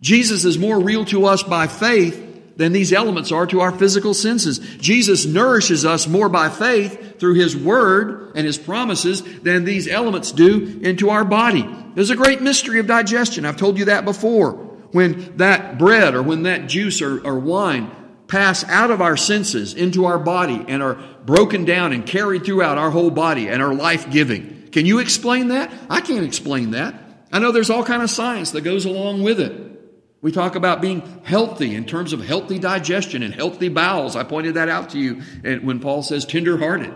Jesus 0.00 0.44
is 0.44 0.58
more 0.58 0.80
real 0.80 1.04
to 1.06 1.26
us 1.26 1.42
by 1.42 1.66
faith 1.66 2.24
than 2.56 2.72
these 2.72 2.92
elements 2.92 3.32
are 3.32 3.46
to 3.46 3.60
our 3.60 3.72
physical 3.72 4.14
senses. 4.14 4.58
Jesus 4.58 5.26
nourishes 5.26 5.84
us 5.84 6.06
more 6.06 6.28
by 6.28 6.48
faith 6.48 7.18
through 7.20 7.34
His 7.34 7.56
Word 7.56 8.32
and 8.34 8.46
His 8.46 8.58
promises 8.58 9.22
than 9.40 9.64
these 9.64 9.88
elements 9.88 10.32
do 10.32 10.80
into 10.82 11.10
our 11.10 11.24
body. 11.24 11.66
There's 11.94 12.10
a 12.10 12.16
great 12.16 12.42
mystery 12.42 12.78
of 12.78 12.86
digestion. 12.86 13.44
I've 13.44 13.56
told 13.56 13.78
you 13.78 13.86
that 13.86 14.04
before. 14.04 14.52
When 14.92 15.36
that 15.36 15.78
bread 15.78 16.14
or 16.14 16.22
when 16.22 16.44
that 16.44 16.68
juice 16.68 17.02
or, 17.02 17.24
or 17.26 17.38
wine 17.38 17.90
pass 18.28 18.64
out 18.64 18.90
of 18.90 19.00
our 19.00 19.16
senses 19.16 19.74
into 19.74 20.06
our 20.06 20.18
body 20.18 20.64
and 20.68 20.82
are 20.82 20.94
broken 21.24 21.64
down 21.64 21.92
and 21.92 22.06
carried 22.06 22.44
throughout 22.44 22.78
our 22.78 22.90
whole 22.90 23.10
body 23.10 23.48
and 23.48 23.62
are 23.62 23.74
life 23.74 24.10
giving. 24.10 24.68
Can 24.72 24.86
you 24.86 24.98
explain 24.98 25.48
that? 25.48 25.72
I 25.88 26.00
can't 26.00 26.24
explain 26.24 26.72
that. 26.72 26.94
I 27.32 27.38
know 27.38 27.52
there's 27.52 27.70
all 27.70 27.84
kind 27.84 28.02
of 28.02 28.10
science 28.10 28.52
that 28.52 28.62
goes 28.62 28.84
along 28.84 29.22
with 29.22 29.40
it. 29.40 29.75
We 30.22 30.32
talk 30.32 30.56
about 30.56 30.80
being 30.80 31.20
healthy 31.24 31.74
in 31.74 31.84
terms 31.84 32.12
of 32.12 32.24
healthy 32.24 32.58
digestion 32.58 33.22
and 33.22 33.34
healthy 33.34 33.68
bowels. 33.68 34.16
I 34.16 34.24
pointed 34.24 34.54
that 34.54 34.68
out 34.68 34.90
to 34.90 34.98
you 34.98 35.22
when 35.60 35.80
Paul 35.80 36.02
says 36.02 36.24
tenderhearted. 36.24 36.94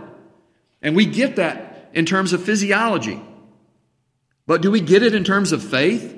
And 0.83 0.97
we 0.97 1.07
get 1.07 1.37
that 1.37 1.91
in 1.93 2.07
terms 2.07 2.33
of 2.33 2.43
physiology. 2.43 3.21
But 4.47 4.63
do 4.63 4.71
we 4.71 4.81
get 4.81 5.03
it 5.03 5.15
in 5.15 5.23
terms 5.23 5.53
of 5.53 5.63
faith? 5.63 6.17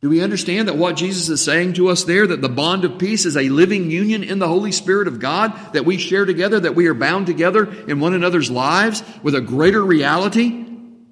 Do 0.00 0.08
we 0.08 0.22
understand 0.22 0.68
that 0.68 0.76
what 0.76 0.96
Jesus 0.96 1.28
is 1.28 1.44
saying 1.44 1.74
to 1.74 1.88
us 1.88 2.04
there, 2.04 2.26
that 2.26 2.40
the 2.40 2.48
bond 2.48 2.84
of 2.84 2.98
peace 2.98 3.26
is 3.26 3.36
a 3.36 3.48
living 3.48 3.90
union 3.90 4.22
in 4.22 4.38
the 4.38 4.46
Holy 4.46 4.70
Spirit 4.70 5.08
of 5.08 5.18
God, 5.18 5.52
that 5.72 5.84
we 5.84 5.98
share 5.98 6.24
together, 6.24 6.60
that 6.60 6.76
we 6.76 6.86
are 6.86 6.94
bound 6.94 7.26
together 7.26 7.64
in 7.88 7.98
one 7.98 8.14
another's 8.14 8.50
lives 8.50 9.02
with 9.22 9.34
a 9.34 9.40
greater 9.40 9.84
reality 9.84 10.64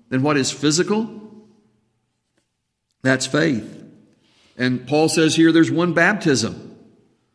than 0.08 0.22
what 0.22 0.36
is 0.36 0.52
physical? 0.52 1.10
That's 3.02 3.26
faith. 3.26 3.75
And 4.56 4.86
Paul 4.86 5.08
says 5.08 5.36
here 5.36 5.52
there's 5.52 5.70
one 5.70 5.92
baptism. 5.92 6.76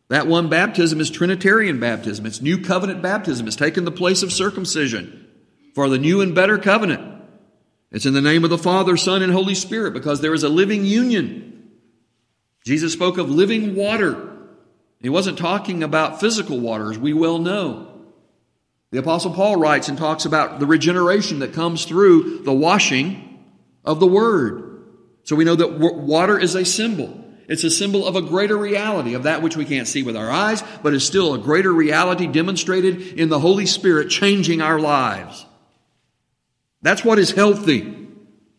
That 0.08 0.26
one 0.26 0.48
baptism 0.48 1.00
is 1.00 1.10
Trinitarian 1.10 1.80
baptism. 1.80 2.26
It's 2.26 2.42
new 2.42 2.62
covenant 2.62 3.00
baptism. 3.00 3.46
It's 3.46 3.56
taken 3.56 3.84
the 3.84 3.90
place 3.90 4.22
of 4.22 4.32
circumcision 4.32 5.26
for 5.74 5.88
the 5.88 5.98
new 5.98 6.20
and 6.20 6.34
better 6.34 6.58
covenant. 6.58 7.22
It's 7.90 8.06
in 8.06 8.14
the 8.14 8.20
name 8.20 8.44
of 8.44 8.50
the 8.50 8.58
Father, 8.58 8.96
Son, 8.96 9.22
and 9.22 9.32
Holy 9.32 9.54
Spirit 9.54 9.94
because 9.94 10.20
there 10.20 10.34
is 10.34 10.42
a 10.42 10.48
living 10.48 10.84
union. 10.84 11.70
Jesus 12.64 12.92
spoke 12.92 13.18
of 13.18 13.30
living 13.30 13.74
water. 13.74 14.30
He 15.00 15.08
wasn't 15.08 15.38
talking 15.38 15.82
about 15.82 16.20
physical 16.20 16.60
water, 16.60 16.90
as 16.90 16.98
we 16.98 17.12
well 17.12 17.38
know. 17.38 17.88
The 18.92 18.98
Apostle 18.98 19.32
Paul 19.32 19.56
writes 19.56 19.88
and 19.88 19.98
talks 19.98 20.26
about 20.26 20.60
the 20.60 20.66
regeneration 20.66 21.40
that 21.40 21.54
comes 21.54 21.84
through 21.84 22.42
the 22.44 22.52
washing 22.52 23.44
of 23.84 24.00
the 24.00 24.06
Word. 24.06 24.71
So 25.24 25.36
we 25.36 25.44
know 25.44 25.54
that 25.54 25.78
water 25.78 26.38
is 26.38 26.54
a 26.54 26.64
symbol. 26.64 27.18
It's 27.48 27.64
a 27.64 27.70
symbol 27.70 28.06
of 28.06 28.16
a 28.16 28.22
greater 28.22 28.56
reality, 28.56 29.14
of 29.14 29.24
that 29.24 29.42
which 29.42 29.56
we 29.56 29.64
can't 29.64 29.88
see 29.88 30.02
with 30.02 30.16
our 30.16 30.30
eyes, 30.30 30.62
but 30.82 30.94
is 30.94 31.04
still 31.04 31.34
a 31.34 31.38
greater 31.38 31.72
reality 31.72 32.26
demonstrated 32.26 33.18
in 33.18 33.28
the 33.28 33.38
Holy 33.38 33.66
Spirit 33.66 34.08
changing 34.08 34.62
our 34.62 34.78
lives. 34.78 35.44
That's 36.82 37.04
what 37.04 37.18
is 37.18 37.30
healthy. 37.30 37.98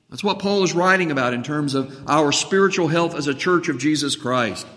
That's 0.09 0.23
what 0.23 0.39
Paul 0.39 0.63
is 0.63 0.73
writing 0.73 1.11
about 1.11 1.33
in 1.33 1.43
terms 1.43 1.75
of 1.75 2.07
our 2.07 2.31
spiritual 2.31 2.87
health 2.87 3.15
as 3.15 3.27
a 3.27 3.33
church 3.33 3.67
of 3.67 3.79
Jesus 3.79 4.15
Christ. 4.15 4.67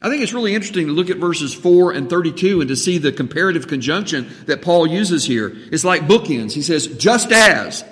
I 0.00 0.08
think 0.08 0.22
it's 0.22 0.32
really 0.32 0.54
interesting 0.54 0.86
to 0.86 0.92
look 0.92 1.10
at 1.10 1.16
verses 1.18 1.52
4 1.54 1.92
and 1.92 2.08
32 2.08 2.60
and 2.60 2.68
to 2.68 2.76
see 2.76 2.98
the 2.98 3.12
comparative 3.12 3.66
conjunction 3.66 4.28
that 4.46 4.62
Paul 4.62 4.86
uses 4.86 5.24
here. 5.24 5.52
It's 5.72 5.84
like 5.84 6.02
bookends. 6.02 6.52
He 6.52 6.62
says, 6.62 6.86
just 6.86 7.32
as, 7.32 7.84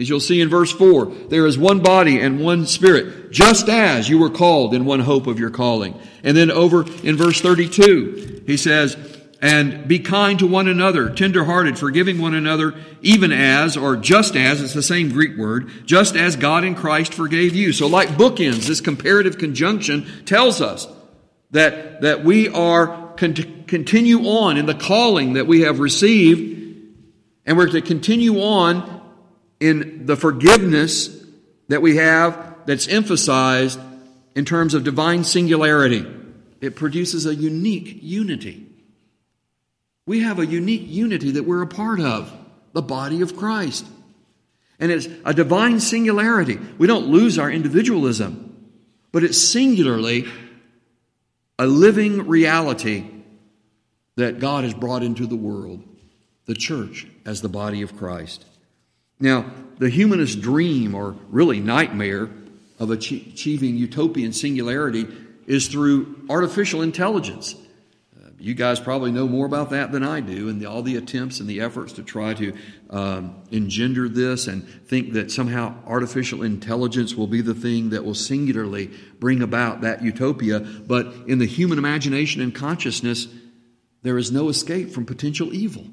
as 0.00 0.08
you'll 0.08 0.18
see 0.18 0.40
in 0.40 0.48
verse 0.48 0.72
4, 0.72 1.06
there 1.28 1.46
is 1.46 1.58
one 1.58 1.80
body 1.80 2.18
and 2.18 2.40
one 2.40 2.64
spirit, 2.64 3.30
just 3.30 3.68
as 3.68 4.08
you 4.08 4.18
were 4.18 4.30
called 4.30 4.72
in 4.72 4.86
one 4.86 5.00
hope 5.00 5.26
of 5.26 5.38
your 5.38 5.50
calling. 5.50 6.00
And 6.24 6.34
then 6.34 6.50
over 6.50 6.86
in 7.02 7.16
verse 7.16 7.40
32, 7.42 8.44
he 8.46 8.56
says, 8.56 8.96
and 9.42 9.86
be 9.86 9.98
kind 9.98 10.38
to 10.38 10.46
one 10.46 10.68
another, 10.68 11.10
tenderhearted, 11.10 11.78
forgiving 11.78 12.18
one 12.18 12.34
another, 12.34 12.74
even 13.02 13.30
as, 13.30 13.76
or 13.76 13.96
just 13.96 14.36
as, 14.36 14.62
it's 14.62 14.74
the 14.74 14.82
same 14.82 15.10
Greek 15.10 15.36
word, 15.36 15.70
just 15.86 16.16
as 16.16 16.36
God 16.36 16.64
in 16.64 16.74
Christ 16.74 17.12
forgave 17.12 17.54
you. 17.54 17.72
So 17.72 17.86
like 17.86 18.08
bookends, 18.08 18.66
this 18.66 18.80
comparative 18.80 19.36
conjunction 19.36 20.24
tells 20.24 20.62
us 20.62 20.88
that, 21.50 22.00
that 22.02 22.24
we 22.24 22.48
are 22.48 23.12
con- 23.16 23.64
continue 23.66 24.20
on 24.20 24.56
in 24.56 24.66
the 24.66 24.74
calling 24.74 25.34
that 25.34 25.46
we 25.46 25.62
have 25.62 25.78
received, 25.78 26.58
and 27.44 27.56
we're 27.56 27.68
to 27.68 27.82
continue 27.82 28.40
on 28.40 28.99
in 29.60 30.06
the 30.06 30.16
forgiveness 30.16 31.24
that 31.68 31.82
we 31.82 31.96
have 31.96 32.56
that's 32.66 32.88
emphasized 32.88 33.78
in 34.34 34.44
terms 34.44 34.74
of 34.74 34.82
divine 34.84 35.22
singularity. 35.22 36.06
It 36.60 36.76
produces 36.76 37.26
a 37.26 37.34
unique 37.34 37.98
unity. 38.02 38.66
We 40.06 40.20
have 40.20 40.38
a 40.38 40.46
unique 40.46 40.86
unity 40.86 41.32
that 41.32 41.44
we're 41.44 41.62
a 41.62 41.66
part 41.66 42.00
of, 42.00 42.32
the 42.72 42.82
body 42.82 43.22
of 43.22 43.36
Christ. 43.36 43.86
And 44.78 44.90
it's 44.90 45.08
a 45.24 45.34
divine 45.34 45.78
singularity. 45.78 46.58
We 46.78 46.86
don't 46.86 47.06
lose 47.06 47.38
our 47.38 47.50
individualism, 47.50 48.72
but 49.12 49.24
it's 49.24 49.38
singularly 49.38 50.26
a 51.58 51.66
living 51.66 52.26
reality 52.26 53.06
that 54.16 54.38
God 54.38 54.64
has 54.64 54.74
brought 54.74 55.02
into 55.02 55.26
the 55.26 55.36
world, 55.36 55.82
the 56.46 56.54
church 56.54 57.06
as 57.26 57.42
the 57.42 57.48
body 57.48 57.82
of 57.82 57.96
Christ. 57.96 58.44
Now, 59.20 59.50
the 59.78 59.90
humanist 59.90 60.40
dream, 60.40 60.94
or 60.94 61.16
really 61.28 61.60
nightmare, 61.60 62.30
of 62.78 62.90
achieving 62.90 63.76
utopian 63.76 64.32
singularity 64.32 65.06
is 65.46 65.68
through 65.68 66.26
artificial 66.30 66.82
intelligence. 66.82 67.54
You 68.40 68.54
guys 68.54 68.80
probably 68.80 69.12
know 69.12 69.28
more 69.28 69.44
about 69.44 69.68
that 69.70 69.92
than 69.92 70.02
I 70.02 70.20
do, 70.20 70.48
and 70.48 70.62
the, 70.62 70.64
all 70.64 70.80
the 70.80 70.96
attempts 70.96 71.40
and 71.40 71.48
the 71.48 71.60
efforts 71.60 71.92
to 71.94 72.02
try 72.02 72.32
to 72.32 72.56
um, 72.88 73.34
engender 73.50 74.08
this 74.08 74.46
and 74.46 74.66
think 74.86 75.12
that 75.12 75.30
somehow 75.30 75.74
artificial 75.86 76.42
intelligence 76.42 77.14
will 77.14 77.26
be 77.26 77.42
the 77.42 77.52
thing 77.52 77.90
that 77.90 78.02
will 78.02 78.14
singularly 78.14 78.90
bring 79.18 79.42
about 79.42 79.82
that 79.82 80.02
utopia. 80.02 80.60
But 80.60 81.12
in 81.26 81.38
the 81.38 81.46
human 81.46 81.76
imagination 81.76 82.40
and 82.40 82.54
consciousness, 82.54 83.28
there 84.02 84.16
is 84.16 84.32
no 84.32 84.48
escape 84.48 84.90
from 84.90 85.04
potential 85.04 85.52
evil. 85.52 85.84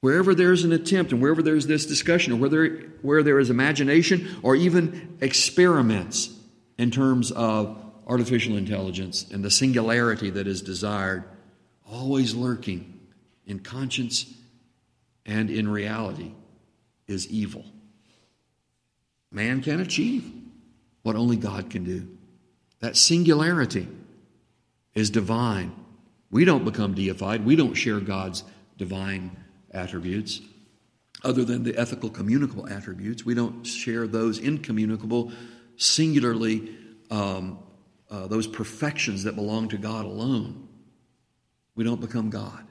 Wherever 0.00 0.34
there's 0.34 0.64
an 0.64 0.72
attempt 0.72 1.12
and 1.12 1.20
wherever 1.20 1.42
there's 1.42 1.66
this 1.66 1.86
discussion, 1.86 2.32
or 2.32 2.36
where 2.36 2.68
where 3.02 3.22
there 3.22 3.38
is 3.38 3.50
imagination 3.50 4.28
or 4.42 4.54
even 4.54 5.18
experiments 5.20 6.30
in 6.76 6.90
terms 6.90 7.32
of 7.32 7.76
artificial 8.06 8.56
intelligence 8.56 9.26
and 9.30 9.44
the 9.44 9.50
singularity 9.50 10.30
that 10.30 10.46
is 10.46 10.62
desired, 10.62 11.24
always 11.90 12.34
lurking 12.34 13.00
in 13.46 13.58
conscience 13.58 14.32
and 15.26 15.50
in 15.50 15.68
reality, 15.68 16.32
is 17.06 17.28
evil. 17.28 17.64
Man 19.30 19.62
can 19.62 19.80
achieve 19.80 20.32
what 21.02 21.16
only 21.16 21.36
God 21.36 21.70
can 21.70 21.84
do. 21.84 22.08
That 22.80 22.96
singularity 22.96 23.88
is 24.94 25.10
divine. 25.10 25.74
We 26.30 26.44
don't 26.44 26.64
become 26.64 26.94
deified, 26.94 27.44
we 27.44 27.56
don't 27.56 27.74
share 27.74 28.00
God's 28.00 28.44
divine 28.76 29.36
attributes 29.78 30.40
other 31.24 31.44
than 31.44 31.62
the 31.62 31.76
ethical 31.76 32.10
communicable 32.10 32.68
attributes. 32.68 33.24
We 33.24 33.34
don't 33.34 33.64
share 33.64 34.06
those 34.06 34.38
incommunicable, 34.38 35.32
singularly, 35.76 36.76
um, 37.10 37.58
uh, 38.10 38.26
those 38.26 38.46
perfections 38.46 39.24
that 39.24 39.34
belong 39.34 39.68
to 39.70 39.78
God 39.78 40.04
alone 40.04 40.68
we 41.78 41.84
don't 41.84 42.00
become 42.00 42.28
God. 42.28 42.66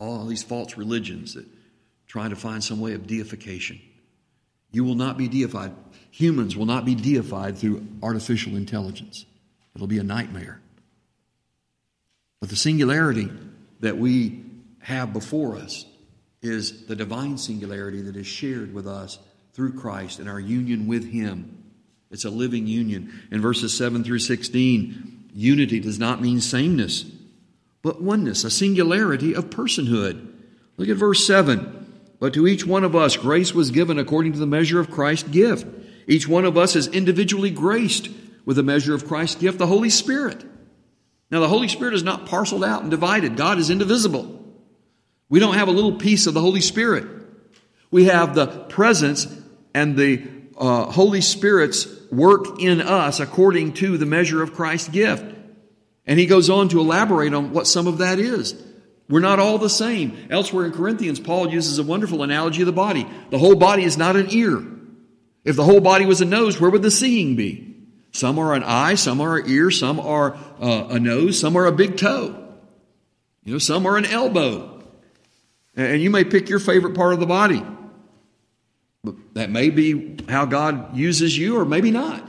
All 0.00 0.24
these 0.24 0.42
false 0.42 0.78
religions 0.78 1.34
that 1.34 1.44
try 2.06 2.26
to 2.26 2.36
find 2.36 2.64
some 2.64 2.80
way 2.80 2.94
of 2.94 3.06
deification. 3.06 3.78
You 4.70 4.82
will 4.82 4.94
not 4.94 5.18
be 5.18 5.28
deified. 5.28 5.72
Humans 6.12 6.56
will 6.56 6.64
not 6.64 6.86
be 6.86 6.94
deified 6.94 7.58
through 7.58 7.86
artificial 8.02 8.56
intelligence. 8.56 9.26
It'll 9.74 9.86
be 9.86 9.98
a 9.98 10.04
nightmare. 10.04 10.58
But 12.40 12.48
the 12.48 12.56
singularity 12.56 13.30
that 13.80 13.98
we 13.98 14.42
have 14.80 15.12
before 15.12 15.56
us 15.56 15.84
is 16.42 16.86
the 16.86 16.96
divine 16.96 17.38
singularity 17.38 18.02
that 18.02 18.16
is 18.16 18.26
shared 18.26 18.72
with 18.72 18.86
us 18.86 19.18
through 19.52 19.78
Christ 19.78 20.18
and 20.18 20.28
our 20.28 20.40
union 20.40 20.86
with 20.86 21.10
Him. 21.10 21.64
It's 22.10 22.24
a 22.24 22.30
living 22.30 22.66
union. 22.66 23.22
In 23.30 23.40
verses 23.40 23.76
7 23.76 24.04
through 24.04 24.20
16, 24.20 25.30
unity 25.34 25.80
does 25.80 25.98
not 25.98 26.22
mean 26.22 26.40
sameness 26.40 27.04
but 27.82 28.02
oneness, 28.02 28.44
a 28.44 28.50
singularity 28.50 29.34
of 29.34 29.50
personhood. 29.50 30.30
Look 30.76 30.88
at 30.88 30.96
verse 30.96 31.26
7. 31.26 31.74
But 32.20 32.34
to 32.34 32.46
each 32.46 32.66
one 32.66 32.84
of 32.84 32.96
us, 32.96 33.16
grace 33.16 33.54
was 33.54 33.70
given 33.70 33.98
according 33.98 34.32
to 34.32 34.38
the 34.38 34.46
measure 34.46 34.80
of 34.80 34.90
Christ's 34.90 35.28
gift. 35.28 35.66
Each 36.06 36.26
one 36.26 36.44
of 36.44 36.58
us 36.58 36.74
is 36.74 36.88
individually 36.88 37.50
graced 37.50 38.10
with 38.44 38.56
the 38.56 38.62
measure 38.62 38.94
of 38.94 39.06
Christ's 39.06 39.36
gift, 39.36 39.58
the 39.58 39.66
Holy 39.66 39.90
Spirit. 39.90 40.44
Now, 41.30 41.40
the 41.40 41.48
Holy 41.48 41.68
Spirit 41.68 41.94
is 41.94 42.02
not 42.02 42.26
parceled 42.26 42.64
out 42.64 42.82
and 42.82 42.90
divided. 42.90 43.36
God 43.36 43.58
is 43.58 43.70
indivisible. 43.70 44.37
We 45.28 45.40
don't 45.40 45.54
have 45.54 45.68
a 45.68 45.72
little 45.72 45.96
piece 45.96 46.26
of 46.26 46.34
the 46.34 46.40
Holy 46.40 46.60
Spirit. 46.60 47.06
We 47.90 48.06
have 48.06 48.34
the 48.34 48.46
presence 48.46 49.26
and 49.74 49.96
the 49.96 50.26
uh, 50.56 50.90
Holy 50.90 51.20
Spirit's 51.20 51.86
work 52.10 52.60
in 52.60 52.80
us 52.80 53.20
according 53.20 53.74
to 53.74 53.98
the 53.98 54.06
measure 54.06 54.42
of 54.42 54.54
Christ's 54.54 54.88
gift. 54.88 55.24
And 56.06 56.18
he 56.18 56.26
goes 56.26 56.48
on 56.48 56.70
to 56.70 56.80
elaborate 56.80 57.34
on 57.34 57.52
what 57.52 57.66
some 57.66 57.86
of 57.86 57.98
that 57.98 58.18
is. 58.18 58.60
We're 59.08 59.20
not 59.20 59.38
all 59.38 59.58
the 59.58 59.70
same. 59.70 60.16
Elsewhere 60.30 60.66
in 60.66 60.72
Corinthians, 60.72 61.20
Paul 61.20 61.50
uses 61.50 61.78
a 61.78 61.82
wonderful 61.82 62.22
analogy 62.22 62.62
of 62.62 62.66
the 62.66 62.72
body. 62.72 63.06
The 63.30 63.38
whole 63.38 63.54
body 63.54 63.84
is 63.84 63.96
not 63.96 64.16
an 64.16 64.28
ear. 64.30 64.62
If 65.44 65.56
the 65.56 65.64
whole 65.64 65.80
body 65.80 66.04
was 66.04 66.20
a 66.20 66.26
nose, 66.26 66.60
where 66.60 66.70
would 66.70 66.82
the 66.82 66.90
seeing 66.90 67.36
be? 67.36 67.76
Some 68.12 68.38
are 68.38 68.54
an 68.54 68.64
eye, 68.64 68.96
some 68.96 69.20
are 69.20 69.38
an 69.38 69.50
ear, 69.50 69.70
some 69.70 70.00
are 70.00 70.36
uh, 70.60 70.88
a 70.90 70.98
nose, 70.98 71.38
some 71.38 71.56
are 71.56 71.66
a 71.66 71.72
big 71.72 71.96
toe. 71.96 72.48
You 73.44 73.52
know, 73.54 73.58
some 73.58 73.86
are 73.86 73.96
an 73.96 74.04
elbow. 74.04 74.77
And 75.78 76.02
you 76.02 76.10
may 76.10 76.24
pick 76.24 76.50
your 76.50 76.58
favorite 76.58 76.94
part 76.94 77.14
of 77.14 77.20
the 77.20 77.26
body. 77.26 77.64
But 79.02 79.14
that 79.34 79.48
may 79.48 79.70
be 79.70 80.18
how 80.28 80.44
God 80.44 80.94
uses 80.94 81.38
you, 81.38 81.58
or 81.58 81.64
maybe 81.64 81.90
not. 81.90 82.28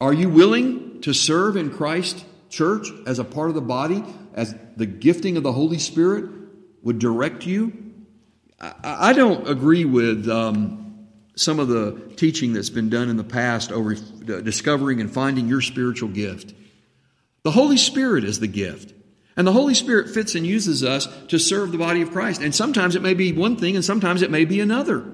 Are 0.00 0.12
you 0.12 0.28
willing 0.28 1.00
to 1.00 1.12
serve 1.12 1.56
in 1.56 1.70
Christ 1.70 2.24
church 2.48 2.88
as 3.06 3.18
a 3.18 3.24
part 3.24 3.48
of 3.48 3.54
the 3.54 3.60
body, 3.60 4.04
as 4.34 4.54
the 4.76 4.86
gifting 4.86 5.36
of 5.36 5.42
the 5.42 5.52
Holy 5.52 5.78
Spirit 5.78 6.30
would 6.82 6.98
direct 6.98 7.46
you. 7.46 7.72
I, 8.60 9.12
don't 9.12 9.48
agree 9.48 9.84
with 9.84 10.28
um, 10.28 11.06
some 11.36 11.60
of 11.60 11.68
the 11.68 12.12
teaching 12.16 12.52
that's 12.52 12.70
been 12.70 12.90
done 12.90 13.08
in 13.08 13.16
the 13.16 13.24
past 13.24 13.70
over 13.70 13.94
discovering 13.94 15.00
and 15.00 15.12
finding 15.12 15.48
your 15.48 15.60
spiritual 15.60 16.08
gift. 16.08 16.54
The 17.44 17.52
Holy 17.52 17.76
Spirit 17.76 18.24
is 18.24 18.40
the 18.40 18.48
gift. 18.48 18.94
And 19.38 19.46
the 19.46 19.52
Holy 19.52 19.72
Spirit 19.72 20.10
fits 20.10 20.34
and 20.34 20.46
uses 20.46 20.84
us 20.84 21.08
to 21.28 21.38
serve 21.38 21.72
the 21.72 21.78
body 21.78 22.02
of 22.02 22.10
Christ. 22.10 22.42
And 22.42 22.54
sometimes 22.54 22.94
it 22.94 23.02
may 23.02 23.14
be 23.14 23.32
one 23.32 23.56
thing 23.56 23.74
and 23.76 23.84
sometimes 23.84 24.20
it 24.20 24.30
may 24.30 24.44
be 24.44 24.60
another. 24.60 25.04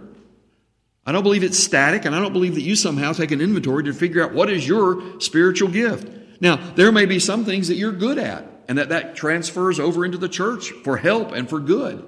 I 1.06 1.12
don't 1.12 1.22
believe 1.22 1.44
it's 1.44 1.58
static, 1.58 2.06
and 2.06 2.16
I 2.16 2.20
don't 2.20 2.32
believe 2.32 2.54
that 2.54 2.62
you 2.62 2.74
somehow 2.74 3.12
take 3.12 3.30
an 3.30 3.42
inventory 3.42 3.84
to 3.84 3.92
figure 3.92 4.24
out 4.24 4.32
what 4.32 4.48
is 4.48 4.66
your 4.66 5.20
spiritual 5.20 5.68
gift. 5.68 6.08
Now, 6.40 6.56
there 6.56 6.90
may 6.90 7.04
be 7.04 7.18
some 7.18 7.44
things 7.44 7.68
that 7.68 7.74
you're 7.74 7.92
good 7.92 8.16
at, 8.16 8.46
and 8.66 8.78
that 8.78 8.88
that 8.88 9.14
transfers 9.14 9.78
over 9.78 10.06
into 10.06 10.16
the 10.16 10.30
church 10.30 10.70
for 10.82 10.96
help 10.96 11.32
and 11.32 11.46
for 11.46 11.60
good. 11.60 12.02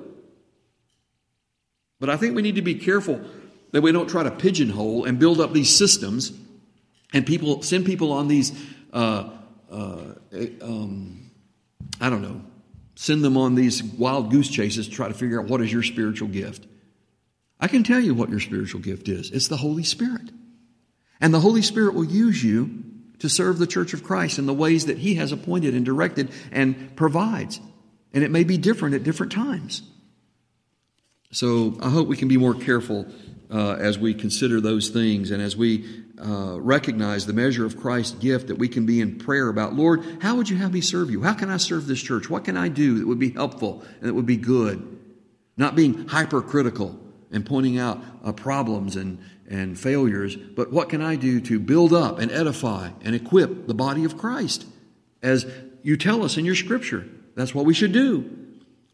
But 2.01 2.09
I 2.09 2.17
think 2.17 2.35
we 2.35 2.41
need 2.41 2.55
to 2.55 2.63
be 2.63 2.77
careful 2.77 3.21
that 3.73 3.83
we 3.83 3.93
don't 3.93 4.09
try 4.09 4.23
to 4.23 4.31
pigeonhole 4.31 5.05
and 5.05 5.19
build 5.19 5.41
up 5.41 5.53
these 5.53 5.77
systems 5.77 6.33
and 7.13 7.27
people 7.27 7.63
send 7.63 7.87
people 7.87 8.13
on 8.13 8.29
these, 8.29 8.53
uh, 8.93 9.31
uh, 9.71 10.05
um, 10.63 11.26
I 12.01 12.11
don't 12.11 12.23
know, 12.23 12.43
send 12.95 13.25
them 13.25 13.37
on 13.37 13.55
these 13.55 13.83
wild 13.83 14.31
goose 14.31 14.49
chases 14.49 14.89
to 14.89 14.95
try 14.95 15.09
to 15.09 15.15
figure 15.15 15.41
out 15.41 15.49
what 15.49 15.61
is 15.61 15.73
your 15.73 15.83
spiritual 15.83 16.29
gift. 16.29 16.67
I 17.59 17.69
can 17.69 17.85
tell 17.85 18.01
you 18.01 18.15
what 18.15 18.29
your 18.29 18.41
spiritual 18.41 18.81
gift 18.81 19.09
is 19.09 19.31
it's 19.31 19.49
the 19.49 19.57
Holy 19.57 19.85
Spirit. 19.85 20.31
And 21.21 21.33
the 21.33 21.41
Holy 21.41 21.63
Spirit 21.63 21.95
will 21.95 22.05
use 22.05 22.45
you 22.45 22.85
to 23.21 23.29
serve 23.29 23.59
the 23.59 23.67
church 23.67 23.95
of 23.95 24.05
Christ 24.05 24.39
in 24.39 24.45
the 24.45 24.53
ways 24.53 24.87
that 24.87 24.99
He 24.99 25.15
has 25.15 25.33
appointed 25.33 25.75
and 25.75 25.85
directed 25.85 26.31
and 26.53 26.95
provides. 26.97 27.61
And 28.13 28.23
it 28.23 28.31
may 28.31 28.45
be 28.45 28.59
different 28.59 28.95
at 28.95 29.05
different 29.05 29.33
times. 29.33 29.83
So 31.33 31.77
I 31.81 31.91
hope 31.91 32.09
we 32.09 32.17
can 32.17 32.29
be 32.29 32.37
more 32.37 32.55
careful 32.55 33.07
uh, 33.51 33.75
as 33.75 33.99
we 33.99 34.15
consider 34.15 34.61
those 34.61 34.89
things 34.89 35.31
and 35.31 35.43
as 35.43 35.57
we 35.57 36.05
uh, 36.19 36.59
recognize 36.61 37.27
the 37.27 37.33
measure 37.33 37.67
of 37.67 37.77
Christ's 37.77 38.15
gift 38.17 38.49
that 38.49 38.59
we 38.59 38.69
can 38.69 38.87
be 38.87 39.01
in 39.01 39.19
prayer 39.19 39.49
about, 39.49 39.75
Lord, 39.75 40.03
how 40.23 40.37
would 40.37 40.49
you 40.49 40.57
have 40.57 40.73
me 40.73 40.81
serve 40.81 41.11
you? 41.11 41.23
How 41.23 41.35
can 41.35 41.51
I 41.51 41.59
serve 41.59 41.87
this 41.87 42.01
church? 42.01 42.31
What 42.31 42.45
can 42.45 42.57
I 42.57 42.69
do 42.69 42.99
that 42.99 43.07
would 43.07 43.19
be 43.19 43.31
helpful 43.31 43.85
and 44.01 44.09
that 44.09 44.15
would 44.15 44.27
be 44.27 44.37
good? 44.37 44.99
Not 45.57 45.77
being 45.77 46.09
hypercritical 46.09 46.99
and 47.31 47.45
pointing 47.45 47.79
out 47.79 48.03
uh, 48.25 48.33
problems 48.33 48.97
and, 48.97 49.19
and 49.49 49.79
failures, 49.79 50.37
but 50.37 50.73
what 50.73 50.89
can 50.89 51.03
I 51.03 51.17
do 51.17 51.41
to 51.41 51.59
build 51.59 51.93
up 51.93 52.19
and 52.19 52.31
edify 52.31 52.91
and 53.03 53.15
equip 53.15 53.67
the 53.67 53.75
body 53.75 54.05
of 54.05 54.17
Christ? 54.17 54.67
As 55.23 55.47
you 55.83 55.97
tell 55.97 56.25
us 56.25 56.37
in 56.37 56.45
your 56.45 56.55
scripture, 56.55 57.07
that's 57.35 57.55
what 57.55 57.67
we 57.67 57.75
should 57.75 57.93
do. 57.93 58.31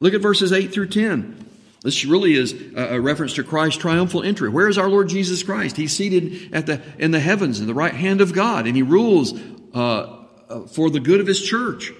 Look 0.00 0.14
at 0.14 0.20
verses 0.20 0.52
8 0.52 0.72
through 0.72 0.88
10. 0.88 1.51
This 1.82 2.04
really 2.04 2.34
is 2.34 2.54
a 2.76 3.00
reference 3.00 3.34
to 3.34 3.44
Christ's 3.44 3.80
triumphal 3.80 4.22
entry. 4.22 4.48
Where 4.48 4.68
is 4.68 4.78
our 4.78 4.88
Lord 4.88 5.08
Jesus 5.08 5.42
Christ? 5.42 5.76
He's 5.76 5.92
seated 5.92 6.54
at 6.54 6.66
the, 6.66 6.80
in 6.98 7.10
the 7.10 7.18
heavens 7.18 7.58
in 7.58 7.66
the 7.66 7.74
right 7.74 7.94
hand 7.94 8.20
of 8.20 8.32
God, 8.32 8.66
and 8.68 8.76
he 8.76 8.82
rules 8.82 9.34
uh, 9.74 10.24
uh, 10.48 10.66
for 10.68 10.90
the 10.90 11.00
good 11.00 11.20
of 11.20 11.26
his 11.26 11.42
church. 11.42 11.92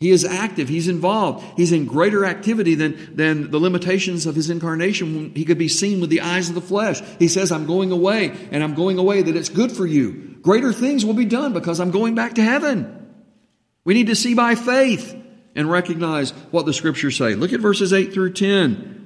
He 0.00 0.10
is 0.10 0.24
active. 0.24 0.68
He's 0.68 0.88
involved. 0.88 1.44
He's 1.56 1.70
in 1.70 1.86
greater 1.86 2.24
activity 2.24 2.74
than, 2.74 3.14
than 3.14 3.52
the 3.52 3.60
limitations 3.60 4.26
of 4.26 4.34
his 4.34 4.50
incarnation 4.50 5.32
he 5.36 5.44
could 5.44 5.58
be 5.58 5.68
seen 5.68 6.00
with 6.00 6.10
the 6.10 6.22
eyes 6.22 6.48
of 6.48 6.56
the 6.56 6.60
flesh. 6.60 7.00
He 7.20 7.28
says, 7.28 7.52
I'm 7.52 7.66
going 7.66 7.92
away, 7.92 8.36
and 8.50 8.64
I'm 8.64 8.74
going 8.74 8.98
away 8.98 9.22
that 9.22 9.36
it's 9.36 9.48
good 9.48 9.70
for 9.70 9.86
you. 9.86 10.38
Greater 10.42 10.72
things 10.72 11.04
will 11.04 11.14
be 11.14 11.24
done 11.24 11.52
because 11.52 11.78
I'm 11.78 11.92
going 11.92 12.16
back 12.16 12.34
to 12.34 12.42
heaven. 12.42 13.14
We 13.84 13.94
need 13.94 14.08
to 14.08 14.16
see 14.16 14.34
by 14.34 14.56
faith 14.56 15.16
and 15.54 15.70
recognize 15.70 16.32
what 16.50 16.66
the 16.66 16.72
scriptures 16.72 17.16
say. 17.16 17.36
Look 17.36 17.52
at 17.52 17.60
verses 17.60 17.92
8 17.92 18.12
through 18.12 18.32
10. 18.32 19.01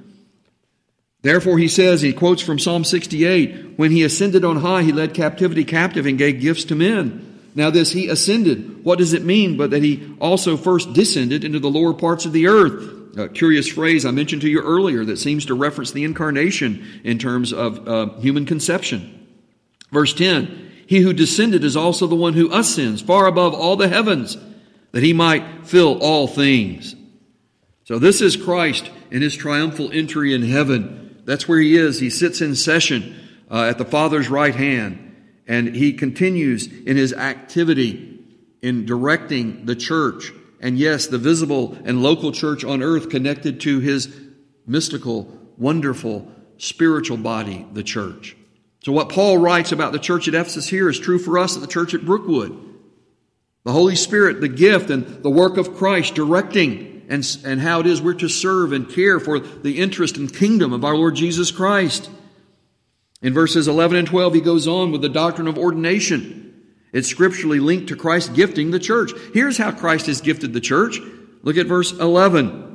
Therefore, 1.27 1.57
he 1.57 1.67
says, 1.67 2.01
he 2.01 2.13
quotes 2.13 2.41
from 2.41 2.57
Psalm 2.57 2.85
68, 2.85 3.73
when 3.77 3.91
he 3.91 4.03
ascended 4.03 4.45
on 4.45 4.61
high, 4.61 4.83
he 4.83 4.93
led 4.93 5.13
captivity 5.13 5.65
captive 5.65 6.05
and 6.05 6.17
gave 6.17 6.39
gifts 6.39 6.63
to 6.63 6.73
men. 6.73 7.41
Now, 7.53 7.69
this 7.69 7.91
he 7.91 8.07
ascended, 8.07 8.85
what 8.85 8.97
does 8.97 9.11
it 9.11 9.25
mean 9.25 9.57
but 9.57 9.71
that 9.71 9.83
he 9.83 10.15
also 10.21 10.55
first 10.55 10.93
descended 10.93 11.43
into 11.43 11.59
the 11.59 11.69
lower 11.69 11.93
parts 11.93 12.25
of 12.25 12.31
the 12.31 12.47
earth? 12.47 13.17
A 13.17 13.27
curious 13.27 13.67
phrase 13.67 14.05
I 14.05 14.11
mentioned 14.11 14.43
to 14.43 14.49
you 14.49 14.61
earlier 14.61 15.03
that 15.03 15.17
seems 15.17 15.47
to 15.47 15.53
reference 15.53 15.91
the 15.91 16.05
incarnation 16.05 17.01
in 17.03 17.19
terms 17.19 17.51
of 17.51 17.85
uh, 17.85 18.13
human 18.19 18.45
conception. 18.45 19.27
Verse 19.91 20.13
10 20.13 20.85
He 20.87 20.99
who 20.99 21.11
descended 21.11 21.65
is 21.65 21.75
also 21.75 22.07
the 22.07 22.15
one 22.15 22.35
who 22.35 22.53
ascends 22.53 23.01
far 23.01 23.27
above 23.27 23.53
all 23.53 23.75
the 23.75 23.89
heavens, 23.89 24.37
that 24.93 25.03
he 25.03 25.11
might 25.11 25.67
fill 25.67 26.01
all 26.01 26.25
things. 26.25 26.95
So, 27.83 27.99
this 27.99 28.21
is 28.21 28.37
Christ 28.37 28.89
in 29.11 29.21
his 29.21 29.35
triumphal 29.35 29.91
entry 29.91 30.33
in 30.33 30.43
heaven. 30.43 31.03
That's 31.27 31.45
where 31.45 31.59
he 31.59 31.75
is. 31.75 31.99
He 31.99 32.09
sits 32.09 32.39
in 32.39 32.55
session 32.55 33.13
uh, 33.51 33.65
at 33.65 33.77
the 33.77 33.85
Father's 33.85 34.29
right 34.29 34.55
hand, 34.55 35.13
and 35.45 35.75
he 35.75 35.91
continues 35.91 36.67
in 36.67 36.95
his 36.95 37.11
activity 37.11 38.23
in 38.61 38.85
directing 38.85 39.65
the 39.65 39.75
church. 39.75 40.31
And 40.61 40.79
yes, 40.79 41.07
the 41.07 41.17
visible 41.17 41.77
and 41.83 42.01
local 42.01 42.31
church 42.31 42.63
on 42.63 42.81
earth 42.81 43.09
connected 43.09 43.59
to 43.61 43.79
his 43.79 44.09
mystical, 44.65 45.37
wonderful, 45.57 46.31
spiritual 46.57 47.17
body, 47.17 47.67
the 47.73 47.83
church. 47.83 48.37
So, 48.83 48.93
what 48.93 49.09
Paul 49.09 49.37
writes 49.37 49.73
about 49.73 49.91
the 49.91 49.99
church 49.99 50.29
at 50.29 50.33
Ephesus 50.33 50.69
here 50.69 50.89
is 50.89 50.97
true 50.97 51.19
for 51.19 51.37
us 51.37 51.55
at 51.55 51.61
the 51.61 51.67
church 51.67 51.93
at 51.93 52.05
Brookwood. 52.05 52.57
The 53.65 53.73
Holy 53.73 53.97
Spirit, 53.97 54.39
the 54.39 54.47
gift, 54.47 54.89
and 54.89 55.21
the 55.21 55.29
work 55.29 55.57
of 55.57 55.75
Christ 55.75 56.15
directing 56.15 56.96
and, 57.07 57.25
and 57.45 57.61
how 57.61 57.79
it 57.79 57.87
is 57.87 58.01
we're 58.01 58.13
to 58.15 58.29
serve 58.29 58.73
and 58.73 58.89
care 58.89 59.19
for 59.19 59.39
the 59.39 59.79
interest 59.79 60.17
and 60.17 60.33
kingdom 60.33 60.73
of 60.73 60.83
our 60.83 60.95
Lord 60.95 61.15
Jesus 61.15 61.51
Christ. 61.51 62.09
In 63.21 63.33
verses 63.33 63.67
11 63.67 63.97
and 63.97 64.07
12, 64.07 64.35
he 64.35 64.41
goes 64.41 64.67
on 64.67 64.91
with 64.91 65.01
the 65.01 65.09
doctrine 65.09 65.47
of 65.47 65.57
ordination. 65.57 66.43
It's 66.93 67.07
scripturally 67.07 67.59
linked 67.59 67.87
to 67.87 67.95
Christ 67.95 68.33
gifting 68.33 68.71
the 68.71 68.79
church. 68.79 69.11
Here's 69.33 69.57
how 69.57 69.71
Christ 69.71 70.05
has 70.07 70.21
gifted 70.21 70.53
the 70.53 70.61
church. 70.61 70.99
Look 71.43 71.57
at 71.57 71.67
verse 71.67 71.91
11. 71.91 72.65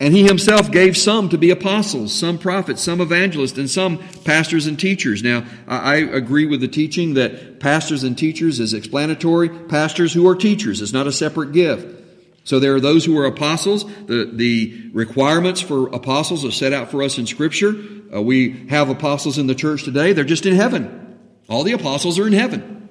And 0.00 0.12
he 0.12 0.24
himself 0.24 0.72
gave 0.72 0.96
some 0.96 1.28
to 1.28 1.38
be 1.38 1.50
apostles, 1.50 2.12
some 2.12 2.36
prophets, 2.36 2.82
some 2.82 3.00
evangelists, 3.00 3.56
and 3.56 3.70
some 3.70 3.98
pastors 4.24 4.66
and 4.66 4.78
teachers. 4.78 5.22
Now, 5.22 5.44
I 5.68 5.96
agree 5.96 6.46
with 6.46 6.60
the 6.60 6.66
teaching 6.66 7.14
that 7.14 7.60
pastors 7.60 8.02
and 8.02 8.18
teachers 8.18 8.58
is 8.58 8.74
explanatory. 8.74 9.48
Pastors 9.48 10.12
who 10.12 10.28
are 10.28 10.34
teachers 10.34 10.80
is 10.80 10.92
not 10.92 11.06
a 11.06 11.12
separate 11.12 11.52
gift. 11.52 12.01
So 12.44 12.58
there 12.58 12.74
are 12.74 12.80
those 12.80 13.04
who 13.04 13.18
are 13.18 13.26
apostles. 13.26 13.84
The, 14.06 14.30
the 14.32 14.90
requirements 14.92 15.60
for 15.60 15.88
apostles 15.88 16.44
are 16.44 16.50
set 16.50 16.72
out 16.72 16.90
for 16.90 17.02
us 17.02 17.18
in 17.18 17.26
Scripture. 17.26 17.74
Uh, 18.12 18.20
we 18.20 18.66
have 18.68 18.88
apostles 18.88 19.38
in 19.38 19.46
the 19.46 19.54
church 19.54 19.84
today. 19.84 20.12
They're 20.12 20.24
just 20.24 20.46
in 20.46 20.54
heaven. 20.54 21.18
All 21.48 21.62
the 21.62 21.72
apostles 21.72 22.18
are 22.18 22.26
in 22.26 22.32
heaven. 22.32 22.88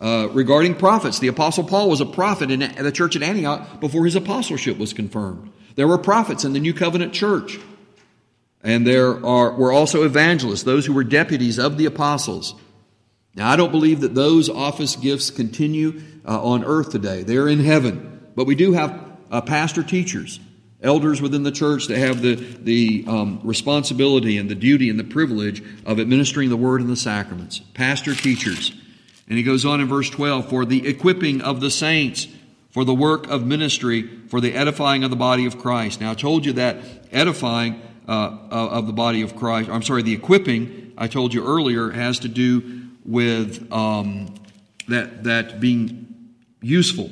Uh, 0.00 0.28
regarding 0.32 0.74
prophets, 0.74 1.18
the 1.18 1.28
apostle 1.28 1.64
Paul 1.64 1.90
was 1.90 2.00
a 2.00 2.06
prophet 2.06 2.50
in 2.50 2.60
the 2.60 2.92
church 2.92 3.16
at 3.16 3.22
Antioch 3.22 3.80
before 3.80 4.06
his 4.06 4.16
apostleship 4.16 4.78
was 4.78 4.92
confirmed. 4.92 5.52
There 5.76 5.86
were 5.86 5.98
prophets 5.98 6.44
in 6.44 6.52
the 6.52 6.60
New 6.60 6.74
Covenant 6.74 7.12
church. 7.12 7.58
And 8.62 8.86
there 8.86 9.24
are, 9.24 9.52
were 9.52 9.72
also 9.72 10.04
evangelists, 10.04 10.64
those 10.64 10.84
who 10.84 10.92
were 10.92 11.04
deputies 11.04 11.58
of 11.58 11.78
the 11.78 11.86
apostles. 11.86 12.54
Now, 13.34 13.50
I 13.50 13.56
don't 13.56 13.70
believe 13.70 14.00
that 14.00 14.14
those 14.14 14.50
office 14.50 14.96
gifts 14.96 15.30
continue 15.30 16.02
uh, 16.26 16.42
on 16.42 16.64
earth 16.64 16.90
today. 16.90 17.22
They're 17.22 17.48
in 17.48 17.60
heaven. 17.60 18.19
But 18.40 18.46
we 18.46 18.54
do 18.54 18.72
have 18.72 18.98
uh, 19.30 19.42
pastor 19.42 19.82
teachers, 19.82 20.40
elders 20.82 21.20
within 21.20 21.42
the 21.42 21.52
church 21.52 21.88
that 21.88 21.98
have 21.98 22.22
the, 22.22 22.36
the 22.36 23.04
um, 23.06 23.38
responsibility 23.44 24.38
and 24.38 24.48
the 24.48 24.54
duty 24.54 24.88
and 24.88 24.98
the 24.98 25.04
privilege 25.04 25.62
of 25.84 26.00
administering 26.00 26.48
the 26.48 26.56
word 26.56 26.80
and 26.80 26.88
the 26.88 26.96
sacraments. 26.96 27.58
Pastor 27.74 28.14
teachers. 28.14 28.72
And 29.28 29.36
he 29.36 29.44
goes 29.44 29.66
on 29.66 29.82
in 29.82 29.88
verse 29.88 30.08
12 30.08 30.48
for 30.48 30.64
the 30.64 30.88
equipping 30.88 31.42
of 31.42 31.60
the 31.60 31.70
saints, 31.70 32.28
for 32.70 32.82
the 32.82 32.94
work 32.94 33.28
of 33.28 33.44
ministry, 33.44 34.08
for 34.28 34.40
the 34.40 34.54
edifying 34.54 35.04
of 35.04 35.10
the 35.10 35.16
body 35.16 35.44
of 35.44 35.58
Christ. 35.58 36.00
Now, 36.00 36.12
I 36.12 36.14
told 36.14 36.46
you 36.46 36.54
that 36.54 36.78
edifying 37.12 37.82
uh, 38.08 38.38
of 38.50 38.86
the 38.86 38.94
body 38.94 39.20
of 39.20 39.36
Christ, 39.36 39.68
I'm 39.68 39.82
sorry, 39.82 40.00
the 40.00 40.14
equipping, 40.14 40.94
I 40.96 41.08
told 41.08 41.34
you 41.34 41.44
earlier, 41.44 41.90
has 41.90 42.20
to 42.20 42.28
do 42.28 42.88
with 43.04 43.70
um, 43.70 44.34
that, 44.88 45.24
that 45.24 45.60
being 45.60 46.32
useful. 46.62 47.10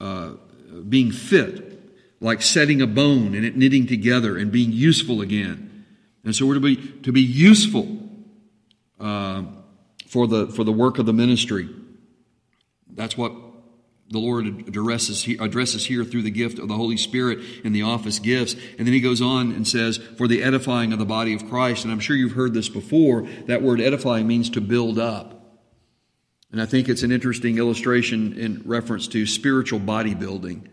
Uh, 0.00 0.30
being 0.88 1.12
fit, 1.12 1.80
like 2.20 2.42
setting 2.42 2.82
a 2.82 2.86
bone 2.86 3.34
and 3.34 3.44
it 3.44 3.56
knitting 3.56 3.86
together 3.86 4.36
and 4.36 4.50
being 4.50 4.72
useful 4.72 5.20
again. 5.20 5.84
And 6.24 6.34
so 6.34 6.46
we're 6.46 6.54
to 6.54 6.60
be, 6.60 6.76
to 6.76 7.12
be 7.12 7.22
useful 7.22 7.86
uh, 9.00 9.44
for, 10.06 10.26
the, 10.26 10.48
for 10.48 10.64
the 10.64 10.72
work 10.72 10.98
of 10.98 11.06
the 11.06 11.12
ministry. 11.12 11.68
That's 12.90 13.16
what 13.16 13.32
the 14.10 14.18
Lord 14.18 14.46
addresses, 14.46 15.28
addresses 15.38 15.86
here 15.86 16.02
through 16.04 16.22
the 16.22 16.30
gift 16.30 16.58
of 16.58 16.68
the 16.68 16.74
Holy 16.74 16.96
Spirit 16.96 17.40
in 17.62 17.72
the 17.72 17.82
office 17.82 18.18
gifts. 18.18 18.54
And 18.78 18.86
then 18.86 18.94
he 18.94 19.00
goes 19.00 19.20
on 19.20 19.52
and 19.52 19.68
says, 19.68 19.98
for 19.98 20.26
the 20.26 20.42
edifying 20.42 20.92
of 20.92 20.98
the 20.98 21.04
body 21.04 21.34
of 21.34 21.48
Christ. 21.48 21.84
And 21.84 21.92
I'm 21.92 22.00
sure 22.00 22.16
you've 22.16 22.32
heard 22.32 22.54
this 22.54 22.68
before. 22.68 23.28
That 23.46 23.62
word 23.62 23.80
edifying 23.80 24.26
means 24.26 24.50
to 24.50 24.60
build 24.60 24.98
up. 24.98 25.34
And 26.50 26.62
I 26.62 26.66
think 26.66 26.88
it's 26.88 27.02
an 27.02 27.12
interesting 27.12 27.58
illustration 27.58 28.38
in 28.38 28.62
reference 28.64 29.08
to 29.08 29.26
spiritual 29.26 29.80
bodybuilding. 29.80 30.66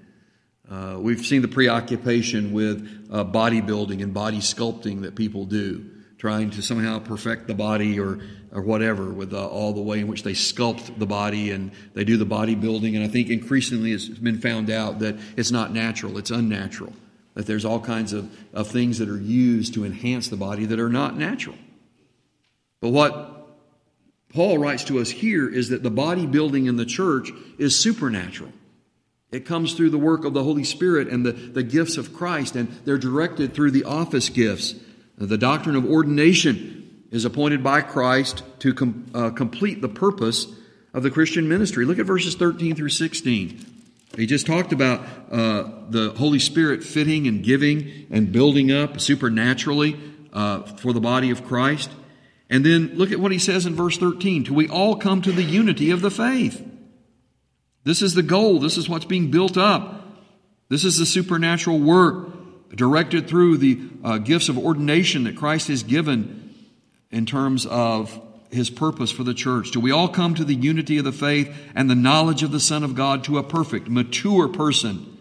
Uh, 0.69 0.97
we've 0.99 1.25
seen 1.25 1.41
the 1.41 1.47
preoccupation 1.47 2.51
with 2.51 3.07
uh, 3.11 3.23
bodybuilding 3.23 4.01
and 4.01 4.13
body 4.13 4.39
sculpting 4.39 5.01
that 5.03 5.15
people 5.15 5.45
do, 5.45 5.89
trying 6.17 6.49
to 6.49 6.61
somehow 6.61 6.97
perfect 6.99 7.47
the 7.47 7.53
body 7.53 7.99
or, 7.99 8.19
or 8.51 8.61
whatever, 8.61 9.11
with 9.11 9.33
uh, 9.33 9.47
all 9.47 9.73
the 9.73 9.81
way 9.81 9.99
in 9.99 10.07
which 10.07 10.23
they 10.23 10.31
sculpt 10.31 10.97
the 10.97 11.05
body 11.05 11.51
and 11.51 11.71
they 11.93 12.03
do 12.03 12.17
the 12.17 12.25
bodybuilding. 12.25 12.95
And 12.95 13.03
I 13.03 13.07
think 13.07 13.29
increasingly 13.29 13.91
it's 13.91 14.07
been 14.07 14.41
found 14.41 14.71
out 14.71 14.99
that 14.99 15.17
it's 15.37 15.51
not 15.51 15.71
natural, 15.71 16.17
it's 16.17 16.31
unnatural. 16.31 16.93
That 17.35 17.45
there's 17.45 17.65
all 17.65 17.81
kinds 17.81 18.13
of, 18.13 18.31
of 18.53 18.69
things 18.69 18.97
that 18.99 19.09
are 19.09 19.19
used 19.19 19.73
to 19.73 19.85
enhance 19.85 20.29
the 20.29 20.37
body 20.37 20.65
that 20.65 20.79
are 20.79 20.89
not 20.89 21.17
natural. 21.17 21.57
But 22.81 22.89
what 22.89 23.35
Paul 24.33 24.57
writes 24.57 24.85
to 24.85 24.99
us 24.99 25.09
here 25.09 25.47
is 25.47 25.69
that 25.69 25.83
the 25.83 25.91
bodybuilding 25.91 26.67
in 26.67 26.77
the 26.77 26.85
church 26.85 27.31
is 27.57 27.77
supernatural. 27.77 28.51
It 29.35 29.45
comes 29.45 29.73
through 29.73 29.89
the 29.89 29.97
work 29.97 30.23
of 30.23 30.33
the 30.33 30.43
Holy 30.43 30.63
Spirit 30.63 31.09
and 31.09 31.25
the, 31.25 31.33
the 31.33 31.61
gifts 31.61 31.97
of 31.97 32.13
Christ, 32.13 32.55
and 32.55 32.69
they're 32.85 32.97
directed 32.97 33.53
through 33.53 33.71
the 33.71 33.83
office 33.83 34.29
gifts. 34.29 34.75
The 35.17 35.37
doctrine 35.37 35.75
of 35.75 35.85
ordination 35.85 37.05
is 37.11 37.25
appointed 37.25 37.61
by 37.61 37.81
Christ 37.81 38.43
to 38.59 38.73
com, 38.73 39.11
uh, 39.13 39.31
complete 39.31 39.81
the 39.81 39.89
purpose 39.89 40.47
of 40.93 41.03
the 41.03 41.11
Christian 41.11 41.49
ministry. 41.49 41.83
Look 41.83 41.99
at 41.99 42.05
verses 42.05 42.35
13 42.35 42.75
through 42.75 42.89
16. 42.89 43.65
He 44.15 44.25
just 44.25 44.47
talked 44.47 44.71
about 44.71 45.01
uh, 45.29 45.69
the 45.89 46.13
Holy 46.17 46.39
Spirit 46.39 46.81
fitting 46.81 47.27
and 47.27 47.43
giving 47.43 48.07
and 48.09 48.31
building 48.31 48.71
up 48.71 49.01
supernaturally 49.01 49.99
uh, 50.31 50.61
for 50.61 50.93
the 50.93 51.01
body 51.01 51.29
of 51.29 51.45
Christ. 51.45 51.91
And 52.49 52.65
then 52.65 52.93
look 52.95 53.11
at 53.11 53.19
what 53.19 53.33
he 53.33 53.39
says 53.39 53.65
in 53.65 53.75
verse 53.75 53.97
13 53.97 54.45
till 54.45 54.55
we 54.55 54.69
all 54.69 54.95
come 54.95 55.21
to 55.23 55.33
the 55.33 55.43
unity 55.43 55.91
of 55.91 55.99
the 55.99 56.11
faith. 56.11 56.65
This 57.85 58.01
is 58.01 58.15
the 58.15 58.23
goal. 58.23 58.59
This 58.59 58.77
is 58.77 58.89
what's 58.89 59.05
being 59.05 59.31
built 59.31 59.57
up. 59.57 60.03
This 60.67 60.83
is 60.83 60.97
the 60.97 61.05
supernatural 61.05 61.79
work 61.79 62.75
directed 62.75 63.27
through 63.27 63.57
the 63.57 63.79
uh, 64.03 64.17
gifts 64.17 64.49
of 64.49 64.57
ordination 64.57 65.23
that 65.23 65.37
Christ 65.37 65.69
has 65.69 65.83
given 65.83 66.53
in 67.11 67.25
terms 67.25 67.65
of 67.65 68.19
his 68.51 68.69
purpose 68.69 69.11
for 69.11 69.23
the 69.23 69.33
church, 69.33 69.71
Do 69.71 69.79
we 69.79 69.91
all 69.91 70.07
come 70.07 70.33
to 70.35 70.43
the 70.43 70.55
unity 70.55 70.97
of 70.97 71.05
the 71.05 71.11
faith 71.11 71.55
and 71.75 71.89
the 71.89 71.95
knowledge 71.95 72.41
of 72.41 72.51
the 72.51 72.59
Son 72.59 72.83
of 72.83 72.95
God, 72.95 73.23
to 73.25 73.37
a 73.37 73.43
perfect, 73.43 73.89
mature 73.89 74.47
person, 74.47 75.17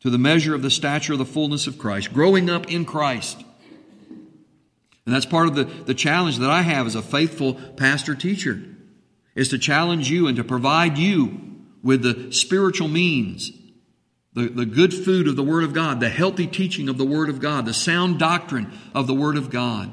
to 0.00 0.10
the 0.10 0.18
measure 0.18 0.54
of 0.54 0.62
the 0.62 0.70
stature 0.70 1.12
of 1.12 1.18
the 1.18 1.24
fullness 1.24 1.66
of 1.66 1.78
Christ, 1.78 2.12
growing 2.12 2.50
up 2.50 2.70
in 2.70 2.84
Christ. 2.84 3.42
And 5.04 5.14
that's 5.14 5.26
part 5.26 5.48
of 5.48 5.54
the, 5.54 5.64
the 5.64 5.94
challenge 5.94 6.38
that 6.38 6.50
I 6.50 6.62
have 6.62 6.86
as 6.86 6.94
a 6.94 7.02
faithful 7.02 7.54
pastor 7.54 8.14
teacher, 8.14 8.62
is 9.34 9.48
to 9.50 9.58
challenge 9.58 10.10
you 10.10 10.26
and 10.26 10.36
to 10.36 10.44
provide 10.44 10.98
you 10.98 11.51
with 11.82 12.02
the 12.02 12.32
spiritual 12.32 12.88
means, 12.88 13.50
the, 14.34 14.48
the 14.48 14.66
good 14.66 14.94
food 14.94 15.28
of 15.28 15.36
the 15.36 15.42
Word 15.42 15.64
of 15.64 15.74
God, 15.74 16.00
the 16.00 16.08
healthy 16.08 16.46
teaching 16.46 16.88
of 16.88 16.96
the 16.96 17.04
Word 17.04 17.28
of 17.28 17.40
God, 17.40 17.66
the 17.66 17.74
sound 17.74 18.18
doctrine 18.18 18.72
of 18.94 19.06
the 19.06 19.14
Word 19.14 19.36
of 19.36 19.50
God, 19.50 19.90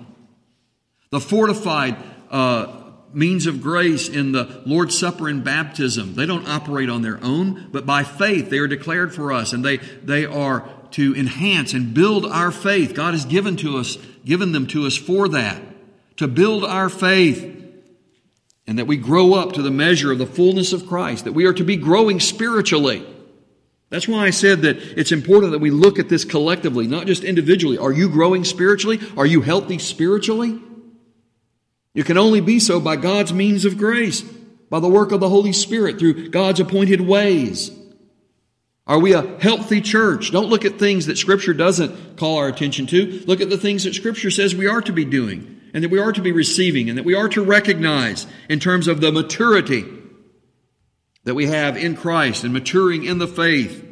the 1.10 1.19
fortified 1.19 1.97
uh, 2.30 2.84
means 3.12 3.47
of 3.47 3.62
grace 3.62 4.08
in 4.08 4.32
the 4.32 4.62
Lord's 4.65 4.97
Supper 4.97 5.28
and 5.28 5.43
baptism. 5.43 6.13
They 6.13 6.25
don't 6.25 6.47
operate 6.47 6.89
on 6.89 7.02
their 7.02 7.21
own, 7.23 7.69
but 7.71 7.86
by 7.86 8.04
faith 8.04 8.49
they 8.49 8.60
are 8.60 8.67
declared 8.67 9.13
for 9.13 9.34
us, 9.34 9.52
and 9.52 9.65
they, 9.65 9.78
they 9.78 10.25
are 10.25 10.69
to 10.91 11.15
enhance 11.15 11.73
and 11.73 11.93
build 11.93 12.25
our 12.25 12.52
faith. 12.52 12.93
God 12.93 13.13
has 13.13 13.25
given 13.25 13.58
to 13.58 13.78
us, 13.78 13.97
given 14.23 14.52
them 14.52 14.67
to 14.67 14.86
us 14.86 14.95
for 14.95 15.28
that, 15.30 15.62
to 16.17 16.28
build 16.28 16.63
our 16.63 16.89
faith 16.89 17.59
and 18.69 18.77
that 18.77 18.86
we 18.86 18.97
grow 18.97 19.34
up 19.34 19.53
to 19.53 19.63
the 19.63 19.71
measure 19.71 20.12
of 20.12 20.19
the 20.19 20.27
fullness 20.27 20.73
of 20.73 20.86
Christ, 20.86 21.23
that 21.23 21.34
we 21.34 21.45
are 21.45 21.53
to 21.53 21.63
be 21.63 21.75
growing 21.75 22.19
spiritually. 22.19 23.03
That's 23.89 24.08
why 24.08 24.25
I 24.25 24.29
said 24.29 24.62
that 24.62 24.77
it's 24.77 25.12
important 25.12 25.53
that 25.53 25.60
we 25.60 25.71
look 25.71 25.97
at 25.97 26.08
this 26.08 26.23
collectively, 26.23 26.86
not 26.86 27.08
just 27.08 27.23
individually. 27.23 27.79
Are 27.79 27.91
you 27.91 28.10
growing 28.10 28.43
spiritually? 28.43 28.99
Are 29.17 29.25
you 29.25 29.41
healthy 29.41 29.79
spiritually? 29.79 30.62
You 31.95 32.03
can 32.03 32.19
only 32.19 32.41
be 32.41 32.60
so 32.60 32.79
by 32.79 32.95
God's 32.95 33.34
means 33.34 33.65
of 33.65 33.75
grace, 33.75 34.21
by 34.69 34.79
the 34.79 34.88
work 34.88 35.12
of 35.12 35.19
the 35.19 35.29
Holy 35.29 35.51
Spirit, 35.51 35.97
through 35.97 36.29
God's 36.29 36.60
appointed 36.60 37.01
ways. 37.01 37.71
Are 38.86 38.99
we 38.99 39.13
a 39.13 39.39
healthy 39.39 39.82
church? 39.82 40.32
Don't 40.32 40.49
look 40.49 40.63
at 40.63 40.77
things 40.77 41.08
that 41.08 41.17
Scripture 41.17 41.55
doesn't 41.55 42.17
call 42.17 42.38
our 42.38 42.47
attention 42.47 42.86
to. 42.86 43.23
Look 43.25 43.41
at 43.41 43.49
the 43.49 43.58
things 43.58 43.86
that 43.86 43.95
Scripture 43.95 44.29
says 44.29 44.53
we 44.53 44.67
are 44.67 44.82
to 44.82 44.93
be 44.93 45.05
doing 45.05 45.59
and 45.73 45.84
that 45.84 45.91
we 45.91 45.99
are 45.99 46.12
to 46.12 46.21
be 46.21 46.32
receiving 46.32 46.89
and 46.89 46.97
that 46.97 47.05
we 47.05 47.15
are 47.15 47.29
to 47.29 47.43
recognize 47.43 48.25
in 48.49 48.60
terms 48.60 48.88
of 48.88 49.01
the 49.01 49.12
maturity 49.12 49.86
that 51.23 51.36
we 51.36 51.47
have 51.47 51.77
in 51.77 51.95
Christ 51.95 52.43
and 52.43 52.53
maturing 52.53 53.05
in 53.05 53.19
the 53.19 53.27
faith. 53.27 53.86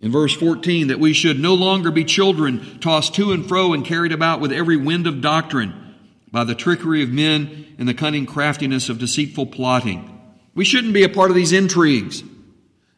In 0.00 0.12
verse 0.12 0.34
14, 0.34 0.88
that 0.88 1.00
we 1.00 1.12
should 1.12 1.40
no 1.40 1.54
longer 1.54 1.90
be 1.90 2.04
children 2.04 2.78
tossed 2.80 3.14
to 3.14 3.32
and 3.32 3.46
fro 3.46 3.72
and 3.72 3.84
carried 3.84 4.12
about 4.12 4.40
with 4.40 4.52
every 4.52 4.76
wind 4.76 5.06
of 5.06 5.20
doctrine 5.20 5.94
by 6.30 6.44
the 6.44 6.54
trickery 6.54 7.02
of 7.02 7.10
men 7.10 7.66
and 7.78 7.88
the 7.88 7.94
cunning 7.94 8.26
craftiness 8.26 8.88
of 8.88 8.98
deceitful 8.98 9.46
plotting. 9.46 10.10
We 10.54 10.64
shouldn't 10.64 10.94
be 10.94 11.04
a 11.04 11.08
part 11.08 11.30
of 11.30 11.36
these 11.36 11.52
intrigues. 11.52 12.22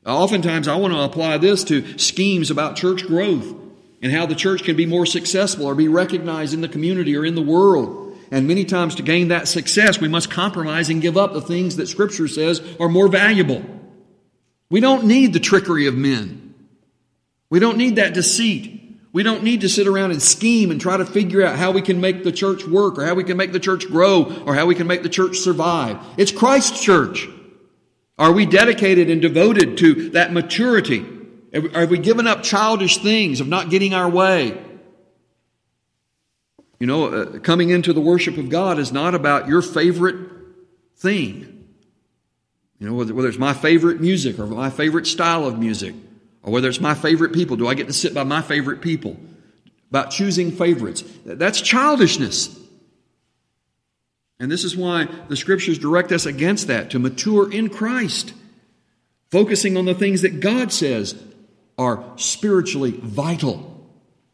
Oftentimes, 0.05 0.69
I 0.69 0.77
want 0.77 0.95
to 0.95 1.01
apply 1.01 1.38
this 1.38 1.64
to 1.64 1.99
schemes 1.99 2.51
about 2.51 2.77
church 2.77 3.07
growth 3.07 3.65
and 4.03 4.13
how 4.13 4.27
the 4.27 4.35
church 4.35 4.63
can 4.63 4.77
be 4.77 4.87
more 4.87 5.07
successful 5.07 5.67
or 5.67 5.75
be 5.75 5.89
recognized 5.89 6.55
in 6.55 6.61
the 6.61 6.69
community 6.69 7.17
or 7.17 7.25
in 7.25 7.35
the 7.35 7.43
world. 7.43 8.17
And 8.31 8.49
many 8.49 8.65
times 8.65 8.97
to 8.97 9.03
gain 9.03 9.29
that 9.29 9.49
success, 9.49 10.01
we 10.01 10.09
must 10.09 10.31
compromise 10.31 10.91
and 10.91 11.01
give 11.01 11.17
up 11.17 11.33
the 11.33 11.41
things 11.41 11.77
that 11.77 11.87
Scripture 11.87 12.29
says 12.29 12.61
are 12.81 12.89
more 12.89 13.09
valuable. 13.09 13.65
We 14.69 14.81
don't 14.81 15.05
need 15.05 15.33
the 15.33 15.41
trickery 15.41 15.87
of 15.87 15.95
men. 15.95 16.55
We 17.49 17.61
don't 17.61 17.79
need 17.79 17.97
that 17.97 18.15
deceit. 18.15 18.73
We 19.13 19.23
don't 19.23 19.45
need 19.45 19.63
to 19.63 19.69
sit 19.69 19.87
around 19.87 20.11
and 20.11 20.21
scheme 20.21 20.71
and 20.71 20.81
try 20.81 20.97
to 20.97 21.07
figure 21.07 21.43
out 21.43 21.57
how 21.57 21.71
we 21.71 21.81
can 21.81 22.01
make 22.01 22.25
the 22.25 22.33
church 22.33 22.67
work 22.67 22.99
or 22.99 23.07
how 23.07 23.15
we 23.15 23.25
can 23.25 23.37
make 23.37 23.53
the 23.53 23.61
church 23.61 23.87
grow 23.87 24.25
or 24.45 24.55
how 24.55 24.67
we 24.67 24.75
can 24.75 24.87
make 24.87 25.03
the 25.03 25.09
church 25.09 25.39
survive. 25.39 25.99
It's 26.19 26.33
Christ's 26.33 26.83
church. 26.83 27.29
Are 28.19 28.33
we 28.33 28.45
dedicated 28.45 29.09
and 29.09 29.23
devoted 29.23 29.79
to 29.79 30.11
that 30.11 30.33
maturity? 30.33 31.07
Have 31.62 31.90
we 31.90 31.99
given 31.99 32.27
up 32.27 32.42
childish 32.42 32.99
things 32.99 33.40
of 33.40 33.49
not 33.49 33.71
getting 33.71 33.95
our 33.95 34.09
way? 34.09 34.62
You 36.79 36.87
know, 36.87 37.07
uh, 37.07 37.38
coming 37.38 37.71
into 37.71 37.92
the 37.92 38.01
worship 38.01 38.37
of 38.37 38.49
God 38.49 38.79
is 38.79 38.92
not 38.92 39.14
about 39.14 39.49
your 39.49 39.62
favorite 39.62 40.16
thing. 40.97 41.69
You 42.79 42.88
know, 42.88 42.95
whether, 42.95 43.14
whether 43.14 43.29
it's 43.29 43.38
my 43.38 43.55
favorite 43.55 44.01
music 44.01 44.38
or 44.38 44.47
my 44.47 44.69
favorite 44.69 45.07
style 45.07 45.47
of 45.47 45.59
music, 45.59 45.95
or 46.42 46.53
whether 46.53 46.69
it's 46.69 46.81
my 46.81 46.95
favorite 46.95 47.33
people. 47.33 47.57
Do 47.57 47.66
I 47.66 47.75
get 47.75 47.87
to 47.87 47.92
sit 47.92 48.12
by 48.12 48.25
my 48.25 48.42
favorite 48.42 48.83
people? 48.83 49.16
About 49.90 50.11
choosing 50.11 50.51
favorites. 50.51 51.03
That's 51.25 51.61
childishness. 51.61 52.59
And 54.38 54.51
this 54.51 54.64
is 54.64 54.77
why 54.77 55.09
the 55.29 55.37
scriptures 55.37 55.79
direct 55.79 56.12
us 56.12 56.27
against 56.27 56.66
that, 56.66 56.90
to 56.90 56.99
mature 56.99 57.51
in 57.51 57.71
Christ, 57.71 58.35
focusing 59.31 59.77
on 59.77 59.87
the 59.87 59.95
things 59.95 60.23
that 60.23 60.40
God 60.40 60.73
says 60.73 61.14
are 61.79 62.05
spiritually 62.17 62.93
vital 62.93 63.73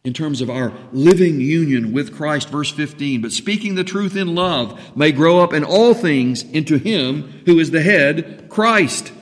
in 0.05 0.13
terms 0.13 0.41
of 0.41 0.51
our 0.51 0.73
living 0.93 1.41
union 1.41 1.93
with 1.93 2.15
Christ. 2.15 2.49
Verse 2.49 2.71
15, 2.71 3.23
but 3.23 3.33
speaking 3.33 3.75
the 3.75 3.85
truth 3.85 4.17
in 4.17 4.35
love 4.35 4.97
may 4.97 5.13
grow 5.13 5.41
up 5.41 5.53
in 5.53 5.65
all 5.65 5.95
things 5.95 6.43
into 6.43 6.77
Him 6.77 7.43
who 7.47 7.59
is 7.59 7.71
the 7.71 7.83
head, 7.83 8.49
Christ. 8.49 9.13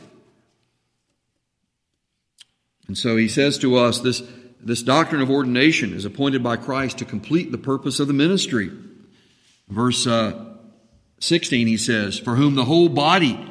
And 2.88 2.98
so 2.98 3.16
he 3.16 3.28
says 3.28 3.56
to 3.58 3.76
us 3.76 4.00
this, 4.00 4.22
this 4.60 4.82
doctrine 4.82 5.22
of 5.22 5.30
ordination 5.30 5.94
is 5.94 6.04
appointed 6.04 6.42
by 6.42 6.56
Christ 6.56 6.98
to 6.98 7.04
complete 7.04 7.52
the 7.52 7.58
purpose 7.58 8.00
of 8.00 8.08
the 8.08 8.12
ministry. 8.12 8.70
Verse 9.68 10.06
uh, 10.06 10.56
16, 11.20 11.68
he 11.68 11.76
says, 11.76 12.18
For 12.18 12.34
whom 12.34 12.56
the 12.56 12.64
whole 12.64 12.88
body 12.88 13.49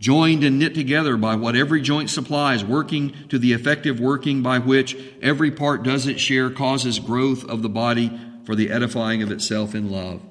joined 0.00 0.42
and 0.42 0.58
knit 0.58 0.74
together 0.74 1.18
by 1.18 1.36
what 1.36 1.54
every 1.54 1.82
joint 1.82 2.08
supplies, 2.08 2.64
working 2.64 3.14
to 3.28 3.38
the 3.38 3.52
effective 3.52 4.00
working 4.00 4.42
by 4.42 4.58
which 4.58 4.96
every 5.20 5.50
part 5.50 5.82
does 5.82 6.06
its 6.06 6.20
share, 6.20 6.50
causes 6.50 6.98
growth 6.98 7.44
of 7.44 7.60
the 7.60 7.68
body 7.68 8.18
for 8.44 8.54
the 8.54 8.70
edifying 8.70 9.22
of 9.22 9.30
itself 9.30 9.74
in 9.74 9.90
love. 9.90 10.22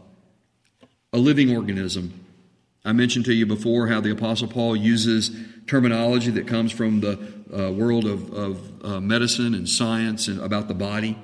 A 1.14 1.20
living 1.20 1.56
organism. 1.56 2.26
I 2.84 2.94
mentioned 2.94 3.26
to 3.26 3.34
you 3.34 3.46
before 3.46 3.88
how 3.88 4.02
the 4.02 4.12
Apostle 4.12 4.48
Paul 4.48 4.76
uses 4.76 5.32
terminology 5.68 6.32
that 6.32 6.48
comes 6.48 6.72
from 6.72 7.02
the 7.02 7.20
uh, 7.54 7.72
world 7.72 8.06
of, 8.06 8.34
of 8.34 8.86
uh, 8.86 9.00
medicine 9.00 9.54
and 9.54 9.70
science 9.70 10.28
and 10.28 10.40
about 10.42 10.68
the 10.68 10.74
body. 10.74 11.16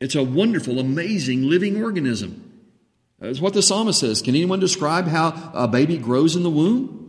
It's 0.00 0.14
a 0.14 0.22
wonderful, 0.22 0.78
amazing 0.78 1.50
living 1.50 1.82
organism. 1.82 2.44
It's 3.20 3.40
what 3.40 3.52
the 3.52 3.62
psalmist 3.62 4.00
says. 4.00 4.22
Can 4.22 4.34
anyone 4.34 4.60
describe 4.60 5.08
how 5.08 5.50
a 5.52 5.68
baby 5.68 5.98
grows 5.98 6.34
in 6.34 6.44
the 6.44 6.50
womb? 6.50 7.07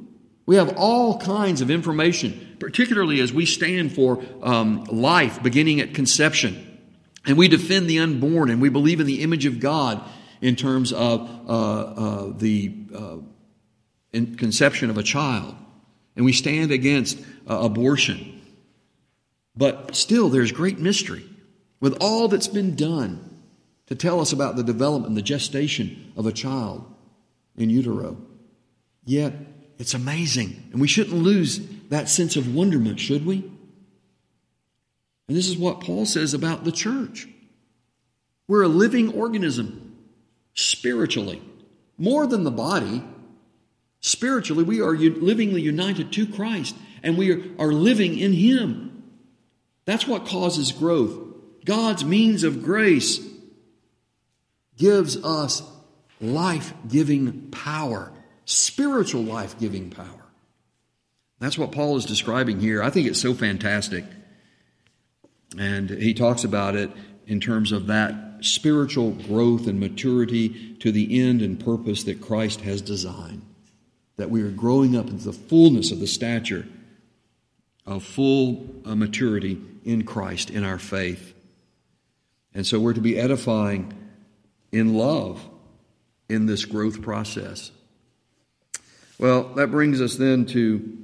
We 0.50 0.56
have 0.56 0.78
all 0.78 1.20
kinds 1.20 1.62
of 1.62 1.70
information, 1.70 2.56
particularly 2.58 3.20
as 3.20 3.32
we 3.32 3.46
stand 3.46 3.94
for 3.94 4.20
um, 4.42 4.84
life 4.86 5.44
beginning 5.44 5.80
at 5.80 5.94
conception. 5.94 6.80
And 7.24 7.38
we 7.38 7.48
defend 7.48 7.88
the 7.88 8.00
unborn 8.00 8.50
and 8.50 8.60
we 8.60 8.70
believe 8.70 9.00
in 9.00 9.06
the 9.06 9.22
image 9.22 9.46
of 9.46 9.60
God 9.60 10.02
in 10.42 10.56
terms 10.56 10.92
of 10.92 11.30
uh, 11.48 11.52
uh, 11.52 12.34
the 12.36 12.76
uh, 12.96 13.18
conception 14.12 14.90
of 14.90 14.98
a 14.98 15.04
child. 15.04 15.56
And 16.16 16.26
we 16.26 16.34
stand 16.34 16.72
against 16.72 17.20
uh, 17.48 17.60
abortion. 17.60 18.42
But 19.56 19.96
still, 19.96 20.30
there's 20.30 20.52
great 20.52 20.80
mystery 20.80 21.26
with 21.80 21.96
all 22.02 22.28
that's 22.28 22.48
been 22.48 22.76
done 22.76 23.44
to 23.86 23.94
tell 23.94 24.20
us 24.20 24.34
about 24.34 24.56
the 24.56 24.64
development 24.64 25.14
the 25.14 25.22
gestation 25.22 26.12
of 26.18 26.26
a 26.26 26.32
child 26.32 26.92
in 27.56 27.70
utero. 27.70 28.18
Yet, 29.06 29.36
it's 29.80 29.94
amazing. 29.94 30.70
And 30.72 30.82
we 30.82 30.88
shouldn't 30.88 31.15
lose 31.15 31.60
that 31.88 32.10
sense 32.10 32.36
of 32.36 32.54
wonderment, 32.54 33.00
should 33.00 33.26
we? 33.26 33.38
And 35.28 35.38
this 35.38 35.48
is 35.48 35.58
what 35.58 35.80
Paul 35.80 36.06
says 36.06 36.34
about 36.34 36.65
the 36.65 36.72
church. 36.72 37.28
We're 38.48 38.63
a 38.63 38.68
living 38.68 39.13
organism, 39.13 39.96
spiritually. 40.54 41.42
More 41.98 42.28
than 42.28 42.44
the 42.44 42.52
body, 42.52 43.04
spiritually, 44.02 44.63
we 44.63 44.82
are 44.82 44.96
livingly 44.96 45.62
united 45.62 46.12
to 46.13 46.28
Christ 46.28 46.76
and 47.02 47.18
we 47.18 47.56
are 47.58 47.72
living 47.72 48.18
in 48.18 48.34
Him. 48.34 49.04
That's 49.86 50.08
what 50.08 50.26
causes 50.26 50.72
growth. 50.72 51.18
God's 51.63 52.04
means 52.04 52.44
of 52.44 52.63
grace 52.63 53.20
gives 54.78 55.18
us 55.24 55.62
life 56.20 56.74
giving 56.88 57.49
power 57.51 58.12
spiritual 58.50 59.22
life 59.22 59.60
giving 59.60 59.91
power. 59.91 60.26
That's 61.39 61.58
what 61.58 61.72
Paul 61.72 61.97
is 61.97 62.06
describing 62.06 62.60
here. 62.60 62.82
I 62.82 62.89
think 62.89 63.08
it's 63.08 63.22
so 63.22 63.36
fantastic. 63.36 64.04
And 65.58 65.89
he 65.89 66.14
talks 66.16 66.43
about 66.43 66.76
it 66.76 66.89
in 67.28 67.39
terms 67.39 67.72
of 67.72 67.88
that 67.88 68.39
spiritual 68.41 69.12
growth 69.12 69.68
and 69.68 69.80
maturity 69.80 70.74
to 70.80 70.91
the 70.91 71.22
end 71.22 71.41
and 71.43 71.64
purpose 71.64 72.04
that 72.06 72.22
Christ 72.22 72.62
has 72.62 72.82
designed. 72.82 73.43
That 74.18 74.32
we 74.32 74.41
are 74.41 74.52
growing 74.52 74.97
up 74.97 75.08
into 75.08 75.26
the 75.26 75.34
fullness 75.34 75.91
of 75.91 76.00
the 76.00 76.08
stature 76.08 76.68
of 77.86 78.04
full 78.04 78.68
uh, 78.84 78.95
maturity 78.95 79.62
in 79.86 80.06
Christ 80.06 80.50
in 80.50 80.64
our 80.64 80.80
faith. 80.80 81.36
And 82.54 82.66
so 82.66 82.80
we're 82.80 82.93
to 82.93 83.02
be 83.02 83.18
edifying 83.18 83.93
in 84.72 84.95
love 84.95 85.47
in 86.28 86.47
this 86.47 86.66
growth 86.66 87.02
process. 87.02 87.72
Well, 89.20 89.43
that 89.55 89.70
brings 89.70 89.99
us 89.99 90.15
then 90.15 90.45
to 90.45 90.97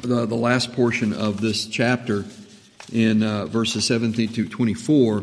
the, 0.00 0.26
the 0.26 0.34
last 0.34 0.72
portion 0.72 1.12
of 1.12 1.40
this 1.40 1.66
chapter 1.66 2.24
in 2.92 3.22
uh, 3.22 3.46
verses 3.46 3.86
17 3.86 4.32
to 4.32 4.48
24 4.48 5.22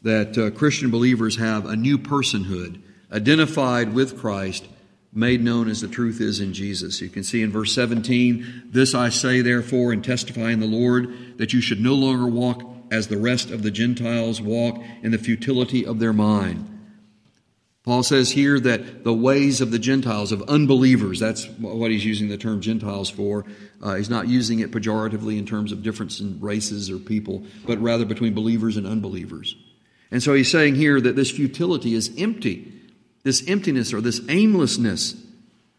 that 0.00 0.38
uh, 0.38 0.50
Christian 0.52 0.90
believers 0.90 1.36
have 1.36 1.66
a 1.66 1.76
new 1.76 1.98
personhood 1.98 2.80
identified 3.12 3.92
with 3.92 4.18
Christ, 4.18 4.66
made 5.12 5.44
known 5.44 5.68
as 5.68 5.82
the 5.82 5.88
truth 5.88 6.22
is 6.22 6.40
in 6.40 6.54
Jesus. 6.54 7.02
You 7.02 7.10
can 7.10 7.22
see 7.22 7.42
in 7.42 7.52
verse 7.52 7.74
17, 7.74 8.70
This 8.70 8.94
I 8.94 9.10
say, 9.10 9.42
therefore, 9.42 9.92
and 9.92 10.02
testify 10.02 10.52
in 10.52 10.60
the 10.60 10.66
Lord, 10.66 11.36
that 11.36 11.52
you 11.52 11.60
should 11.60 11.82
no 11.82 11.92
longer 11.92 12.26
walk 12.26 12.62
as 12.90 13.08
the 13.08 13.18
rest 13.18 13.50
of 13.50 13.62
the 13.62 13.70
Gentiles 13.70 14.40
walk 14.40 14.82
in 15.02 15.10
the 15.10 15.18
futility 15.18 15.84
of 15.84 15.98
their 15.98 16.14
mind. 16.14 16.71
Paul 17.84 18.04
says 18.04 18.30
here 18.30 18.60
that 18.60 19.02
the 19.02 19.12
ways 19.12 19.60
of 19.60 19.72
the 19.72 19.78
Gentiles, 19.78 20.30
of 20.30 20.42
unbelievers, 20.42 21.18
that's 21.18 21.48
what 21.58 21.90
he's 21.90 22.04
using 22.04 22.28
the 22.28 22.38
term 22.38 22.60
Gentiles 22.60 23.10
for. 23.10 23.44
Uh, 23.82 23.96
he's 23.96 24.10
not 24.10 24.28
using 24.28 24.60
it 24.60 24.70
pejoratively 24.70 25.36
in 25.36 25.46
terms 25.46 25.72
of 25.72 25.82
difference 25.82 26.20
in 26.20 26.38
races 26.40 26.90
or 26.90 26.98
people, 26.98 27.44
but 27.66 27.80
rather 27.80 28.04
between 28.04 28.34
believers 28.34 28.76
and 28.76 28.86
unbelievers. 28.86 29.56
And 30.12 30.22
so 30.22 30.32
he's 30.34 30.50
saying 30.50 30.76
here 30.76 31.00
that 31.00 31.16
this 31.16 31.32
futility 31.32 31.94
is 31.94 32.12
empty. 32.16 32.72
This 33.24 33.48
emptiness 33.48 33.92
or 33.92 34.00
this 34.00 34.20
aimlessness 34.28 35.16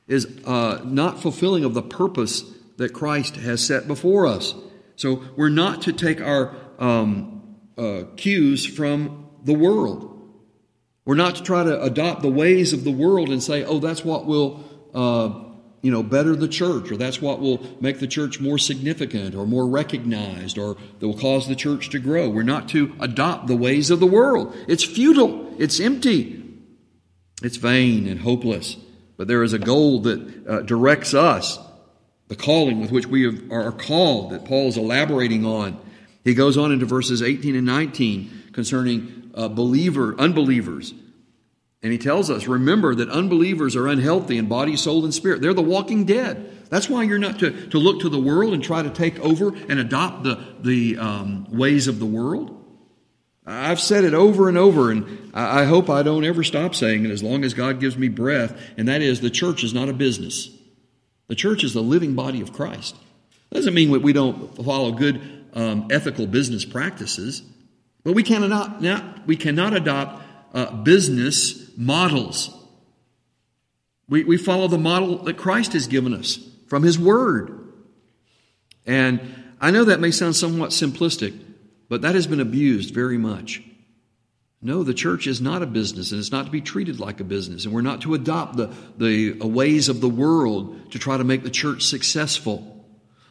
is 0.08 0.28
uh, 0.46 0.82
not 0.84 1.22
fulfilling 1.22 1.64
of 1.64 1.74
the 1.74 1.82
purpose 1.82 2.44
that 2.78 2.92
Christ 2.92 3.38
has 3.38 3.66
set 3.66 3.88
before 3.88 4.28
us. 4.28 4.54
So 4.98 5.24
we're 5.38 5.50
not 5.50 5.84
to 5.84 5.94
take 5.94 6.20
our 6.20 6.54
um, 6.80 7.58
uh, 7.78 8.04
cues 8.18 8.66
from 8.66 9.30
the 9.44 9.54
world. 9.54 10.13
We're 11.06 11.16
not 11.16 11.36
to 11.36 11.44
try 11.44 11.64
to 11.64 11.82
adopt 11.82 12.22
the 12.22 12.30
ways 12.30 12.72
of 12.72 12.84
the 12.84 12.92
world 12.92 13.30
and 13.30 13.44
say, 13.44 13.64
oh, 13.64 13.80
that's 13.80 14.06
what 14.06 14.26
will, 14.26 14.64
uh, 14.94 15.34
you 15.82 15.92
know, 15.92 16.02
better 16.02 16.36
the 16.36 16.48
church, 16.48 16.92
or 16.92 16.98
that's 16.98 17.22
what 17.22 17.42
will 17.42 17.62
make 17.82 18.00
the 18.00 18.08
church 18.08 18.40
more 18.40 18.58
significant 18.58 19.36
or 19.36 19.46
more 19.46 19.68
recognized, 19.68 20.58
or 20.58 20.78
that 21.00 21.08
will 21.08 21.18
cause 21.18 21.48
the 21.48 21.56
church 21.56 21.90
to 21.90 22.00
grow. 22.00 22.30
We're 22.30 22.44
not 22.44 22.70
to 22.70 22.94
adopt 23.02 23.48
the 23.48 23.56
ways 23.58 23.92
of 23.92 24.00
the 24.00 24.08
world. 24.08 24.56
It's 24.68 24.84
futile. 24.84 25.54
It's 25.60 25.82
empty. 25.82 26.42
It's 27.42 27.58
vain 27.58 28.08
and 28.08 28.22
hopeless. 28.22 28.78
But 29.18 29.28
there 29.28 29.44
is 29.44 29.54
a 29.54 29.60
goal 29.60 30.02
that 30.04 30.48
uh, 30.48 30.62
directs 30.62 31.14
us, 31.14 31.60
the 32.30 32.36
calling 32.38 32.80
with 32.80 32.92
which 32.92 33.08
we 33.08 33.24
have, 33.24 33.52
are 33.52 33.74
called, 33.74 34.32
that 34.32 34.46
Paul 34.46 34.70
is 34.70 34.78
elaborating 34.78 35.46
on. 35.46 35.80
He 36.24 36.34
goes 36.34 36.58
on 36.58 36.72
into 36.72 36.86
verses 36.86 37.22
18 37.22 37.56
and 37.56 37.66
19 37.66 38.52
concerning 38.54 39.23
uh, 39.34 39.48
believer, 39.48 40.16
unbelievers. 40.18 40.94
And 41.82 41.92
he 41.92 41.98
tells 41.98 42.30
us, 42.30 42.48
remember 42.48 42.96
that 42.96 43.10
unbelievers 43.10 43.76
are 43.76 43.88
unhealthy 43.88 44.38
in 44.38 44.48
body, 44.48 44.78
soul, 44.78 45.04
and 45.04 45.14
spirit. 45.14 45.42
They're 45.42 45.54
the 45.54 45.62
walking 45.62 46.06
dead. 46.06 46.70
That's 46.70 46.90
why 46.90 47.04
you're 47.04 47.20
not 47.20 47.40
to, 47.40 47.68
to 47.68 47.78
look 47.78 48.02
to 48.02 48.10
the 48.10 48.20
world 48.20 48.54
and 48.54 48.64
try 48.64 48.82
to 48.82 48.90
take 48.90 49.20
over 49.20 49.50
and 49.50 49.80
adopt 49.80 50.24
the, 50.24 50.40
the 50.62 50.98
um, 50.98 51.46
ways 51.52 51.88
of 51.88 52.00
the 52.00 52.06
world. 52.06 52.60
I've 53.46 53.82
said 53.82 54.06
it 54.06 54.14
over 54.14 54.48
and 54.48 54.58
over, 54.58 54.90
and 54.90 55.32
I 55.34 55.66
hope 55.66 55.90
I 55.90 56.02
don't 56.02 56.24
ever 56.24 56.44
stop 56.44 56.74
saying 56.74 57.04
it 57.04 57.12
as 57.12 57.22
long 57.22 57.44
as 57.44 57.54
God 57.54 57.82
gives 57.82 57.98
me 57.98 58.08
breath, 58.08 58.58
and 58.78 58.88
that 58.88 59.02
is 59.02 59.20
the 59.20 59.30
church 59.30 59.66
is 59.66 59.74
not 59.74 59.90
a 59.90 59.94
business. 59.94 60.50
The 61.28 61.36
church 61.36 61.64
is 61.64 61.74
the 61.74 61.82
living 61.84 62.16
body 62.16 62.40
of 62.40 62.54
Christ. 62.54 62.96
Doesn't 63.52 63.74
mean 63.74 63.92
that 63.92 64.02
we 64.02 64.14
don't 64.14 64.56
follow 64.56 64.92
good 64.94 65.22
um, 65.54 65.88
ethical 65.92 66.26
business 66.26 66.64
practices. 66.64 67.44
But 68.04 68.14
we 68.14 68.24
cannot, 68.24 68.82
not, 68.82 69.26
we 69.26 69.36
cannot 69.38 69.74
adopt 69.74 70.24
uh, 70.54 70.72
business 70.84 71.72
models. 71.78 72.50
We, 74.10 74.24
we 74.24 74.38
follow 74.38 74.68
the 74.68 74.78
model 74.78 75.20
that 75.24 75.38
Christ 75.38 75.74
has 75.74 75.88
given 75.88 76.14
us 76.14 76.40
from 76.68 76.84
His 76.84 77.00
Word. 77.00 77.74
And 78.86 79.22
I 79.62 79.72
know 79.72 79.86
that 79.86 80.02
may 80.02 80.12
sound 80.12 80.36
somewhat 80.36 80.72
simplistic, 80.72 81.40
but 81.88 82.02
that 82.02 82.16
has 82.16 82.28
been 82.28 82.42
abused 82.42 82.94
very 82.94 83.18
much. 83.18 83.62
No, 84.62 84.84
the 84.84 84.94
church 84.94 85.28
is 85.28 85.42
not 85.42 85.62
a 85.62 85.66
business, 85.66 86.12
and 86.12 86.20
it's 86.20 86.32
not 86.32 86.46
to 86.46 86.52
be 86.52 86.62
treated 86.62 87.00
like 87.00 87.20
a 87.20 87.26
business. 87.26 87.66
And 87.66 87.74
we're 87.74 87.82
not 87.82 88.02
to 88.02 88.14
adopt 88.14 88.56
the, 88.56 88.74
the 88.98 89.46
ways 89.46 89.90
of 89.90 90.00
the 90.00 90.10
world 90.10 90.92
to 90.92 91.00
try 91.00 91.18
to 91.18 91.24
make 91.24 91.44
the 91.44 91.50
church 91.50 91.84
successful. 91.84 92.86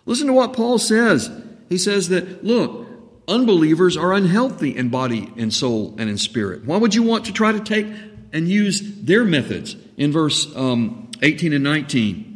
Listen 0.04 0.26
to 0.26 0.34
what 0.34 0.52
Paul 0.52 0.78
says. 0.78 1.30
He 1.68 1.78
says 1.78 2.10
that, 2.10 2.44
look, 2.44 2.86
unbelievers 3.28 3.96
are 3.96 4.12
unhealthy 4.12 4.76
in 4.76 4.88
body 4.88 5.32
and 5.36 5.52
soul 5.52 5.94
and 5.98 6.08
in 6.08 6.18
spirit. 6.18 6.64
Why 6.64 6.76
would 6.76 6.94
you 6.94 7.02
want 7.02 7.26
to 7.26 7.32
try 7.32 7.52
to 7.52 7.60
take 7.60 7.86
and 8.32 8.48
use 8.48 8.80
their 9.02 9.24
methods? 9.24 9.76
In 9.96 10.12
verse 10.12 10.54
um, 10.56 11.10
18 11.22 11.52
and 11.52 11.64
19 11.64 12.32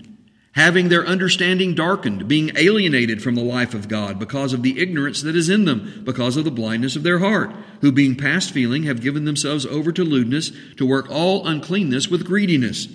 having 0.57 0.89
their 0.89 1.07
understanding 1.07 1.75
darkened, 1.75 2.27
being 2.27 2.51
alienated 2.57 3.23
from 3.23 3.35
the 3.35 3.45
life 3.45 3.75
of 3.75 3.89
God 3.89 4.19
because 4.19 4.55
of 4.55 4.63
the 4.63 4.81
ignorance 4.81 5.21
that 5.21 5.37
is 5.37 5.51
in 5.51 5.67
them, 5.67 6.03
because 6.03 6.39
of 6.39 6.45
the 6.45 6.51
blindness 6.51 6.97
of 6.97 7.03
their 7.03 7.19
heart, 7.19 7.53
who 7.83 7.93
being 7.93 8.17
past 8.17 8.53
feeling 8.53 8.85
have 8.85 9.03
given 9.03 9.27
themselves 9.27 9.67
over 9.67 9.93
to 9.93 10.03
lewdness, 10.03 10.51
to 10.79 10.87
work 10.87 11.11
all 11.11 11.47
uncleanness 11.47 12.09
with 12.09 12.25
greediness. 12.25 12.89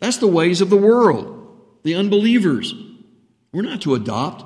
That's 0.00 0.16
the 0.16 0.26
ways 0.26 0.60
of 0.60 0.68
the 0.68 0.76
world, 0.76 1.78
the 1.84 1.94
unbelievers. 1.94 2.74
We're 3.52 3.62
not 3.62 3.82
to 3.82 3.94
adopt 3.94 4.44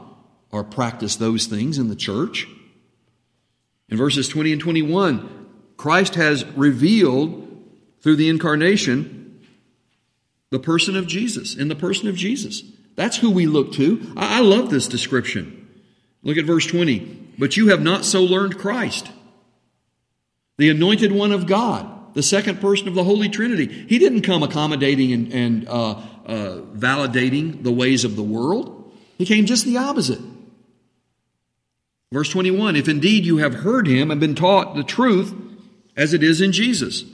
or 0.50 0.64
practice 0.64 1.16
those 1.16 1.46
things 1.46 1.78
in 1.78 1.88
the 1.88 1.96
church. 1.96 2.46
In 3.88 3.96
verses 3.96 4.28
20 4.28 4.52
and 4.52 4.60
21, 4.60 5.46
Christ 5.76 6.14
has 6.14 6.44
revealed 6.56 7.42
through 8.00 8.16
the 8.16 8.28
incarnation 8.28 9.40
the 10.50 10.58
person 10.58 10.96
of 10.96 11.06
Jesus, 11.06 11.54
in 11.54 11.68
the 11.68 11.74
person 11.74 12.08
of 12.08 12.16
Jesus. 12.16 12.62
That's 12.94 13.18
who 13.18 13.30
we 13.30 13.46
look 13.46 13.72
to. 13.74 14.12
I, 14.16 14.40
love 14.40 14.70
this 14.70 14.88
description. 14.88 15.68
Look 16.22 16.38
at 16.38 16.44
verse 16.44 16.66
20. 16.66 17.34
But 17.38 17.56
you 17.56 17.68
have 17.68 17.82
not 17.82 18.04
so 18.04 18.22
learned 18.22 18.58
Christ, 18.58 19.10
the 20.56 20.70
anointed 20.70 21.12
one 21.12 21.32
of 21.32 21.46
God, 21.46 22.14
the 22.14 22.22
second 22.22 22.60
person 22.60 22.88
of 22.88 22.94
the 22.94 23.04
Holy 23.04 23.28
Trinity. 23.28 23.66
He 23.66 23.98
didn't 23.98 24.22
come 24.22 24.42
accommodating 24.42 25.12
and, 25.12 25.32
and 25.32 25.68
uh, 25.68 26.00
uh, 26.24 26.60
validating 26.72 27.62
the 27.62 27.72
ways 27.72 28.04
of 28.04 28.16
the 28.16 28.22
world. 28.22 28.90
He 29.18 29.26
came 29.26 29.44
just 29.44 29.66
the 29.66 29.76
opposite. 29.76 30.20
Verse 32.12 32.28
21 32.30 32.76
If 32.76 32.88
indeed 32.88 33.24
you 33.24 33.38
have 33.38 33.54
heard 33.54 33.86
him 33.86 34.10
and 34.10 34.20
been 34.20 34.34
taught 34.34 34.74
the 34.74 34.84
truth 34.84 35.34
as 35.96 36.12
it 36.14 36.22
is 36.22 36.40
in 36.40 36.52
Jesus. 36.52 37.04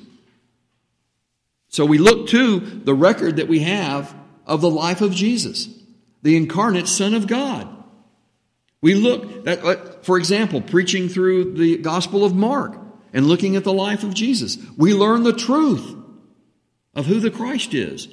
So 1.68 1.86
we 1.86 1.98
look 1.98 2.28
to 2.28 2.60
the 2.60 2.94
record 2.94 3.36
that 3.36 3.48
we 3.48 3.60
have 3.60 4.14
of 4.46 4.60
the 4.60 4.70
life 4.70 5.00
of 5.00 5.14
Jesus, 5.14 5.68
the 6.22 6.36
incarnate 6.36 6.88
Son 6.88 7.14
of 7.14 7.26
God. 7.26 7.68
We 8.82 8.94
look 8.94 9.46
at, 9.46 9.64
uh, 9.64 9.76
for 10.02 10.18
example, 10.18 10.60
preaching 10.60 11.08
through 11.08 11.54
the 11.54 11.78
Gospel 11.78 12.24
of 12.24 12.34
Mark 12.34 12.76
and 13.12 13.26
looking 13.26 13.56
at 13.56 13.64
the 13.64 13.72
life 13.72 14.02
of 14.02 14.12
Jesus. 14.12 14.58
We 14.76 14.92
learn 14.92 15.22
the 15.22 15.32
truth 15.32 15.96
of 16.94 17.06
who 17.06 17.20
the 17.20 17.30
Christ 17.30 17.72
is. 17.72 18.08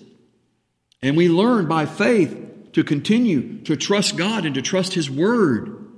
And 1.02 1.18
we 1.18 1.28
learn 1.28 1.68
by 1.68 1.86
faith 1.86 2.72
to 2.74 2.84
continue 2.84 3.62
to 3.64 3.76
trust 3.76 4.16
God 4.16 4.46
and 4.46 4.56
to 4.56 4.62
trust 4.62 4.94
His 4.94 5.10
Word 5.10 5.89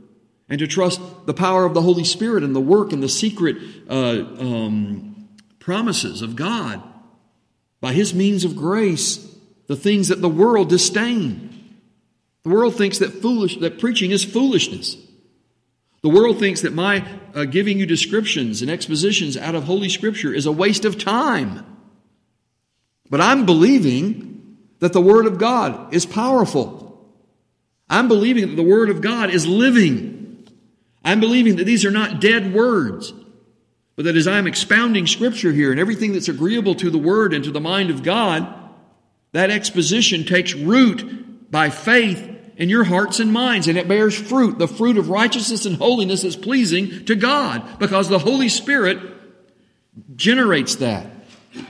and 0.51 0.59
to 0.59 0.67
trust 0.67 0.99
the 1.25 1.33
power 1.33 1.63
of 1.63 1.73
the 1.73 1.81
Holy 1.81 2.03
Spirit 2.03 2.43
and 2.43 2.53
the 2.53 2.59
work 2.59 2.91
and 2.91 3.01
the 3.01 3.07
secret 3.07 3.55
uh, 3.89 4.25
um, 4.37 5.29
promises 5.59 6.21
of 6.21 6.35
God 6.35 6.83
by 7.79 7.93
His 7.93 8.13
means 8.13 8.43
of 8.43 8.57
grace, 8.57 9.33
the 9.67 9.77
things 9.77 10.09
that 10.09 10.21
the 10.21 10.29
world 10.29 10.67
disdain. 10.67 11.79
The 12.43 12.49
world 12.49 12.75
thinks 12.75 12.99
that 12.99 13.21
foolish 13.21 13.57
that 13.59 13.79
preaching 13.79 14.11
is 14.11 14.25
foolishness. 14.25 14.97
The 16.01 16.09
world 16.09 16.39
thinks 16.39 16.61
that 16.61 16.73
my 16.73 17.07
uh, 17.33 17.45
giving 17.45 17.79
you 17.79 17.85
descriptions 17.85 18.61
and 18.61 18.69
expositions 18.69 19.37
out 19.37 19.55
of 19.55 19.63
Holy 19.63 19.87
Scripture 19.87 20.33
is 20.33 20.45
a 20.47 20.51
waste 20.51 20.83
of 20.83 21.01
time. 21.01 21.65
But 23.09 23.21
I'm 23.21 23.45
believing 23.45 24.57
that 24.79 24.91
the 24.91 24.99
Word 24.99 25.27
of 25.27 25.37
God 25.37 25.93
is 25.93 26.05
powerful. 26.05 27.09
I'm 27.89 28.09
believing 28.09 28.49
that 28.49 28.55
the 28.55 28.63
Word 28.63 28.89
of 28.89 28.99
God 28.99 29.29
is 29.29 29.47
living. 29.47 30.20
I'm 31.03 31.19
believing 31.19 31.55
that 31.57 31.65
these 31.65 31.85
are 31.85 31.91
not 31.91 32.21
dead 32.21 32.53
words, 32.53 33.13
but 33.95 34.05
that 34.05 34.15
as 34.15 34.27
I'm 34.27 34.47
expounding 34.47 35.07
Scripture 35.07 35.51
here 35.51 35.71
and 35.71 35.79
everything 35.79 36.13
that's 36.13 36.29
agreeable 36.29 36.75
to 36.75 36.89
the 36.89 36.97
Word 36.97 37.33
and 37.33 37.43
to 37.43 37.51
the 37.51 37.59
mind 37.59 37.89
of 37.89 38.03
God, 38.03 38.47
that 39.31 39.49
exposition 39.49 40.25
takes 40.25 40.53
root 40.53 41.49
by 41.51 41.69
faith 41.69 42.29
in 42.57 42.69
your 42.69 42.83
hearts 42.83 43.19
and 43.19 43.33
minds, 43.33 43.67
and 43.67 43.77
it 43.77 43.87
bears 43.87 44.15
fruit, 44.15 44.59
the 44.59 44.67
fruit 44.67 44.97
of 44.97 45.09
righteousness 45.09 45.65
and 45.65 45.77
holiness 45.77 46.23
is 46.23 46.35
pleasing 46.35 47.05
to 47.05 47.15
God, 47.15 47.79
because 47.79 48.07
the 48.07 48.19
Holy 48.19 48.49
Spirit 48.49 48.99
generates 50.15 50.75
that, 50.75 51.07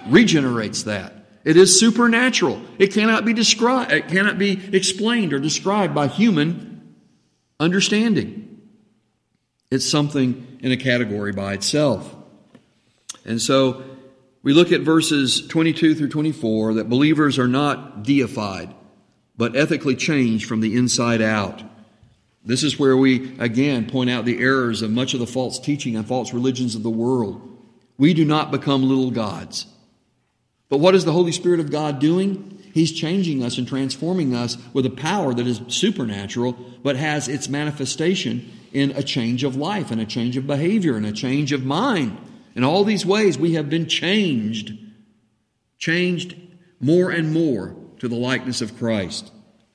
regenerates 0.08 0.84
that. 0.84 1.14
It 1.44 1.58
is 1.58 1.80
supernatural. 1.80 2.62
It 2.78 2.94
cannot 2.94 3.26
be 3.26 3.34
described, 3.34 3.92
it 3.92 4.10
cannot 4.10 4.38
be 4.38 4.60
explained 4.76 5.34
or 5.34 5.40
described 5.40 5.96
by 5.96 6.08
human 6.08 6.96
understanding. 7.60 8.51
It's 9.72 9.90
something 9.90 10.60
in 10.60 10.74
a 10.74 10.78
category 10.78 11.32
by 11.32 11.54
itself. 11.54 12.14
And 13.26 13.42
so 13.42 13.84
we 14.44 14.52
look 14.52 14.74
at 14.74 14.82
verses 14.82 15.48
22 15.48 15.96
through 15.96 16.10
24 16.10 16.74
that 16.76 16.90
believers 16.90 17.40
are 17.40 17.48
not 17.48 18.04
deified, 18.04 18.76
but 19.38 19.56
ethically 19.56 19.96
changed 19.96 20.46
from 20.46 20.60
the 20.60 20.76
inside 20.76 21.22
out. 21.22 21.64
This 22.44 22.64
is 22.64 22.78
where 22.78 22.98
we 22.98 23.38
again 23.40 23.90
point 23.90 24.10
out 24.10 24.26
the 24.26 24.42
errors 24.42 24.82
of 24.82 24.92
much 24.92 25.14
of 25.14 25.22
the 25.22 25.28
false 25.28 25.58
teaching 25.58 25.96
and 25.96 26.06
false 26.06 26.34
religions 26.34 26.76
of 26.76 26.84
the 26.84 26.90
world. 26.90 27.48
We 27.98 28.14
do 28.14 28.26
not 28.26 28.52
become 28.52 28.84
little 28.84 29.12
gods. 29.12 29.68
But 30.68 30.80
what 30.80 30.96
is 30.96 31.06
the 31.06 31.12
Holy 31.14 31.32
Spirit 31.32 31.60
of 31.60 31.72
God 31.72 32.00
doing? 32.00 32.60
He's 32.74 32.92
changing 32.92 33.44
us 33.44 33.58
and 33.58 33.68
transforming 33.68 34.34
us 34.34 34.58
with 34.74 34.86
a 34.86 34.90
power 34.90 35.34
that 35.34 35.46
is 35.46 35.62
supernatural, 35.68 36.54
but 36.84 36.96
has 36.96 37.28
its 37.28 37.48
manifestation 37.48 38.50
in 38.74 38.92
a 38.92 39.04
change 39.04 39.44
of 39.44 39.56
life 39.56 39.92
and 39.92 40.00
a 40.02 40.06
change 40.06 40.38
of 40.38 40.48
behavior 40.48 40.96
and 40.96 41.06
a 41.06 41.12
change 41.12 41.52
of 41.52 41.66
mind. 41.66 42.18
In 42.56 42.64
all 42.64 42.84
these 42.84 43.06
ways, 43.06 43.38
we 43.38 43.54
have 43.54 43.70
been 43.70 43.88
changed, 43.88 44.78
changed 45.78 46.36
more 46.80 47.12
and 47.12 47.32
more 47.32 47.76
to 48.00 48.08
the 48.08 48.16
likeness 48.16 48.62
of 48.62 48.78
Christ. 48.78 49.32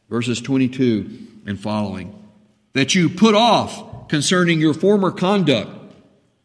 Verses 0.09 0.41
22 0.41 1.27
and 1.47 1.59
following. 1.59 2.13
That 2.75 2.95
you 2.95 3.09
put 3.09 3.35
off 3.35 4.09
concerning 4.09 4.61
your 4.61 4.75
former 4.75 5.11
conduct. 5.11 5.71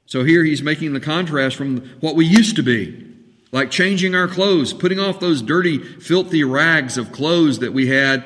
So 0.06 0.24
here 0.24 0.44
he's 0.44 0.62
making 0.62 0.94
the 0.94 1.00
contrast 1.00 1.56
from 1.56 1.82
what 2.00 2.16
we 2.16 2.26
used 2.26 2.56
to 2.58 2.64
be. 2.64 3.08
Like 3.52 3.70
changing 3.70 4.16
our 4.16 4.28
clothes, 4.28 4.74
putting 4.74 5.00
off 5.00 5.20
those 5.20 5.42
dirty, 5.42 5.78
filthy 5.78 6.44
rags 6.44 6.98
of 6.98 7.12
clothes 7.12 7.60
that 7.60 7.74
we 7.74 7.88
had 7.88 8.26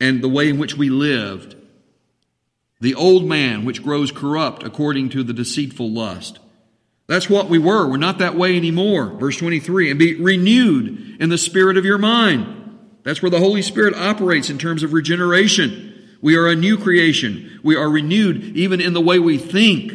and 0.00 0.22
the 0.22 0.28
way 0.28 0.48
in 0.48 0.58
which 0.58 0.76
we 0.76 0.90
lived. 0.90 1.56
The 2.80 2.94
old 2.94 3.24
man 3.24 3.64
which 3.64 3.82
grows 3.82 4.12
corrupt 4.12 4.62
according 4.62 5.10
to 5.10 5.22
the 5.22 5.32
deceitful 5.32 5.90
lust. 5.90 6.38
That's 7.06 7.28
what 7.28 7.48
we 7.48 7.58
were. 7.58 7.88
We're 7.88 7.96
not 7.98 8.18
that 8.18 8.36
way 8.36 8.56
anymore. 8.56 9.06
Verse 9.06 9.36
23 9.36 9.90
and 9.90 9.98
be 9.98 10.14
renewed 10.14 11.16
in 11.20 11.28
the 11.28 11.38
spirit 11.38 11.76
of 11.76 11.84
your 11.84 11.98
mind. 11.98 12.78
That's 13.02 13.20
where 13.20 13.30
the 13.30 13.38
Holy 13.38 13.62
Spirit 13.62 13.94
operates 13.94 14.48
in 14.48 14.58
terms 14.58 14.82
of 14.82 14.92
regeneration. 14.92 16.18
We 16.22 16.36
are 16.36 16.48
a 16.48 16.56
new 16.56 16.78
creation. 16.78 17.60
We 17.62 17.76
are 17.76 17.90
renewed 17.90 18.56
even 18.56 18.80
in 18.80 18.94
the 18.94 19.00
way 19.00 19.18
we 19.18 19.36
think. 19.36 19.92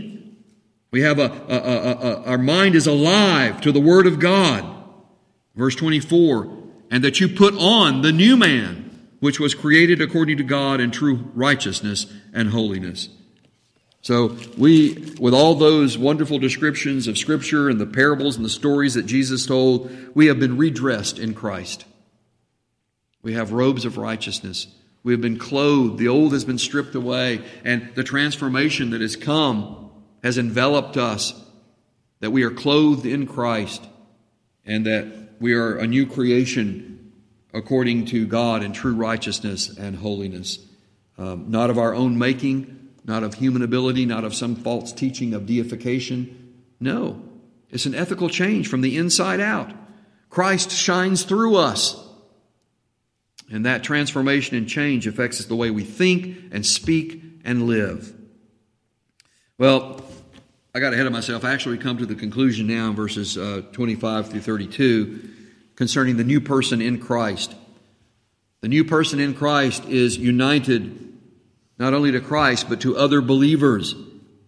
We 0.92 1.02
have 1.02 1.18
a, 1.18 1.24
a, 1.24 1.58
a, 1.58 1.92
a, 1.92 2.24
our 2.26 2.38
mind 2.38 2.76
is 2.76 2.88
alive 2.88 3.62
to 3.62 3.72
the 3.72 3.80
Word 3.80 4.06
of 4.06 4.20
God. 4.20 4.64
Verse 5.56 5.76
24, 5.76 6.58
and 6.92 7.04
that 7.04 7.20
you 7.20 7.28
put 7.28 7.54
on 7.56 8.02
the 8.02 8.12
new 8.12 8.38
man, 8.38 8.89
which 9.20 9.40
was 9.40 9.54
created 9.54 10.02
according 10.02 10.38
to 10.38 10.44
God 10.44 10.80
in 10.80 10.92
true 10.92 11.30
righteousness 11.34 12.06
and 12.34 12.50
holiness. 12.50 13.10
So 14.02 14.38
we, 14.58 15.14
with 15.20 15.34
all 15.34 15.56
those 15.56 15.98
wonderful 15.98 16.40
descriptions 16.40 17.08
of 17.08 17.18
Scripture 17.18 17.70
and 17.70 17.82
the 17.82 17.86
parables 17.86 18.38
and 18.38 18.46
the 18.46 18.50
stories 18.50 18.94
that 18.94 19.06
Jesus 19.06 19.46
told, 19.46 19.92
we 20.16 20.28
have 20.28 20.40
been 20.40 20.58
redressed 20.58 21.20
in 21.20 21.34
Christ. 21.34 21.86
We 23.22 23.34
have 23.34 23.52
robes 23.52 23.84
of 23.84 23.98
righteousness. 23.98 24.68
We 25.04 25.12
have 25.12 25.22
been 25.22 25.38
clothed. 25.38 25.98
The 25.98 26.08
old 26.08 26.32
has 26.32 26.46
been 26.46 26.58
stripped 26.58 26.96
away, 26.96 27.44
and 27.66 27.94
the 27.96 28.04
transformation 28.04 28.92
that 28.92 29.02
has 29.02 29.18
come 29.18 29.92
has 30.24 30.38
enveloped 30.38 30.96
us. 30.96 31.34
That 32.22 32.32
we 32.32 32.44
are 32.44 32.52
clothed 32.52 33.06
in 33.06 33.28
Christ, 33.28 33.86
and 34.66 34.86
that 34.86 35.34
we 35.40 35.54
are 35.54 35.78
a 35.78 35.88
new 35.88 36.06
creation 36.06 36.89
according 37.54 38.06
to 38.06 38.26
God 38.28 38.64
in 38.64 38.74
true 38.74 38.96
righteousness 38.96 39.76
and 39.78 39.96
holiness, 39.96 40.60
um, 41.18 41.50
not 41.50 41.70
of 41.70 41.78
our 41.78 41.94
own 41.94 42.18
making 42.18 42.80
not 43.10 43.24
of 43.24 43.34
human 43.34 43.64
ability, 43.64 44.06
not 44.06 44.24
of 44.24 44.36
some 44.36 44.56
false 44.56 44.94
teaching 44.94 45.34
of 45.34 45.48
deification. 45.48 46.54
No, 46.80 47.22
it's 47.72 47.88
an 47.88 47.96
ethical 47.96 48.30
change 48.30 48.68
from 48.68 48.82
the 48.82 48.98
inside 48.98 49.40
out. 49.40 49.74
Christ 50.30 50.72
shines 50.72 51.24
through 51.24 51.56
us. 51.56 52.06
And 53.52 53.66
that 53.66 53.84
transformation 53.84 54.56
and 54.56 54.70
change 54.70 55.08
affects 55.08 55.40
us 55.40 55.48
the 55.48 55.56
way 55.56 55.72
we 55.72 55.84
think 55.84 56.38
and 56.52 56.64
speak 56.64 57.24
and 57.44 57.64
live. 57.64 58.14
Well, 59.58 60.02
I 60.76 60.80
got 60.80 60.94
ahead 60.94 61.08
of 61.08 61.12
myself. 61.12 61.44
I 61.44 61.52
actually, 61.52 61.80
come 61.80 61.98
to 61.98 62.06
the 62.06 62.14
conclusion 62.14 62.68
now 62.68 62.90
in 62.90 62.96
verses 62.96 63.40
uh, 63.40 63.64
25 63.72 64.30
through 64.30 64.42
32 64.42 65.30
concerning 65.80 66.18
the 66.18 66.26
new 66.26 66.42
person 66.42 66.82
in 66.82 67.00
Christ. 67.00 67.56
The 68.60 68.68
new 68.68 68.84
person 68.84 69.22
in 69.22 69.34
Christ 69.34 69.86
is 69.86 70.18
united 70.18 71.18
not 71.78 71.94
only 71.94 72.12
to 72.12 72.20
Christ, 72.20 72.68
but 72.68 72.82
to 72.82 72.98
other 72.98 73.22
believers. 73.22 73.96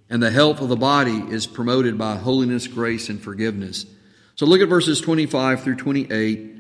And 0.09 0.21
the 0.21 0.29
health 0.29 0.59
of 0.59 0.67
the 0.67 0.75
body 0.75 1.23
is 1.29 1.47
promoted 1.47 1.97
by 1.97 2.17
holiness, 2.17 2.67
grace, 2.67 3.07
and 3.07 3.21
forgiveness. 3.21 3.86
So 4.36 4.45
look 4.45 4.59
at 4.59 4.67
verses 4.67 4.99
25 4.99 5.63
through 5.63 5.77
28. 5.77 6.53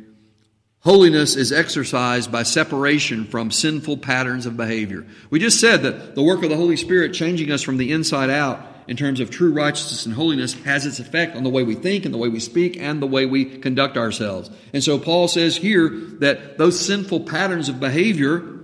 Holiness 0.79 1.35
is 1.35 1.51
exercised 1.51 2.31
by 2.31 2.43
separation 2.43 3.25
from 3.25 3.51
sinful 3.51 3.97
patterns 3.97 4.45
of 4.45 4.55
behavior. 4.55 5.05
We 5.29 5.39
just 5.39 5.59
said 5.59 5.83
that 5.83 6.15
the 6.15 6.23
work 6.23 6.43
of 6.43 6.49
the 6.49 6.55
Holy 6.55 6.77
Spirit 6.77 7.13
changing 7.13 7.51
us 7.51 7.61
from 7.61 7.75
the 7.75 7.91
inside 7.91 8.29
out 8.29 8.65
in 8.91 8.97
terms 8.97 9.19
of 9.19 9.31
true 9.31 9.51
righteousness 9.51 10.05
and 10.05 10.13
holiness 10.13 10.53
has 10.65 10.85
its 10.85 10.99
effect 10.99 11.35
on 11.35 11.43
the 11.43 11.49
way 11.49 11.63
we 11.63 11.73
think 11.73 12.05
and 12.05 12.13
the 12.13 12.19
way 12.19 12.29
we 12.29 12.39
speak 12.39 12.77
and 12.77 13.01
the 13.01 13.07
way 13.07 13.25
we 13.25 13.45
conduct 13.45 13.97
ourselves. 13.97 14.51
And 14.71 14.83
so 14.83 14.99
Paul 14.99 15.27
says 15.27 15.57
here 15.57 15.89
that 16.19 16.59
those 16.59 16.79
sinful 16.79 17.21
patterns 17.21 17.69
of 17.69 17.79
behavior 17.79 18.61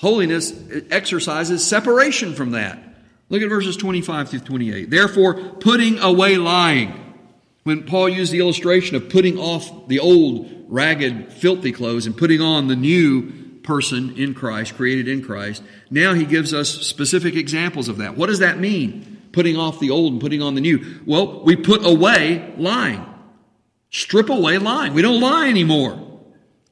Holiness 0.00 0.54
exercises 0.90 1.62
separation 1.62 2.34
from 2.34 2.52
that. 2.52 2.82
Look 3.28 3.42
at 3.42 3.50
verses 3.50 3.76
25 3.76 4.30
through 4.30 4.40
28. 4.40 4.88
Therefore, 4.88 5.34
putting 5.34 5.98
away 5.98 6.38
lying. 6.38 6.94
When 7.64 7.84
Paul 7.84 8.08
used 8.08 8.32
the 8.32 8.38
illustration 8.38 8.96
of 8.96 9.10
putting 9.10 9.36
off 9.36 9.88
the 9.88 10.00
old, 10.00 10.64
ragged, 10.68 11.34
filthy 11.34 11.70
clothes 11.70 12.06
and 12.06 12.16
putting 12.16 12.40
on 12.40 12.68
the 12.68 12.76
new 12.76 13.30
person 13.62 14.16
in 14.16 14.32
Christ, 14.32 14.74
created 14.74 15.06
in 15.06 15.22
Christ, 15.22 15.62
now 15.90 16.14
he 16.14 16.24
gives 16.24 16.54
us 16.54 16.70
specific 16.70 17.36
examples 17.36 17.88
of 17.88 17.98
that. 17.98 18.16
What 18.16 18.28
does 18.28 18.38
that 18.38 18.58
mean? 18.58 19.09
Putting 19.32 19.56
off 19.56 19.80
the 19.80 19.90
old 19.90 20.12
and 20.12 20.20
putting 20.20 20.42
on 20.42 20.54
the 20.54 20.60
new. 20.60 21.00
Well, 21.06 21.42
we 21.44 21.56
put 21.56 21.84
away 21.84 22.54
lying. 22.56 23.06
Strip 23.90 24.28
away 24.28 24.58
lying. 24.58 24.94
We 24.94 25.02
don't 25.02 25.20
lie 25.20 25.48
anymore. 25.48 26.20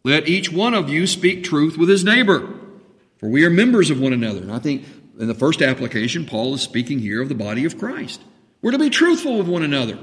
Let 0.04 0.28
each 0.28 0.50
one 0.50 0.74
of 0.74 0.88
you 0.88 1.06
speak 1.06 1.44
truth 1.44 1.76
with 1.76 1.88
his 1.88 2.04
neighbor 2.04 2.59
for 3.18 3.28
we 3.28 3.44
are 3.44 3.50
members 3.50 3.90
of 3.90 4.00
one 4.00 4.12
another. 4.12 4.40
And 4.40 4.52
I 4.52 4.59
think 4.59 4.84
in 5.18 5.26
the 5.26 5.34
first 5.34 5.61
application, 5.61 6.24
Paul 6.24 6.54
is 6.54 6.62
speaking 6.62 7.00
here 7.00 7.20
of 7.20 7.28
the 7.28 7.34
body 7.34 7.64
of 7.64 7.78
Christ. 7.78 8.22
We're 8.62 8.72
to 8.72 8.78
be 8.78 8.90
truthful 8.90 9.38
with 9.38 9.48
one 9.48 9.62
another. 9.62 9.98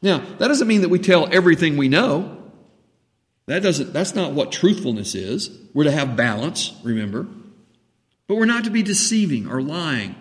Now, 0.00 0.18
that 0.18 0.48
doesn't 0.48 0.68
mean 0.68 0.82
that 0.82 0.90
we 0.90 0.98
tell 0.98 1.28
everything 1.32 1.76
we 1.76 1.88
know. 1.88 2.36
That 3.46 3.62
doesn't, 3.62 3.92
that's 3.92 4.14
not 4.14 4.32
what 4.32 4.52
truthfulness 4.52 5.14
is. 5.14 5.50
We're 5.72 5.84
to 5.84 5.90
have 5.90 6.16
balance, 6.16 6.78
remember. 6.84 7.26
But 8.26 8.36
we're 8.36 8.44
not 8.44 8.64
to 8.64 8.70
be 8.70 8.82
deceiving 8.82 9.50
or 9.50 9.62
lying 9.62 10.14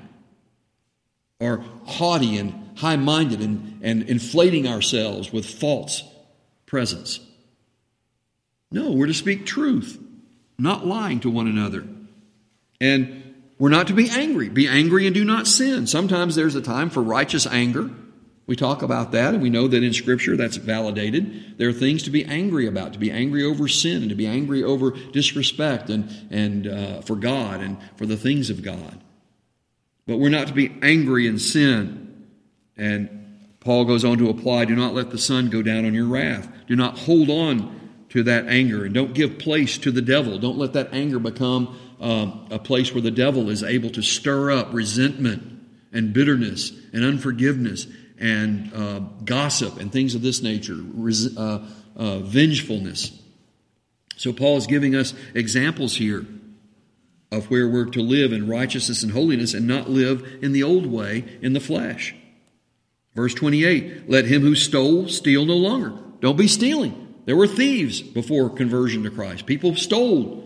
or 1.39 1.63
haughty 1.85 2.38
and 2.38 2.77
high 2.77 2.95
minded 2.95 3.41
and, 3.41 3.79
and 3.83 4.03
inflating 4.03 4.67
ourselves 4.67 5.31
with 5.31 5.45
false 5.45 6.03
presence. 6.65 7.19
No, 8.71 8.91
we're 8.91 9.07
to 9.07 9.13
speak 9.13 9.45
truth, 9.45 10.01
not 10.57 10.85
lying 10.85 11.19
to 11.21 11.29
one 11.29 11.47
another. 11.47 11.85
And 12.81 13.35
we're 13.59 13.69
not 13.69 13.88
to 13.88 13.93
be 13.93 14.09
angry. 14.09 14.49
Be 14.49 14.67
angry 14.67 15.07
and 15.07 15.15
do 15.15 15.23
not 15.23 15.47
sin. 15.47 15.88
Sometimes 15.88 16.35
there's 16.35 16.55
a 16.55 16.61
time 16.61 16.89
for 16.89 17.01
righteous 17.01 17.47
anger. 17.47 17.89
We 18.45 18.55
talk 18.55 18.81
about 18.81 19.11
that, 19.11 19.33
and 19.33 19.43
we 19.43 19.49
know 19.49 19.67
that 19.67 19.83
in 19.83 19.93
Scripture 19.93 20.38
that's 20.38 20.55
validated. 20.55 21.57
There 21.57 21.67
are 21.67 21.73
things 21.73 22.03
to 22.03 22.09
be 22.09 22.23
angry 22.23 22.65
about, 22.65 22.93
to 22.93 22.99
be 22.99 23.11
angry 23.11 23.43
over 23.43 23.67
sin, 23.67 24.03
and 24.03 24.09
to 24.09 24.15
be 24.15 24.27
angry 24.27 24.63
over 24.63 24.91
disrespect 24.91 25.89
and, 25.89 26.09
and 26.29 26.67
uh, 26.67 27.01
for 27.01 27.17
God 27.17 27.59
and 27.59 27.77
for 27.97 28.05
the 28.05 28.15
things 28.15 28.49
of 28.49 28.63
God. 28.63 29.01
But 30.07 30.17
we're 30.17 30.29
not 30.29 30.47
to 30.47 30.53
be 30.53 30.73
angry 30.81 31.27
in 31.27 31.37
sin. 31.37 32.25
And 32.77 33.17
Paul 33.59 33.85
goes 33.85 34.05
on 34.05 34.17
to 34.19 34.29
apply 34.29 34.65
do 34.65 34.75
not 34.75 34.93
let 34.93 35.11
the 35.11 35.17
sun 35.17 35.49
go 35.49 35.61
down 35.61 35.85
on 35.85 35.93
your 35.93 36.07
wrath. 36.07 36.49
Do 36.67 36.75
not 36.75 36.97
hold 36.97 37.29
on 37.29 37.77
to 38.09 38.23
that 38.23 38.47
anger, 38.47 38.85
and 38.85 38.93
don't 38.93 39.13
give 39.13 39.37
place 39.37 39.77
to 39.79 39.91
the 39.91 40.01
devil. 40.01 40.39
Don't 40.39 40.57
let 40.57 40.73
that 40.73 40.93
anger 40.93 41.19
become 41.19 41.77
um, 41.99 42.47
a 42.49 42.57
place 42.57 42.93
where 42.93 43.01
the 43.01 43.11
devil 43.11 43.49
is 43.49 43.63
able 43.63 43.89
to 43.91 44.01
stir 44.01 44.51
up 44.51 44.73
resentment 44.73 45.43
and 45.91 46.13
bitterness 46.13 46.71
and 46.93 47.03
unforgiveness 47.03 47.85
and 48.17 48.73
uh, 48.73 48.99
gossip 49.25 49.77
and 49.77 49.91
things 49.91 50.15
of 50.15 50.21
this 50.21 50.41
nature, 50.41 50.77
res- 50.93 51.35
uh, 51.37 51.65
uh, 51.97 52.19
vengefulness. 52.19 53.11
So, 54.15 54.31
Paul 54.31 54.57
is 54.57 54.67
giving 54.67 54.95
us 54.95 55.13
examples 55.33 55.95
here 55.95 56.25
of 57.32 57.49
where 57.49 57.67
we're 57.67 57.86
to 57.86 58.01
live 58.01 58.32
in 58.32 58.47
righteousness 58.47 59.03
and 59.03 59.11
holiness 59.11 59.53
and 59.53 59.67
not 59.67 59.89
live 59.89 60.39
in 60.41 60.53
the 60.53 60.63
old 60.63 60.86
way 60.86 61.25
in 61.41 61.53
the 61.53 61.59
flesh. 61.59 62.15
Verse 63.15 63.34
28 63.34 64.09
Let 64.09 64.25
him 64.25 64.41
who 64.41 64.55
stole 64.55 65.07
steal 65.07 65.45
no 65.45 65.55
longer. 65.55 65.93
Don't 66.19 66.38
be 66.38 66.47
stealing. 66.47 67.15
There 67.25 67.36
were 67.36 67.47
thieves 67.47 68.01
before 68.01 68.49
conversion 68.49 69.03
to 69.03 69.09
Christ. 69.09 69.45
People 69.45 69.75
stole. 69.75 70.43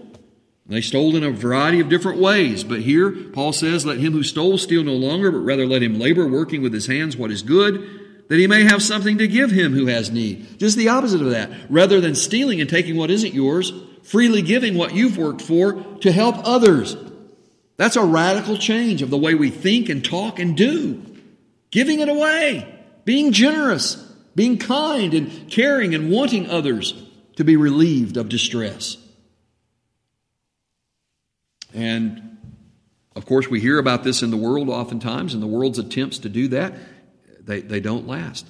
They 0.65 0.81
stole 0.81 1.15
in 1.15 1.23
a 1.23 1.31
variety 1.31 1.79
of 1.79 1.89
different 1.89 2.19
ways, 2.19 2.63
but 2.63 2.79
here 2.79 3.11
Paul 3.11 3.51
says, 3.51 3.85
Let 3.85 3.99
him 3.99 4.13
who 4.13 4.23
stole 4.23 4.57
steal 4.57 4.83
no 4.83 4.93
longer, 4.93 5.31
but 5.31 5.39
rather 5.39 5.65
let 5.65 5.83
him 5.83 5.99
labor, 5.99 6.27
working 6.27 6.61
with 6.61 6.73
his 6.73 6.87
hands 6.87 7.17
what 7.17 7.29
is 7.29 7.43
good, 7.43 8.25
that 8.29 8.39
he 8.39 8.47
may 8.47 8.63
have 8.63 8.81
something 8.81 9.17
to 9.17 9.27
give 9.27 9.51
him 9.51 9.73
who 9.73 9.87
has 9.87 10.09
need. 10.09 10.57
Just 10.57 10.77
the 10.77 10.87
opposite 10.87 11.21
of 11.21 11.31
that. 11.31 11.51
Rather 11.69 11.99
than 11.99 12.15
stealing 12.15 12.61
and 12.61 12.69
taking 12.69 12.95
what 12.95 13.11
isn't 13.11 13.33
yours, 13.33 13.73
freely 14.03 14.41
giving 14.41 14.75
what 14.75 14.93
you've 14.93 15.17
worked 15.17 15.41
for 15.41 15.73
to 16.01 16.11
help 16.11 16.35
others. 16.47 16.95
That's 17.77 17.95
a 17.95 18.03
radical 18.03 18.57
change 18.57 19.01
of 19.01 19.09
the 19.09 19.17
way 19.17 19.33
we 19.33 19.49
think 19.49 19.89
and 19.89 20.03
talk 20.03 20.39
and 20.39 20.55
do. 20.55 21.03
Giving 21.71 21.99
it 21.99 22.09
away, 22.09 22.79
being 23.05 23.31
generous, 23.31 23.95
being 24.35 24.57
kind 24.57 25.13
and 25.13 25.49
caring 25.49 25.95
and 25.95 26.11
wanting 26.11 26.49
others 26.49 26.93
to 27.37 27.43
be 27.43 27.55
relieved 27.55 28.17
of 28.17 28.29
distress. 28.29 28.97
And 31.73 32.37
of 33.15 33.25
course, 33.25 33.49
we 33.49 33.59
hear 33.59 33.77
about 33.77 34.03
this 34.03 34.21
in 34.21 34.31
the 34.31 34.37
world 34.37 34.69
oftentimes, 34.69 35.33
and 35.33 35.43
the 35.43 35.47
world's 35.47 35.79
attempts 35.79 36.19
to 36.19 36.29
do 36.29 36.47
that, 36.49 36.73
they, 37.39 37.61
they 37.61 37.79
don't 37.79 38.07
last. 38.07 38.47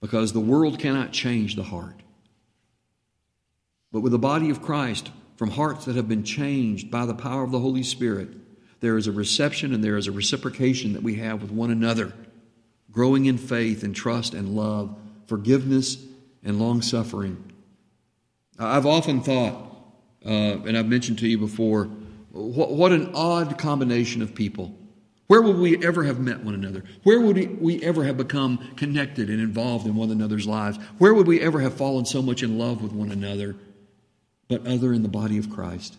Because 0.00 0.32
the 0.32 0.40
world 0.40 0.78
cannot 0.78 1.12
change 1.12 1.56
the 1.56 1.62
heart. 1.64 2.00
But 3.92 4.00
with 4.00 4.12
the 4.12 4.18
body 4.18 4.50
of 4.50 4.62
Christ, 4.62 5.10
from 5.36 5.50
hearts 5.50 5.84
that 5.84 5.96
have 5.96 6.08
been 6.08 6.24
changed 6.24 6.90
by 6.90 7.06
the 7.06 7.14
power 7.14 7.42
of 7.42 7.52
the 7.52 7.60
Holy 7.60 7.82
Spirit, 7.82 8.28
there 8.80 8.96
is 8.96 9.06
a 9.06 9.12
reception 9.12 9.72
and 9.72 9.82
there 9.82 9.96
is 9.96 10.06
a 10.06 10.12
reciprocation 10.12 10.92
that 10.92 11.02
we 11.02 11.16
have 11.16 11.40
with 11.42 11.50
one 11.50 11.70
another, 11.70 12.12
growing 12.90 13.26
in 13.26 13.38
faith 13.38 13.82
and 13.82 13.94
trust 13.94 14.34
and 14.34 14.50
love, 14.50 14.96
forgiveness 15.26 15.96
and 16.44 16.58
long 16.58 16.82
suffering. 16.82 17.52
I've 18.58 18.86
often 18.86 19.20
thought, 19.20 19.72
uh, 20.24 20.28
and 20.28 20.76
I've 20.76 20.88
mentioned 20.88 21.18
to 21.20 21.28
you 21.28 21.38
before, 21.38 21.84
what, 22.30 22.72
what 22.72 22.92
an 22.92 23.12
odd 23.14 23.58
combination 23.58 24.22
of 24.22 24.34
people. 24.34 24.74
Where 25.28 25.42
would 25.42 25.58
we 25.58 25.84
ever 25.84 26.04
have 26.04 26.18
met 26.18 26.42
one 26.42 26.54
another? 26.54 26.84
Where 27.02 27.20
would 27.20 27.60
we 27.60 27.82
ever 27.82 28.04
have 28.04 28.16
become 28.16 28.58
connected 28.76 29.28
and 29.28 29.40
involved 29.40 29.86
in 29.86 29.94
one 29.94 30.10
another's 30.10 30.46
lives? 30.46 30.78
Where 30.96 31.12
would 31.12 31.26
we 31.26 31.40
ever 31.40 31.60
have 31.60 31.74
fallen 31.74 32.06
so 32.06 32.22
much 32.22 32.42
in 32.42 32.58
love 32.58 32.82
with 32.82 32.92
one 32.92 33.10
another, 33.10 33.54
but 34.48 34.66
other 34.66 34.92
in 34.92 35.02
the 35.02 35.08
body 35.08 35.38
of 35.38 35.50
Christ? 35.50 35.96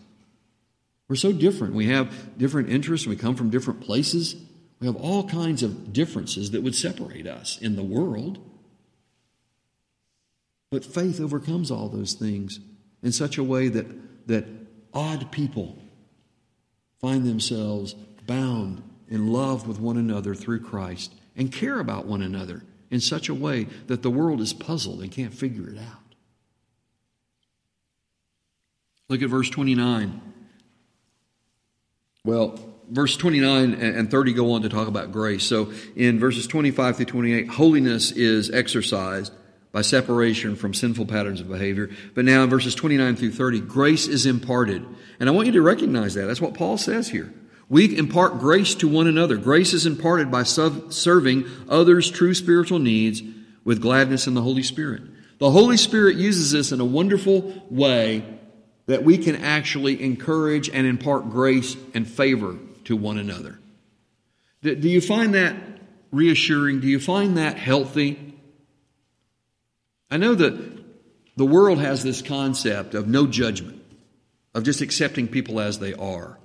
We're 1.08 1.16
so 1.16 1.32
different. 1.32 1.74
We 1.74 1.86
have 1.86 2.38
different 2.38 2.70
interests. 2.70 3.06
We 3.06 3.16
come 3.16 3.34
from 3.34 3.50
different 3.50 3.80
places. 3.80 4.36
We 4.80 4.86
have 4.86 4.96
all 4.96 5.28
kinds 5.28 5.62
of 5.62 5.92
differences 5.92 6.52
that 6.52 6.62
would 6.62 6.74
separate 6.74 7.26
us 7.26 7.58
in 7.60 7.76
the 7.76 7.82
world. 7.82 8.38
But 10.70 10.84
faith 10.84 11.20
overcomes 11.20 11.70
all 11.70 11.88
those 11.88 12.14
things 12.14 12.60
in 13.02 13.12
such 13.12 13.38
a 13.38 13.44
way 13.44 13.68
that, 13.68 14.28
that 14.28 14.46
odd 14.94 15.32
people 15.32 15.76
find 17.00 17.24
themselves 17.26 17.94
bound 18.26 18.82
in 19.08 19.32
love 19.32 19.66
with 19.66 19.80
one 19.80 19.96
another 19.96 20.34
through 20.34 20.60
Christ 20.60 21.12
and 21.36 21.50
care 21.50 21.80
about 21.80 22.06
one 22.06 22.22
another 22.22 22.62
in 22.90 23.00
such 23.00 23.28
a 23.28 23.34
way 23.34 23.64
that 23.86 24.02
the 24.02 24.10
world 24.10 24.40
is 24.40 24.52
puzzled 24.52 25.00
and 25.00 25.10
can't 25.10 25.34
figure 25.34 25.68
it 25.68 25.78
out. 25.78 25.99
Look 29.10 29.22
at 29.22 29.28
verse 29.28 29.50
29. 29.50 30.20
Well, 32.24 32.60
verse 32.88 33.16
29 33.16 33.74
and 33.74 34.08
30 34.08 34.32
go 34.34 34.52
on 34.52 34.62
to 34.62 34.68
talk 34.68 34.86
about 34.86 35.10
grace. 35.10 35.42
So 35.42 35.72
in 35.96 36.20
verses 36.20 36.46
25 36.46 36.96
through 36.96 37.06
28, 37.06 37.48
holiness 37.48 38.12
is 38.12 38.52
exercised 38.52 39.32
by 39.72 39.82
separation 39.82 40.54
from 40.54 40.74
sinful 40.74 41.06
patterns 41.06 41.40
of 41.40 41.48
behavior. 41.48 41.90
But 42.14 42.24
now 42.24 42.44
in 42.44 42.50
verses 42.50 42.76
29 42.76 43.16
through 43.16 43.32
30, 43.32 43.62
grace 43.62 44.06
is 44.06 44.26
imparted. 44.26 44.86
And 45.18 45.28
I 45.28 45.32
want 45.32 45.46
you 45.46 45.52
to 45.54 45.62
recognize 45.62 46.14
that. 46.14 46.26
That's 46.26 46.40
what 46.40 46.54
Paul 46.54 46.78
says 46.78 47.08
here. 47.08 47.34
We 47.68 47.98
impart 47.98 48.38
grace 48.38 48.76
to 48.76 48.86
one 48.86 49.08
another. 49.08 49.36
Grace 49.38 49.72
is 49.72 49.86
imparted 49.86 50.30
by 50.30 50.44
serving 50.44 51.46
others' 51.68 52.08
true 52.12 52.34
spiritual 52.34 52.78
needs 52.78 53.22
with 53.64 53.82
gladness 53.82 54.28
in 54.28 54.34
the 54.34 54.42
Holy 54.42 54.62
Spirit. 54.62 55.02
The 55.40 55.50
Holy 55.50 55.76
Spirit 55.76 56.16
uses 56.16 56.52
this 56.52 56.70
in 56.70 56.80
a 56.80 56.84
wonderful 56.84 57.66
way 57.70 58.36
that 58.90 59.04
we 59.04 59.16
can 59.16 59.36
actually 59.36 60.02
encourage 60.02 60.68
and 60.68 60.84
impart 60.84 61.30
grace 61.30 61.76
and 61.94 62.10
favor 62.10 62.58
to 62.82 62.96
one 62.96 63.18
another. 63.18 63.56
Do 64.62 64.88
you 64.88 65.00
find 65.00 65.34
that 65.34 65.54
reassuring? 66.10 66.80
Do 66.80 66.88
you 66.88 66.98
find 66.98 67.36
that 67.36 67.56
healthy? 67.56 68.34
I 70.10 70.16
know 70.16 70.34
that 70.34 70.82
the 71.36 71.46
world 71.46 71.78
has 71.78 72.02
this 72.02 72.20
concept 72.20 72.94
of 72.94 73.06
no 73.06 73.28
judgment, 73.28 73.80
of 74.56 74.64
just 74.64 74.80
accepting 74.80 75.28
people 75.28 75.60
as 75.60 75.78
they 75.78 75.94
are. 75.94 76.40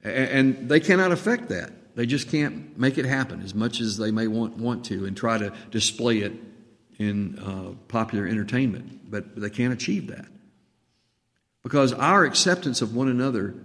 And 0.00 0.68
they 0.68 0.78
cannot 0.78 1.10
affect 1.10 1.48
that. 1.48 1.96
They 1.96 2.06
just 2.06 2.30
can't 2.30 2.78
make 2.78 2.98
it 2.98 3.04
happen 3.04 3.42
as 3.42 3.52
much 3.52 3.80
as 3.80 3.96
they 3.96 4.12
may 4.12 4.28
want, 4.28 4.58
want 4.58 4.84
to 4.86 5.06
and 5.06 5.16
try 5.16 5.38
to 5.38 5.52
display 5.72 6.18
it 6.18 6.34
in 7.00 7.36
uh, 7.40 7.74
popular 7.88 8.28
entertainment. 8.28 9.10
But 9.10 9.34
they 9.34 9.50
can't 9.50 9.72
achieve 9.72 10.06
that. 10.06 10.26
Because 11.64 11.92
our 11.92 12.24
acceptance 12.24 12.80
of 12.80 12.94
one 12.94 13.08
another 13.08 13.56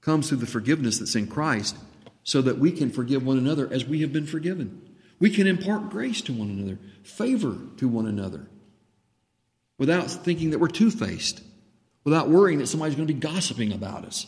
comes 0.00 0.28
through 0.28 0.38
the 0.38 0.46
forgiveness 0.46 0.98
that's 0.98 1.14
in 1.14 1.28
Christ 1.28 1.76
so 2.24 2.42
that 2.42 2.58
we 2.58 2.72
can 2.72 2.90
forgive 2.90 3.24
one 3.24 3.38
another 3.38 3.72
as 3.72 3.84
we 3.84 4.00
have 4.00 4.12
been 4.12 4.26
forgiven. 4.26 4.82
We 5.20 5.30
can 5.30 5.46
impart 5.46 5.90
grace 5.90 6.20
to 6.22 6.32
one 6.32 6.50
another, 6.50 6.78
favor 7.02 7.56
to 7.76 7.88
one 7.88 8.06
another, 8.06 8.48
without 9.78 10.10
thinking 10.10 10.50
that 10.50 10.58
we're 10.58 10.68
two 10.68 10.90
faced, 10.90 11.42
without 12.04 12.28
worrying 12.28 12.58
that 12.58 12.66
somebody's 12.66 12.96
going 12.96 13.08
to 13.08 13.14
be 13.14 13.20
gossiping 13.20 13.72
about 13.72 14.04
us. 14.04 14.26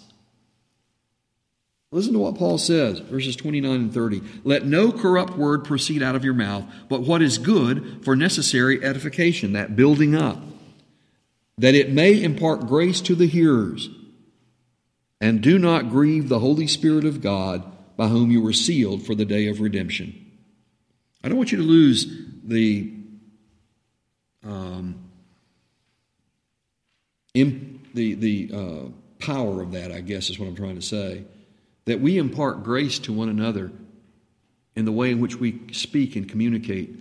Listen 1.93 2.13
to 2.13 2.21
what 2.21 2.37
Paul 2.37 2.59
says, 2.59 3.01
verses 3.01 3.35
29 3.35 3.71
and 3.71 3.95
30. 3.95 4.23
Let 4.45 4.65
no 4.65 4.93
corrupt 4.93 5.37
word 5.37 5.65
proceed 5.65 6.03
out 6.03 6.15
of 6.15 6.25
your 6.25 6.35
mouth, 6.35 6.65
but 6.89 7.01
what 7.01 7.21
is 7.21 7.39
good 7.39 8.05
for 8.05 8.15
necessary 8.15 8.85
edification, 8.85 9.55
that 9.55 9.75
building 9.75 10.15
up, 10.15 10.41
that 11.61 11.75
it 11.75 11.93
may 11.93 12.23
impart 12.23 12.67
grace 12.67 13.03
to 13.03 13.15
the 13.15 13.27
hearers. 13.27 13.91
And 15.21 15.43
do 15.43 15.59
not 15.59 15.91
grieve 15.91 16.31
the 16.31 16.39
Holy 16.39 16.67
Spirit 16.67 17.05
of 17.05 17.21
God, 17.21 17.71
by 17.99 18.09
whom 18.09 18.31
you 18.31 18.41
were 18.41 18.55
sealed 18.55 19.05
for 19.05 19.15
the 19.15 19.27
day 19.27 19.47
of 19.47 19.61
redemption. 19.61 20.15
I 21.23 21.29
don't 21.29 21.37
want 21.37 21.53
you 21.53 21.59
to 21.59 21.65
lose 21.65 22.07
the 22.43 22.91
um, 24.43 25.11
imp, 27.35 27.93
the 27.93 28.15
the 28.15 28.51
uh, 28.55 28.89
power 29.19 29.61
of 29.61 29.73
that. 29.73 29.93
I 29.93 30.01
guess 30.01 30.31
is 30.31 30.39
what 30.39 30.49
I'm 30.49 30.57
trying 30.57 30.77
to 30.77 30.83
say. 30.83 31.25
That 31.85 32.01
we 32.01 32.17
impart 32.17 32.65
grace 32.65 32.99
to 33.01 33.13
one 33.13 33.29
another 33.29 33.71
in 34.75 34.87
the 34.87 34.93
way 34.93 35.11
in 35.11 35.21
which 35.21 35.37
we 35.37 35.61
speak 35.73 36.17
and 36.17 36.27
communicate 36.27 36.97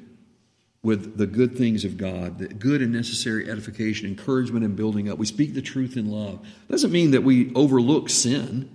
with 0.82 1.18
the 1.18 1.28
good 1.28 1.58
things 1.58 1.84
of 1.84 1.98
God, 1.98 2.40
the 2.40 2.48
good 2.48 2.82
and 2.82 2.94
necessary 2.94 3.50
edification, 3.50 4.08
encouragement, 4.08 4.64
and 4.64 4.76
building 4.76 5.10
up. 5.10 5.18
We 5.18 5.26
speak 5.26 5.54
the 5.54 5.62
truth 5.62 5.98
in 5.98 6.10
love. 6.10 6.40
Doesn't 6.70 6.92
mean 6.92 7.12
that 7.12 7.24
we 7.24 7.54
overlook 7.54 8.10
sin, 8.10 8.74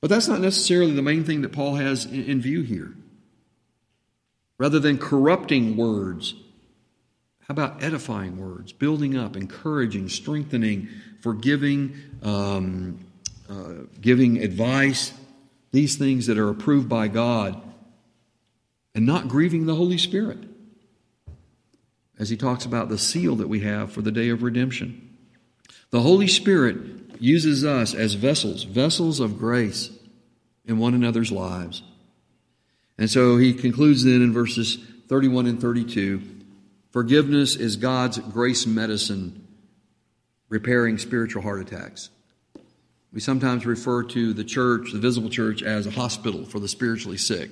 but 0.00 0.10
that's 0.10 0.26
not 0.26 0.40
necessarily 0.40 0.92
the 0.92 1.02
main 1.02 1.24
thing 1.24 1.42
that 1.42 1.52
Paul 1.52 1.76
has 1.76 2.06
in 2.06 2.40
view 2.40 2.62
here. 2.62 2.94
Rather 4.58 4.80
than 4.80 4.98
corrupting 4.98 5.76
words, 5.76 6.34
how 7.42 7.52
about 7.52 7.82
edifying 7.82 8.36
words, 8.36 8.72
building 8.72 9.16
up, 9.16 9.36
encouraging, 9.36 10.08
strengthening, 10.08 10.88
forgiving, 11.20 11.94
um, 12.22 12.98
uh, 13.48 13.84
giving 14.00 14.42
advice, 14.42 15.12
these 15.72 15.96
things 15.96 16.26
that 16.26 16.36
are 16.36 16.48
approved 16.48 16.88
by 16.88 17.08
God, 17.08 17.60
and 18.94 19.06
not 19.06 19.28
grieving 19.28 19.66
the 19.66 19.74
Holy 19.74 19.98
Spirit, 19.98 20.49
as 22.20 22.28
he 22.28 22.36
talks 22.36 22.66
about 22.66 22.90
the 22.90 22.98
seal 22.98 23.34
that 23.36 23.48
we 23.48 23.60
have 23.60 23.90
for 23.90 24.02
the 24.02 24.12
day 24.12 24.28
of 24.28 24.42
redemption. 24.42 25.16
The 25.88 26.02
Holy 26.02 26.28
Spirit 26.28 26.76
uses 27.18 27.64
us 27.64 27.94
as 27.94 28.12
vessels, 28.12 28.64
vessels 28.64 29.20
of 29.20 29.38
grace 29.38 29.90
in 30.66 30.78
one 30.78 30.92
another's 30.94 31.32
lives. 31.32 31.82
And 32.98 33.10
so 33.10 33.38
he 33.38 33.54
concludes 33.54 34.04
then 34.04 34.22
in 34.22 34.34
verses 34.34 34.78
31 35.08 35.46
and 35.46 35.60
32 35.60 36.20
forgiveness 36.90 37.56
is 37.56 37.76
God's 37.76 38.18
grace 38.18 38.66
medicine 38.66 39.48
repairing 40.50 40.98
spiritual 40.98 41.42
heart 41.42 41.60
attacks. 41.62 42.10
We 43.12 43.20
sometimes 43.20 43.64
refer 43.64 44.02
to 44.04 44.34
the 44.34 44.44
church, 44.44 44.92
the 44.92 44.98
visible 44.98 45.30
church, 45.30 45.62
as 45.62 45.86
a 45.86 45.90
hospital 45.90 46.44
for 46.44 46.60
the 46.60 46.68
spiritually 46.68 47.16
sick. 47.16 47.50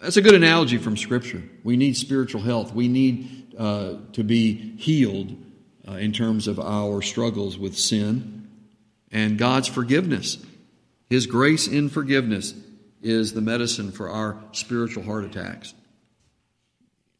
That's 0.00 0.16
a 0.16 0.22
good 0.22 0.34
analogy 0.34 0.78
from 0.78 0.96
Scripture. 0.96 1.44
We 1.62 1.76
need 1.76 1.96
spiritual 1.96 2.42
health. 2.42 2.74
We 2.74 2.88
need 2.88 3.41
uh, 3.58 3.94
to 4.12 4.24
be 4.24 4.76
healed 4.76 5.36
uh, 5.88 5.92
in 5.92 6.12
terms 6.12 6.48
of 6.48 6.58
our 6.60 7.02
struggles 7.02 7.58
with 7.58 7.76
sin 7.76 8.48
and 9.10 9.38
God's 9.38 9.68
forgiveness, 9.68 10.38
His 11.10 11.26
grace 11.26 11.68
in 11.68 11.88
forgiveness 11.88 12.54
is 13.02 13.34
the 13.34 13.40
medicine 13.40 13.92
for 13.92 14.08
our 14.08 14.42
spiritual 14.52 15.02
heart 15.02 15.24
attacks. 15.24 15.74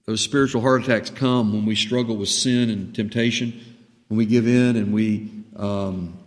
Those 0.07 0.20
spiritual 0.20 0.62
heart 0.62 0.83
attacks 0.83 1.11
come 1.11 1.53
when 1.53 1.66
we 1.66 1.76
struggle 1.76 2.16
with 2.16 2.28
sin 2.28 2.70
and 2.70 2.95
temptation, 2.95 3.61
when 4.09 4.18
we 4.18 4.26
give 4.26 4.49
in 4.49 4.76
and 4.76 4.93
we, 4.93 5.30
um, 5.57 6.18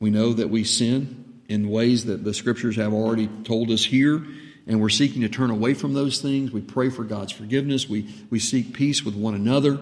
we 0.00 0.10
know 0.10 0.32
that 0.32 0.50
we 0.50 0.64
sin 0.64 1.42
in 1.48 1.68
ways 1.68 2.06
that 2.06 2.24
the 2.24 2.34
scriptures 2.34 2.76
have 2.76 2.92
already 2.92 3.28
told 3.44 3.70
us 3.70 3.84
here 3.84 4.24
and 4.66 4.80
we're 4.80 4.88
seeking 4.88 5.22
to 5.22 5.28
turn 5.28 5.50
away 5.50 5.74
from 5.74 5.94
those 5.94 6.20
things. 6.20 6.52
We 6.52 6.60
pray 6.60 6.88
for 6.88 7.04
God's 7.04 7.32
forgiveness. 7.32 7.88
We, 7.88 8.08
we 8.30 8.38
seek 8.38 8.72
peace 8.72 9.04
with 9.04 9.14
one 9.14 9.34
another. 9.34 9.80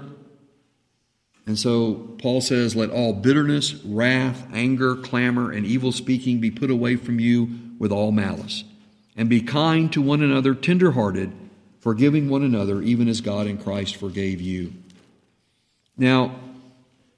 And 1.47 1.59
so 1.59 1.95
Paul 2.19 2.41
says, 2.41 2.77
Let 2.77 2.91
all 2.91 3.13
bitterness, 3.13 3.75
wrath, 3.85 4.47
anger, 4.53 4.97
clamor, 4.97 5.51
and 5.51 5.67
evil 5.67 5.93
speaking 5.93 6.41
be 6.41 6.51
put 6.51 6.71
away 6.71 6.97
from 6.97 7.19
you 7.19 7.49
with 7.79 7.93
all 7.93 8.13
malice. 8.13 8.65
And 9.17 9.29
be 9.29 9.43
kind 9.43 9.93
to 9.93 10.01
one 10.01 10.23
another, 10.23 10.55
tenderhearted, 10.55 11.33
forgiving 11.81 12.29
one 12.29 12.43
another, 12.43 12.81
even 12.81 13.09
as 13.09 13.21
God 13.21 13.47
in 13.47 13.59
Christ 13.59 13.97
forgave 13.97 14.41
you. 14.41 14.73
Now, 15.97 16.37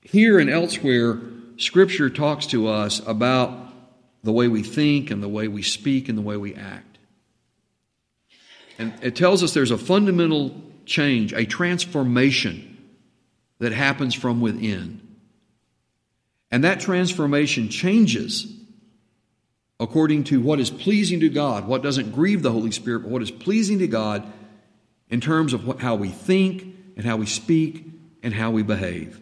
here 0.01 0.39
and 0.39 0.51
elsewhere, 0.51 1.21
Scripture 1.59 2.11
talks 2.11 2.47
to 2.47 2.67
us 2.67 3.01
about 3.07 3.73
the 4.25 4.33
way 4.33 4.49
we 4.49 4.63
think 4.63 5.11
and 5.11 5.23
the 5.23 5.29
way 5.29 5.47
we 5.47 5.63
speak 5.63 6.09
and 6.09 6.17
the 6.17 6.23
way 6.23 6.37
we 6.37 6.55
act. 6.55 6.92
And 8.83 8.93
it 9.01 9.15
tells 9.15 9.45
us 9.45 9.55
there's 9.55 9.71
a 9.71 9.79
fundamental 9.79 10.61
change, 10.87 11.33
a 11.33 11.45
transformation 11.45 12.69
that 13.61 13.73
happens 13.73 14.13
from 14.13 14.41
within. 14.41 15.01
And 16.51 16.65
that 16.65 16.81
transformation 16.81 17.69
changes 17.69 18.53
according 19.79 20.25
to 20.25 20.41
what 20.41 20.59
is 20.59 20.69
pleasing 20.69 21.21
to 21.21 21.29
God, 21.29 21.69
what 21.69 21.85
doesn't 21.85 22.11
grieve 22.11 22.43
the 22.43 22.51
Holy 22.51 22.73
Spirit, 22.73 23.03
but 23.03 23.11
what 23.13 23.23
is 23.23 23.31
pleasing 23.31 23.79
to 23.79 23.87
God 23.87 24.31
in 25.09 25.21
terms 25.21 25.53
of 25.53 25.81
how 25.81 25.95
we 25.95 26.09
think 26.09 26.63
and 26.97 27.07
how 27.07 27.17
we 27.17 27.27
speak 27.27 27.87
and 28.25 28.35
how 28.35 28.51
we 28.51 28.65
behave. 28.65 29.21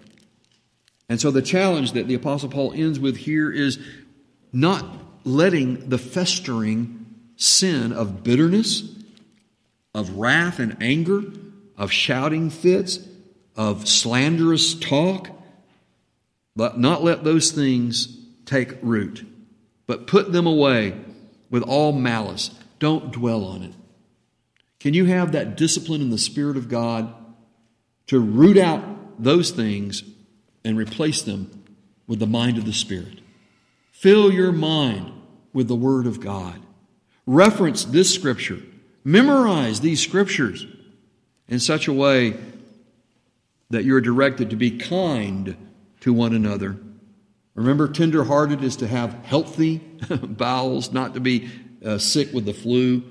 And 1.10 1.20
so 1.20 1.30
the 1.30 1.42
challenge 1.42 1.92
that 1.92 2.08
the 2.08 2.14
Apostle 2.14 2.48
Paul 2.48 2.72
ends 2.72 2.98
with 2.98 3.18
here 3.18 3.52
is 3.52 3.78
not 4.52 4.86
letting 5.24 5.90
the 5.90 5.98
festering 5.98 7.04
sin 7.36 7.92
of 7.92 8.24
bitterness, 8.24 8.99
of 9.94 10.16
wrath 10.16 10.58
and 10.58 10.76
anger, 10.82 11.22
of 11.76 11.90
shouting 11.90 12.50
fits, 12.50 12.98
of 13.56 13.88
slanderous 13.88 14.74
talk, 14.74 15.30
but 16.56 16.78
not 16.78 17.02
let 17.02 17.24
those 17.24 17.50
things 17.50 18.18
take 18.44 18.78
root, 18.82 19.26
but 19.86 20.06
put 20.06 20.32
them 20.32 20.46
away 20.46 20.94
with 21.50 21.62
all 21.62 21.92
malice. 21.92 22.50
Don't 22.78 23.12
dwell 23.12 23.44
on 23.44 23.62
it. 23.62 23.74
Can 24.78 24.94
you 24.94 25.06
have 25.06 25.32
that 25.32 25.56
discipline 25.56 26.00
in 26.00 26.10
the 26.10 26.18
Spirit 26.18 26.56
of 26.56 26.68
God 26.68 27.14
to 28.06 28.18
root 28.18 28.56
out 28.56 29.22
those 29.22 29.50
things 29.50 30.02
and 30.64 30.76
replace 30.76 31.22
them 31.22 31.64
with 32.06 32.18
the 32.18 32.26
mind 32.26 32.58
of 32.58 32.64
the 32.64 32.72
Spirit. 32.72 33.20
Fill 33.92 34.32
your 34.32 34.52
mind 34.52 35.12
with 35.52 35.68
the 35.68 35.76
Word 35.76 36.06
of 36.06 36.20
God. 36.20 36.60
Reference 37.26 37.84
this 37.84 38.12
Scripture. 38.12 38.58
Memorize 39.04 39.80
these 39.80 40.02
Scriptures 40.02 40.66
in 41.48 41.58
such 41.60 41.88
a 41.88 41.92
way 41.92 42.36
that 43.70 43.84
you're 43.84 44.00
directed 44.00 44.50
to 44.50 44.56
be 44.56 44.78
kind 44.78 45.56
to 46.00 46.12
one 46.12 46.34
another. 46.34 46.76
Remember, 47.54 47.88
tenderhearted 47.88 48.62
is 48.62 48.76
to 48.76 48.86
have 48.86 49.12
healthy 49.24 49.78
bowels, 50.22 50.92
not 50.92 51.14
to 51.14 51.20
be 51.20 51.50
uh, 51.84 51.98
sick 51.98 52.32
with 52.32 52.44
the 52.44 52.54
flu. 52.54 53.02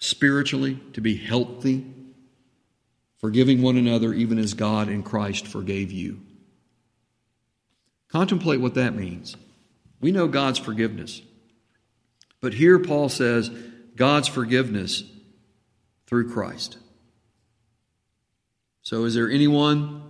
Spiritually, 0.00 0.80
to 0.92 1.00
be 1.00 1.16
healthy 1.16 1.84
forgiving 3.18 3.62
one 3.62 3.76
another 3.76 4.14
even 4.14 4.38
as 4.38 4.54
God 4.54 4.88
in 4.88 5.02
Christ 5.02 5.46
forgave 5.46 5.92
you. 5.92 6.20
Contemplate 8.08 8.60
what 8.60 8.74
that 8.74 8.94
means. 8.94 9.36
We 10.00 10.12
know 10.12 10.28
God's 10.28 10.58
forgiveness. 10.58 11.20
But 12.40 12.54
here 12.54 12.78
Paul 12.78 13.08
says 13.08 13.50
God's 13.98 14.28
forgiveness 14.28 15.02
through 16.06 16.32
Christ. 16.32 16.78
So, 18.82 19.04
is 19.04 19.14
there 19.14 19.28
anyone 19.28 20.02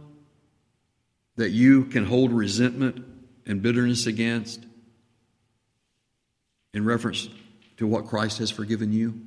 that 1.37 1.51
you 1.51 1.87
can 1.87 2.05
hold 2.05 2.31
resentment 2.33 3.05
and 3.47 3.63
bitterness 3.63 4.07
against 4.07 4.65
in 6.73 6.85
reference 6.85 7.29
to 7.79 7.87
what 7.87 8.07
Christ 8.07 8.39
has 8.39 8.51
forgiven 8.51 8.93
you? 8.93 9.21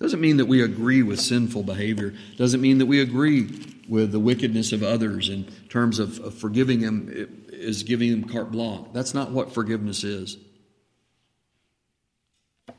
Doesn't 0.00 0.20
mean 0.20 0.38
that 0.38 0.46
we 0.46 0.62
agree 0.62 1.02
with 1.02 1.20
sinful 1.20 1.64
behavior. 1.64 2.14
Doesn't 2.36 2.60
mean 2.60 2.78
that 2.78 2.86
we 2.86 3.00
agree 3.00 3.76
with 3.88 4.10
the 4.12 4.18
wickedness 4.20 4.72
of 4.72 4.82
others 4.82 5.28
in 5.28 5.44
terms 5.68 5.98
of, 5.98 6.18
of 6.20 6.34
forgiving 6.34 6.80
them 6.80 7.08
is 7.50 7.82
giving 7.82 8.10
them 8.10 8.28
carte 8.28 8.50
blanche. 8.50 8.88
That's 8.92 9.14
not 9.14 9.30
what 9.30 9.52
forgiveness 9.52 10.02
is. 10.02 10.38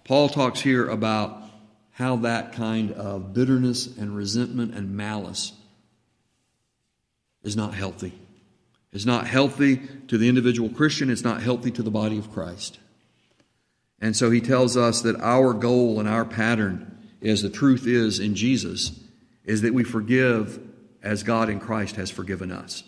Paul 0.04 0.30
talks 0.30 0.60
here 0.60 0.88
about 0.90 1.42
how 1.92 2.18
that 2.18 2.54
kind 2.54 2.92
of 2.92 3.34
bitterness 3.34 3.86
and 3.86 4.16
resentment 4.16 4.74
and 4.74 4.96
malice 4.98 5.54
is 7.44 7.56
not 7.56 7.74
healthy. 7.74 8.14
It's 8.92 9.06
not 9.06 9.28
healthy 9.28 9.82
to 10.08 10.18
the 10.18 10.30
individual 10.30 10.70
Christian, 10.70 11.10
it's 11.10 11.24
not 11.24 11.42
healthy 11.42 11.72
to 11.72 11.84
the 11.84 11.92
body 11.92 12.18
of 12.18 12.32
Christ. 12.32 12.80
And 14.00 14.16
so 14.16 14.30
he 14.30 14.42
tells 14.42 14.76
us 14.76 15.02
that 15.02 15.20
our 15.22 15.54
goal 15.54 16.00
and 16.00 16.10
our 16.10 16.26
pattern 16.26 16.98
as 17.22 17.42
the 17.42 17.50
truth 17.50 17.88
is 17.88 18.20
in 18.20 18.36
Jesus 18.36 19.00
is 19.46 19.62
that 19.62 19.74
we 19.74 19.84
forgive 19.84 20.60
as 21.02 21.24
God 21.24 21.50
in 21.50 21.60
Christ 21.60 21.96
has 21.96 22.12
forgiven 22.12 22.52
us. 22.52 22.84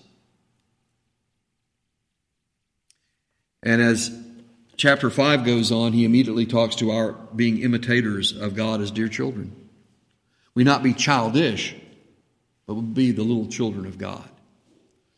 And 3.63 3.81
as 3.81 4.09
chapter 4.77 5.09
5 5.09 5.45
goes 5.45 5.71
on, 5.71 5.93
he 5.93 6.05
immediately 6.05 6.45
talks 6.45 6.75
to 6.77 6.91
our 6.91 7.13
being 7.35 7.59
imitators 7.59 8.35
of 8.35 8.55
God 8.55 8.81
as 8.81 8.91
dear 8.91 9.07
children. 9.07 9.55
We 10.53 10.63
not 10.63 10.83
be 10.83 10.93
childish, 10.93 11.75
but 12.65 12.75
we 12.75 12.81
be 12.81 13.11
the 13.11 13.23
little 13.23 13.47
children 13.47 13.85
of 13.85 13.97
God. 13.97 14.27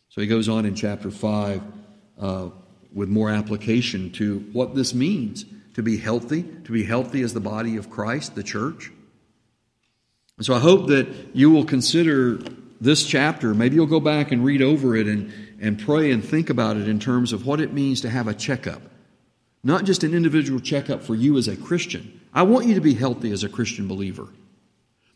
So 0.09 0.21
he 0.21 0.27
goes 0.27 0.49
on 0.49 0.65
in 0.65 0.75
chapter 0.75 1.11
5 1.11 1.61
uh, 2.19 2.49
with 2.93 3.09
more 3.09 3.29
application 3.29 4.11
to 4.13 4.39
what 4.51 4.73
this 4.73 4.93
means 4.93 5.45
to 5.75 5.83
be 5.83 5.97
healthy, 5.97 6.43
to 6.63 6.71
be 6.71 6.83
healthy 6.83 7.21
as 7.21 7.33
the 7.33 7.39
body 7.39 7.77
of 7.77 7.89
Christ, 7.89 8.33
the 8.33 8.43
church. 8.43 8.91
So 10.41 10.53
I 10.53 10.59
hope 10.59 10.87
that 10.87 11.07
you 11.35 11.51
will 11.51 11.65
consider 11.65 12.39
this 12.81 13.05
chapter. 13.05 13.53
Maybe 13.53 13.75
you'll 13.75 13.85
go 13.85 13.99
back 13.99 14.31
and 14.31 14.43
read 14.43 14.61
over 14.61 14.95
it 14.95 15.07
and, 15.07 15.31
and 15.61 15.79
pray 15.79 16.11
and 16.11 16.23
think 16.23 16.49
about 16.49 16.77
it 16.77 16.87
in 16.87 16.99
terms 16.99 17.33
of 17.33 17.45
what 17.45 17.59
it 17.59 17.73
means 17.73 18.01
to 18.01 18.09
have 18.09 18.27
a 18.27 18.33
checkup. 18.33 18.81
Not 19.63 19.85
just 19.85 20.03
an 20.03 20.13
individual 20.13 20.59
checkup 20.59 21.03
for 21.03 21.15
you 21.15 21.37
as 21.37 21.47
a 21.47 21.57
Christian. 21.57 22.21
I 22.33 22.43
want 22.43 22.67
you 22.67 22.75
to 22.75 22.81
be 22.81 22.93
healthy 22.93 23.31
as 23.31 23.43
a 23.43 23.49
Christian 23.49 23.87
believer. 23.87 24.27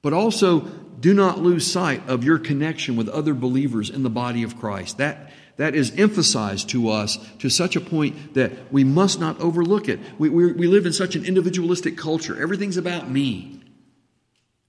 But 0.02 0.14
also, 0.14 0.62
do 1.00 1.14
not 1.14 1.40
lose 1.40 1.72
sight 1.72 2.08
of 2.10 2.24
your 2.24 2.40
connection 2.40 2.96
with 2.96 3.08
other 3.10 3.34
believers 3.34 3.90
in 3.90 4.04
the 4.04 4.10
body 4.10 4.44
of 4.44 4.60
Christ. 4.60 4.98
That, 4.98 5.32
that 5.58 5.76
is 5.76 5.94
emphasized 5.98 6.70
to 6.70 6.90
us 6.90 7.18
to 7.40 7.50
such 7.50 7.76
a 7.76 7.82
point 7.82 8.34
that 8.34 8.72
we 8.72 8.84
must 8.84 9.20
not 9.20 9.40
overlook 9.40 9.88
it. 9.88 10.00
We, 10.18 10.30
we, 10.30 10.52
we 10.54 10.68
live 10.68 10.86
in 10.86 10.94
such 10.94 11.16
an 11.16 11.26
individualistic 11.26 11.98
culture. 11.98 12.42
Everything's 12.42 12.78
about 12.78 13.10
me 13.10 13.62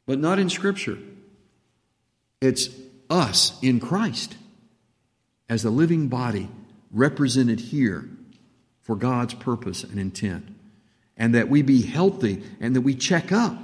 but 0.07 0.19
not 0.19 0.39
in 0.39 0.51
Scripture. 0.51 0.99
It's 2.41 2.69
us 3.09 3.59
in 3.63 3.81
Christ 3.81 4.37
as 5.49 5.63
the 5.63 5.71
living 5.71 6.09
body 6.09 6.49
represented 6.91 7.61
here 7.61 8.09
for 8.83 8.97
God's 8.97 9.35
purpose 9.35 9.85
and 9.85 9.99
intent. 9.99 10.47
And 11.17 11.35
that 11.35 11.49
we 11.49 11.63
be 11.63 11.83
healthy 11.83 12.43
and 12.61 12.75
that 12.77 12.81
we 12.81 12.95
check 12.95 13.33
up. 13.33 13.57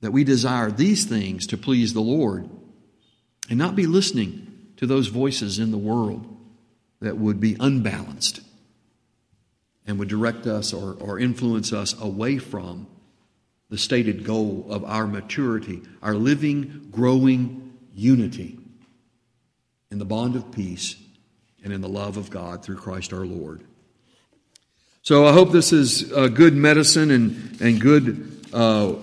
That 0.00 0.12
we 0.12 0.24
desire 0.24 0.70
these 0.70 1.04
things 1.04 1.46
to 1.48 1.58
please 1.58 1.92
the 1.92 2.00
Lord 2.00 2.48
and 3.48 3.58
not 3.58 3.76
be 3.76 3.86
listening 3.86 4.46
to 4.76 4.86
those 4.86 5.08
voices 5.08 5.58
in 5.58 5.70
the 5.70 5.78
world 5.78 6.26
that 7.00 7.18
would 7.18 7.40
be 7.40 7.56
unbalanced 7.60 8.40
and 9.86 9.98
would 9.98 10.08
direct 10.08 10.46
us 10.46 10.72
or, 10.72 10.94
or 10.94 11.18
influence 11.18 11.72
us 11.72 12.00
away 12.00 12.38
from 12.38 12.86
the 13.68 13.78
stated 13.78 14.24
goal 14.24 14.66
of 14.70 14.84
our 14.84 15.06
maturity, 15.06 15.82
our 16.02 16.14
living, 16.14 16.88
growing 16.90 17.72
unity 17.94 18.58
in 19.90 19.98
the 19.98 20.04
bond 20.04 20.36
of 20.36 20.50
peace 20.52 20.96
and 21.62 21.72
in 21.72 21.80
the 21.80 21.88
love 21.88 22.16
of 22.16 22.30
God 22.30 22.62
through 22.62 22.76
Christ 22.76 23.12
our 23.12 23.26
Lord. 23.26 23.62
So 25.02 25.26
I 25.26 25.32
hope 25.32 25.50
this 25.52 25.72
is 25.72 26.02
good 26.02 26.54
medicine 26.54 27.10
and, 27.10 27.60
and 27.60 27.80
good, 27.80 28.46
uh, 28.52 28.94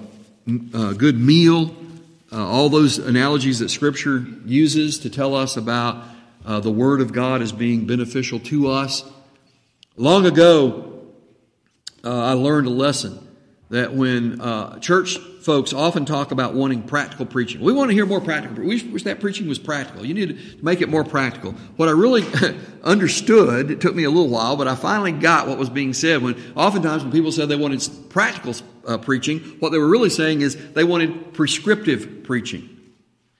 uh, 0.73 0.93
good 0.93 1.19
meal. 1.19 1.75
Uh, 2.31 2.45
all 2.45 2.69
those 2.69 2.97
analogies 2.97 3.59
that 3.59 3.69
Scripture 3.69 4.25
uses 4.45 4.99
to 4.99 5.09
tell 5.09 5.33
us 5.33 5.55
about 5.55 6.03
uh, 6.45 6.59
the 6.59 6.71
Word 6.71 7.01
of 7.01 7.13
God 7.13 7.41
as 7.41 7.51
being 7.51 7.85
beneficial 7.85 8.39
to 8.39 8.69
us. 8.69 9.03
Long 9.95 10.25
ago, 10.25 11.01
uh, 12.03 12.25
I 12.25 12.33
learned 12.33 12.67
a 12.67 12.71
lesson 12.71 13.26
that 13.69 13.93
when 13.93 14.39
uh, 14.39 14.79
church 14.79 15.17
folks 15.41 15.73
often 15.73 16.05
talk 16.05 16.31
about 16.31 16.53
wanting 16.53 16.83
practical 16.83 17.25
preaching, 17.25 17.61
we 17.61 17.73
want 17.73 17.89
to 17.89 17.93
hear 17.93 18.05
more 18.05 18.21
practical. 18.21 18.63
We 18.63 18.81
wish 18.83 19.03
that 19.03 19.19
preaching 19.19 19.47
was 19.47 19.59
practical. 19.59 20.05
You 20.05 20.13
need 20.13 20.29
to 20.29 20.63
make 20.63 20.81
it 20.81 20.89
more 20.89 21.03
practical. 21.03 21.51
What 21.75 21.89
I 21.89 21.91
really 21.91 22.23
understood, 22.83 23.69
it 23.69 23.81
took 23.81 23.93
me 23.93 24.03
a 24.03 24.09
little 24.09 24.29
while, 24.29 24.55
but 24.55 24.67
I 24.67 24.75
finally 24.75 25.11
got 25.11 25.47
what 25.47 25.57
was 25.57 25.69
being 25.69 25.93
said. 25.93 26.21
When 26.21 26.35
oftentimes 26.55 27.03
when 27.03 27.11
people 27.11 27.31
said 27.31 27.49
they 27.49 27.55
wanted 27.55 27.87
practical 28.09 28.55
uh, 28.85 28.97
preaching, 28.97 29.39
what 29.59 29.71
they 29.71 29.77
were 29.77 29.89
really 29.89 30.09
saying 30.09 30.41
is 30.41 30.55
they 30.73 30.85
wanted 30.85 31.33
prescriptive 31.33 32.23
preaching. 32.23 32.69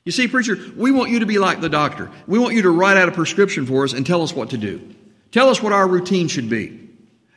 You 0.04 0.12
see, 0.12 0.28
preacher, 0.28 0.58
we 0.76 0.92
want 0.92 1.12
you 1.12 1.20
to 1.20 1.26
be 1.26 1.38
like 1.38 1.60
the 1.60 1.70
doctor. 1.70 2.10
We 2.28 2.40
want 2.40 2.54
you 2.54 2.62
to 2.62 2.70
write 2.70 2.96
out 2.96 3.10
a 3.10 3.12
prescription 3.12 3.66
for 3.66 3.84
us 3.84 3.92
and 3.94 4.06
tell 4.06 4.24
us 4.24 4.34
what 4.34 4.50
to 4.52 4.58
do. 4.58 4.96
Tell 5.32 5.50
us 5.50 5.62
what 5.62 5.74
our 5.74 5.88
routine 5.88 6.30
should 6.30 6.50
be. 6.50 6.87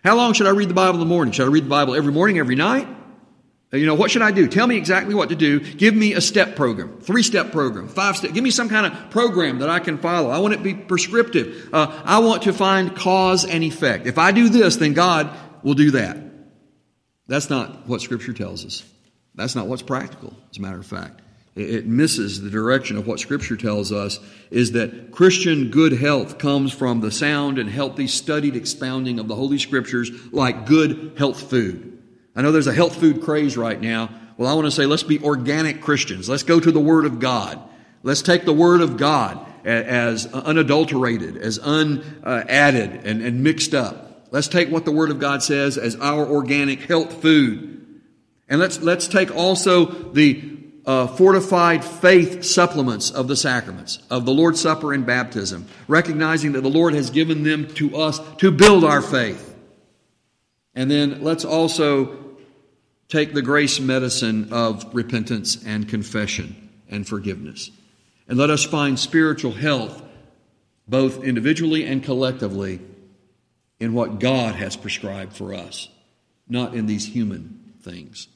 How 0.03 0.17
long 0.17 0.33
should 0.33 0.47
I 0.47 0.51
read 0.51 0.69
the 0.69 0.75
Bible 0.75 0.95
in 0.95 1.01
the 1.01 1.07
morning? 1.07 1.33
Should 1.33 1.47
I 1.47 1.51
read 1.51 1.65
the 1.65 1.71
Bible 1.71 1.95
every 1.95 2.13
morning, 2.13 2.39
every 2.39 2.57
night? 2.57 2.89
Uh, 3.73 3.77
you 3.77 3.87
know, 3.87 3.95
what 3.95 4.11
should 4.11 4.23
I 4.23 4.31
do? 4.31 4.49
Tell 4.49 4.67
me 4.67 4.77
exactly 4.77 5.15
what 5.15 5.29
to 5.29 5.37
do. 5.37 5.61
Give 5.61 5.95
me 5.95 6.15
a 6.15 6.21
step 6.21 6.57
program, 6.57 6.99
three 7.01 7.23
step 7.23 7.53
program, 7.53 7.89
five 7.89 8.17
step. 8.17 8.33
Give 8.33 8.43
me 8.43 8.51
some 8.51 8.69
kind 8.69 8.87
of 8.87 9.11
program 9.11 9.61
that 9.61 9.71
I 9.71 9.79
can 9.79 9.99
follow. 9.99 10.31
I 10.31 10.39
want 10.39 10.55
it 10.55 10.59
to 10.59 10.63
be 10.63 10.75
prescriptive. 10.75 11.69
Uh, 11.73 12.03
I 12.05 12.19
want 12.21 12.43
to 12.43 12.53
find 12.53 12.97
cause 12.97 13.45
and 13.45 13.63
effect. 13.63 14.07
If 14.07 14.19
I 14.19 14.33
do 14.33 14.49
this, 14.49 14.77
then 14.77 14.95
God 14.95 15.31
will 15.63 15.75
do 15.75 15.93
that. 15.93 16.19
That's 17.29 17.51
not 17.51 17.87
what 17.87 18.01
Scripture 18.01 18.33
tells 18.33 18.65
us. 18.65 18.85
That's 19.37 19.55
not 19.55 19.69
what's 19.69 19.83
practical, 19.83 20.35
as 20.51 20.59
a 20.59 20.63
matter 20.63 20.79
of 20.79 20.87
fact 20.87 21.21
it 21.57 21.87
misses 21.87 22.41
the 22.41 22.51
direction 22.51 22.97
of 22.97 23.07
what 23.07 23.19
Scripture 23.19 23.57
tells 23.57 23.91
us 23.91 24.21
is 24.51 24.73
that 24.73 25.11
Christian 25.11 25.71
good 25.71 25.93
health 25.93 26.39
comes 26.39 26.73
from 26.73 27.01
the 27.01 27.11
sound 27.11 27.59
and 27.59 27.69
healthy 27.69 28.07
studied 28.07 28.55
expounding 28.55 29.19
of 29.19 29.27
the 29.27 29.35
Holy 29.35 29.59
Scriptures 29.59 30.11
like 30.33 30.67
good 30.67 31.15
health 31.19 31.51
food. 31.51 32.03
I 32.37 32.43
know 32.43 32.53
there's 32.53 32.69
a 32.69 32.73
health 32.73 32.97
food 32.97 33.23
craze 33.23 33.57
right 33.57 33.81
now. 33.81 34.11
Well, 34.37 34.51
I 34.51 34.55
want 34.55 34.67
to 34.67 34.71
say 34.71 34.87
let's 34.87 35.03
be 35.03 35.23
organic 35.23 35.83
Christians. 35.83 36.29
Let's 36.29 36.45
go 36.45 36.61
to 36.61 36.71
the 36.71 36.81
Word 36.81 37.05
of 37.05 37.19
God. 37.19 37.61
Let's 38.03 38.23
take 38.23 38.45
the 38.45 38.53
Word 38.53 38.81
of 38.81 38.97
God 38.97 39.45
as 39.65 40.27
unadulterated, 40.33 41.37
as 41.37 41.59
unadded 41.59 43.05
and, 43.05 43.23
and 43.23 43.43
mixed 43.43 43.75
up. 43.75 44.29
Let's 44.31 44.49
take 44.49 44.71
what 44.71 44.85
the 44.85 44.93
Word 44.93 45.11
of 45.11 45.19
God 45.19 45.43
says 45.43 45.77
as 45.77 45.97
our 45.97 46.25
organic 46.25 46.83
health 46.83 47.21
food. 47.21 48.01
And 48.49 48.61
let's, 48.61 48.81
let's 48.81 49.09
take 49.09 49.35
also 49.35 49.87
the 49.87 50.60
uh, 50.87 51.07
fortified 51.07 51.85
faith 51.85 52.45
supplements 52.45 53.11
of 53.11 53.29
the 53.29 53.37
sacraments, 53.37 53.99
of 54.11 54.25
the 54.25 54.33
Lord's 54.33 54.61
Supper 54.61 54.93
and 54.93 55.05
baptism, 55.05 55.67
recognizing 55.89 56.53
that 56.53 56.63
the 56.63 56.71
Lord 56.71 56.95
has 56.95 57.11
given 57.11 57.43
them 57.43 57.69
to 57.75 57.97
us 57.97 58.21
to 58.39 58.51
build 58.51 58.85
our 58.85 59.03
faith. 59.03 59.55
And 60.75 60.91
then 60.91 61.23
let's 61.23 61.45
also 61.45 62.19
take 63.09 63.35
the 63.35 63.43
grace 63.43 63.81
medicine 63.81 64.53
of 64.53 64.95
repentance 64.95 65.63
and 65.65 65.89
confession 65.89 66.71
and 66.89 67.07
forgiveness. 67.07 67.71
And 68.29 68.39
let 68.39 68.51
us 68.51 68.65
find 68.65 68.99
spiritual 68.99 69.53
health, 69.53 70.03
both 70.87 71.25
individually 71.25 71.85
and 71.85 72.03
collectively, 72.03 72.81
in 73.81 73.95
what 73.95 74.21
God 74.21 74.55
has 74.55 74.77
prescribed 74.77 75.35
for 75.35 75.55
us, 75.55 75.89
not 76.49 76.75
in 76.75 76.87
these 76.87 77.07
human 77.07 77.75
things. 77.83 78.29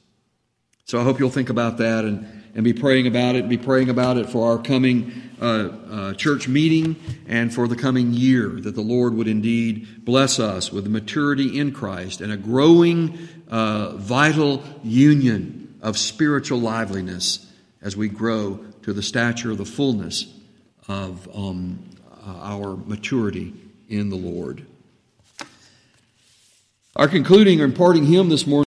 So 0.87 0.99
I 0.99 1.03
hope 1.03 1.17
you'll 1.17 1.31
think 1.31 1.49
about 1.49 1.79
that 1.79 2.05
and, 2.05 2.43
and 2.53 2.63
be 2.63 2.71
praying 2.71 3.07
about 3.07 3.33
it, 3.33 3.49
be 3.49 3.57
praying 3.57 3.89
about 3.89 4.17
it 4.17 4.29
for 4.29 4.51
our 4.51 4.59
coming 4.59 5.11
uh, 5.41 5.45
uh, 5.45 6.13
church 6.13 6.47
meeting 6.47 6.95
and 7.27 7.51
for 7.51 7.67
the 7.67 7.75
coming 7.75 8.13
year, 8.13 8.49
that 8.49 8.75
the 8.75 8.81
Lord 8.81 9.15
would 9.15 9.27
indeed 9.27 10.05
bless 10.05 10.39
us 10.39 10.71
with 10.71 10.85
maturity 10.85 11.59
in 11.59 11.71
Christ 11.71 12.21
and 12.21 12.31
a 12.31 12.37
growing, 12.37 13.17
uh, 13.49 13.97
vital 13.97 14.63
union 14.83 15.75
of 15.81 15.97
spiritual 15.97 16.59
liveliness 16.59 17.51
as 17.81 17.97
we 17.97 18.07
grow 18.07 18.63
to 18.83 18.93
the 18.93 19.01
stature 19.01 19.49
of 19.49 19.57
the 19.57 19.65
fullness 19.65 20.31
of 20.87 21.27
um, 21.35 21.79
uh, 22.27 22.29
our 22.41 22.77
maturity 22.77 23.55
in 23.89 24.11
the 24.11 24.15
Lord. 24.15 24.67
Our 26.97 27.09
concluding 27.09 27.59
or 27.59 27.65
imparting 27.65 28.05
hymn 28.05 28.29
this 28.29 28.47
morning. 28.47 28.63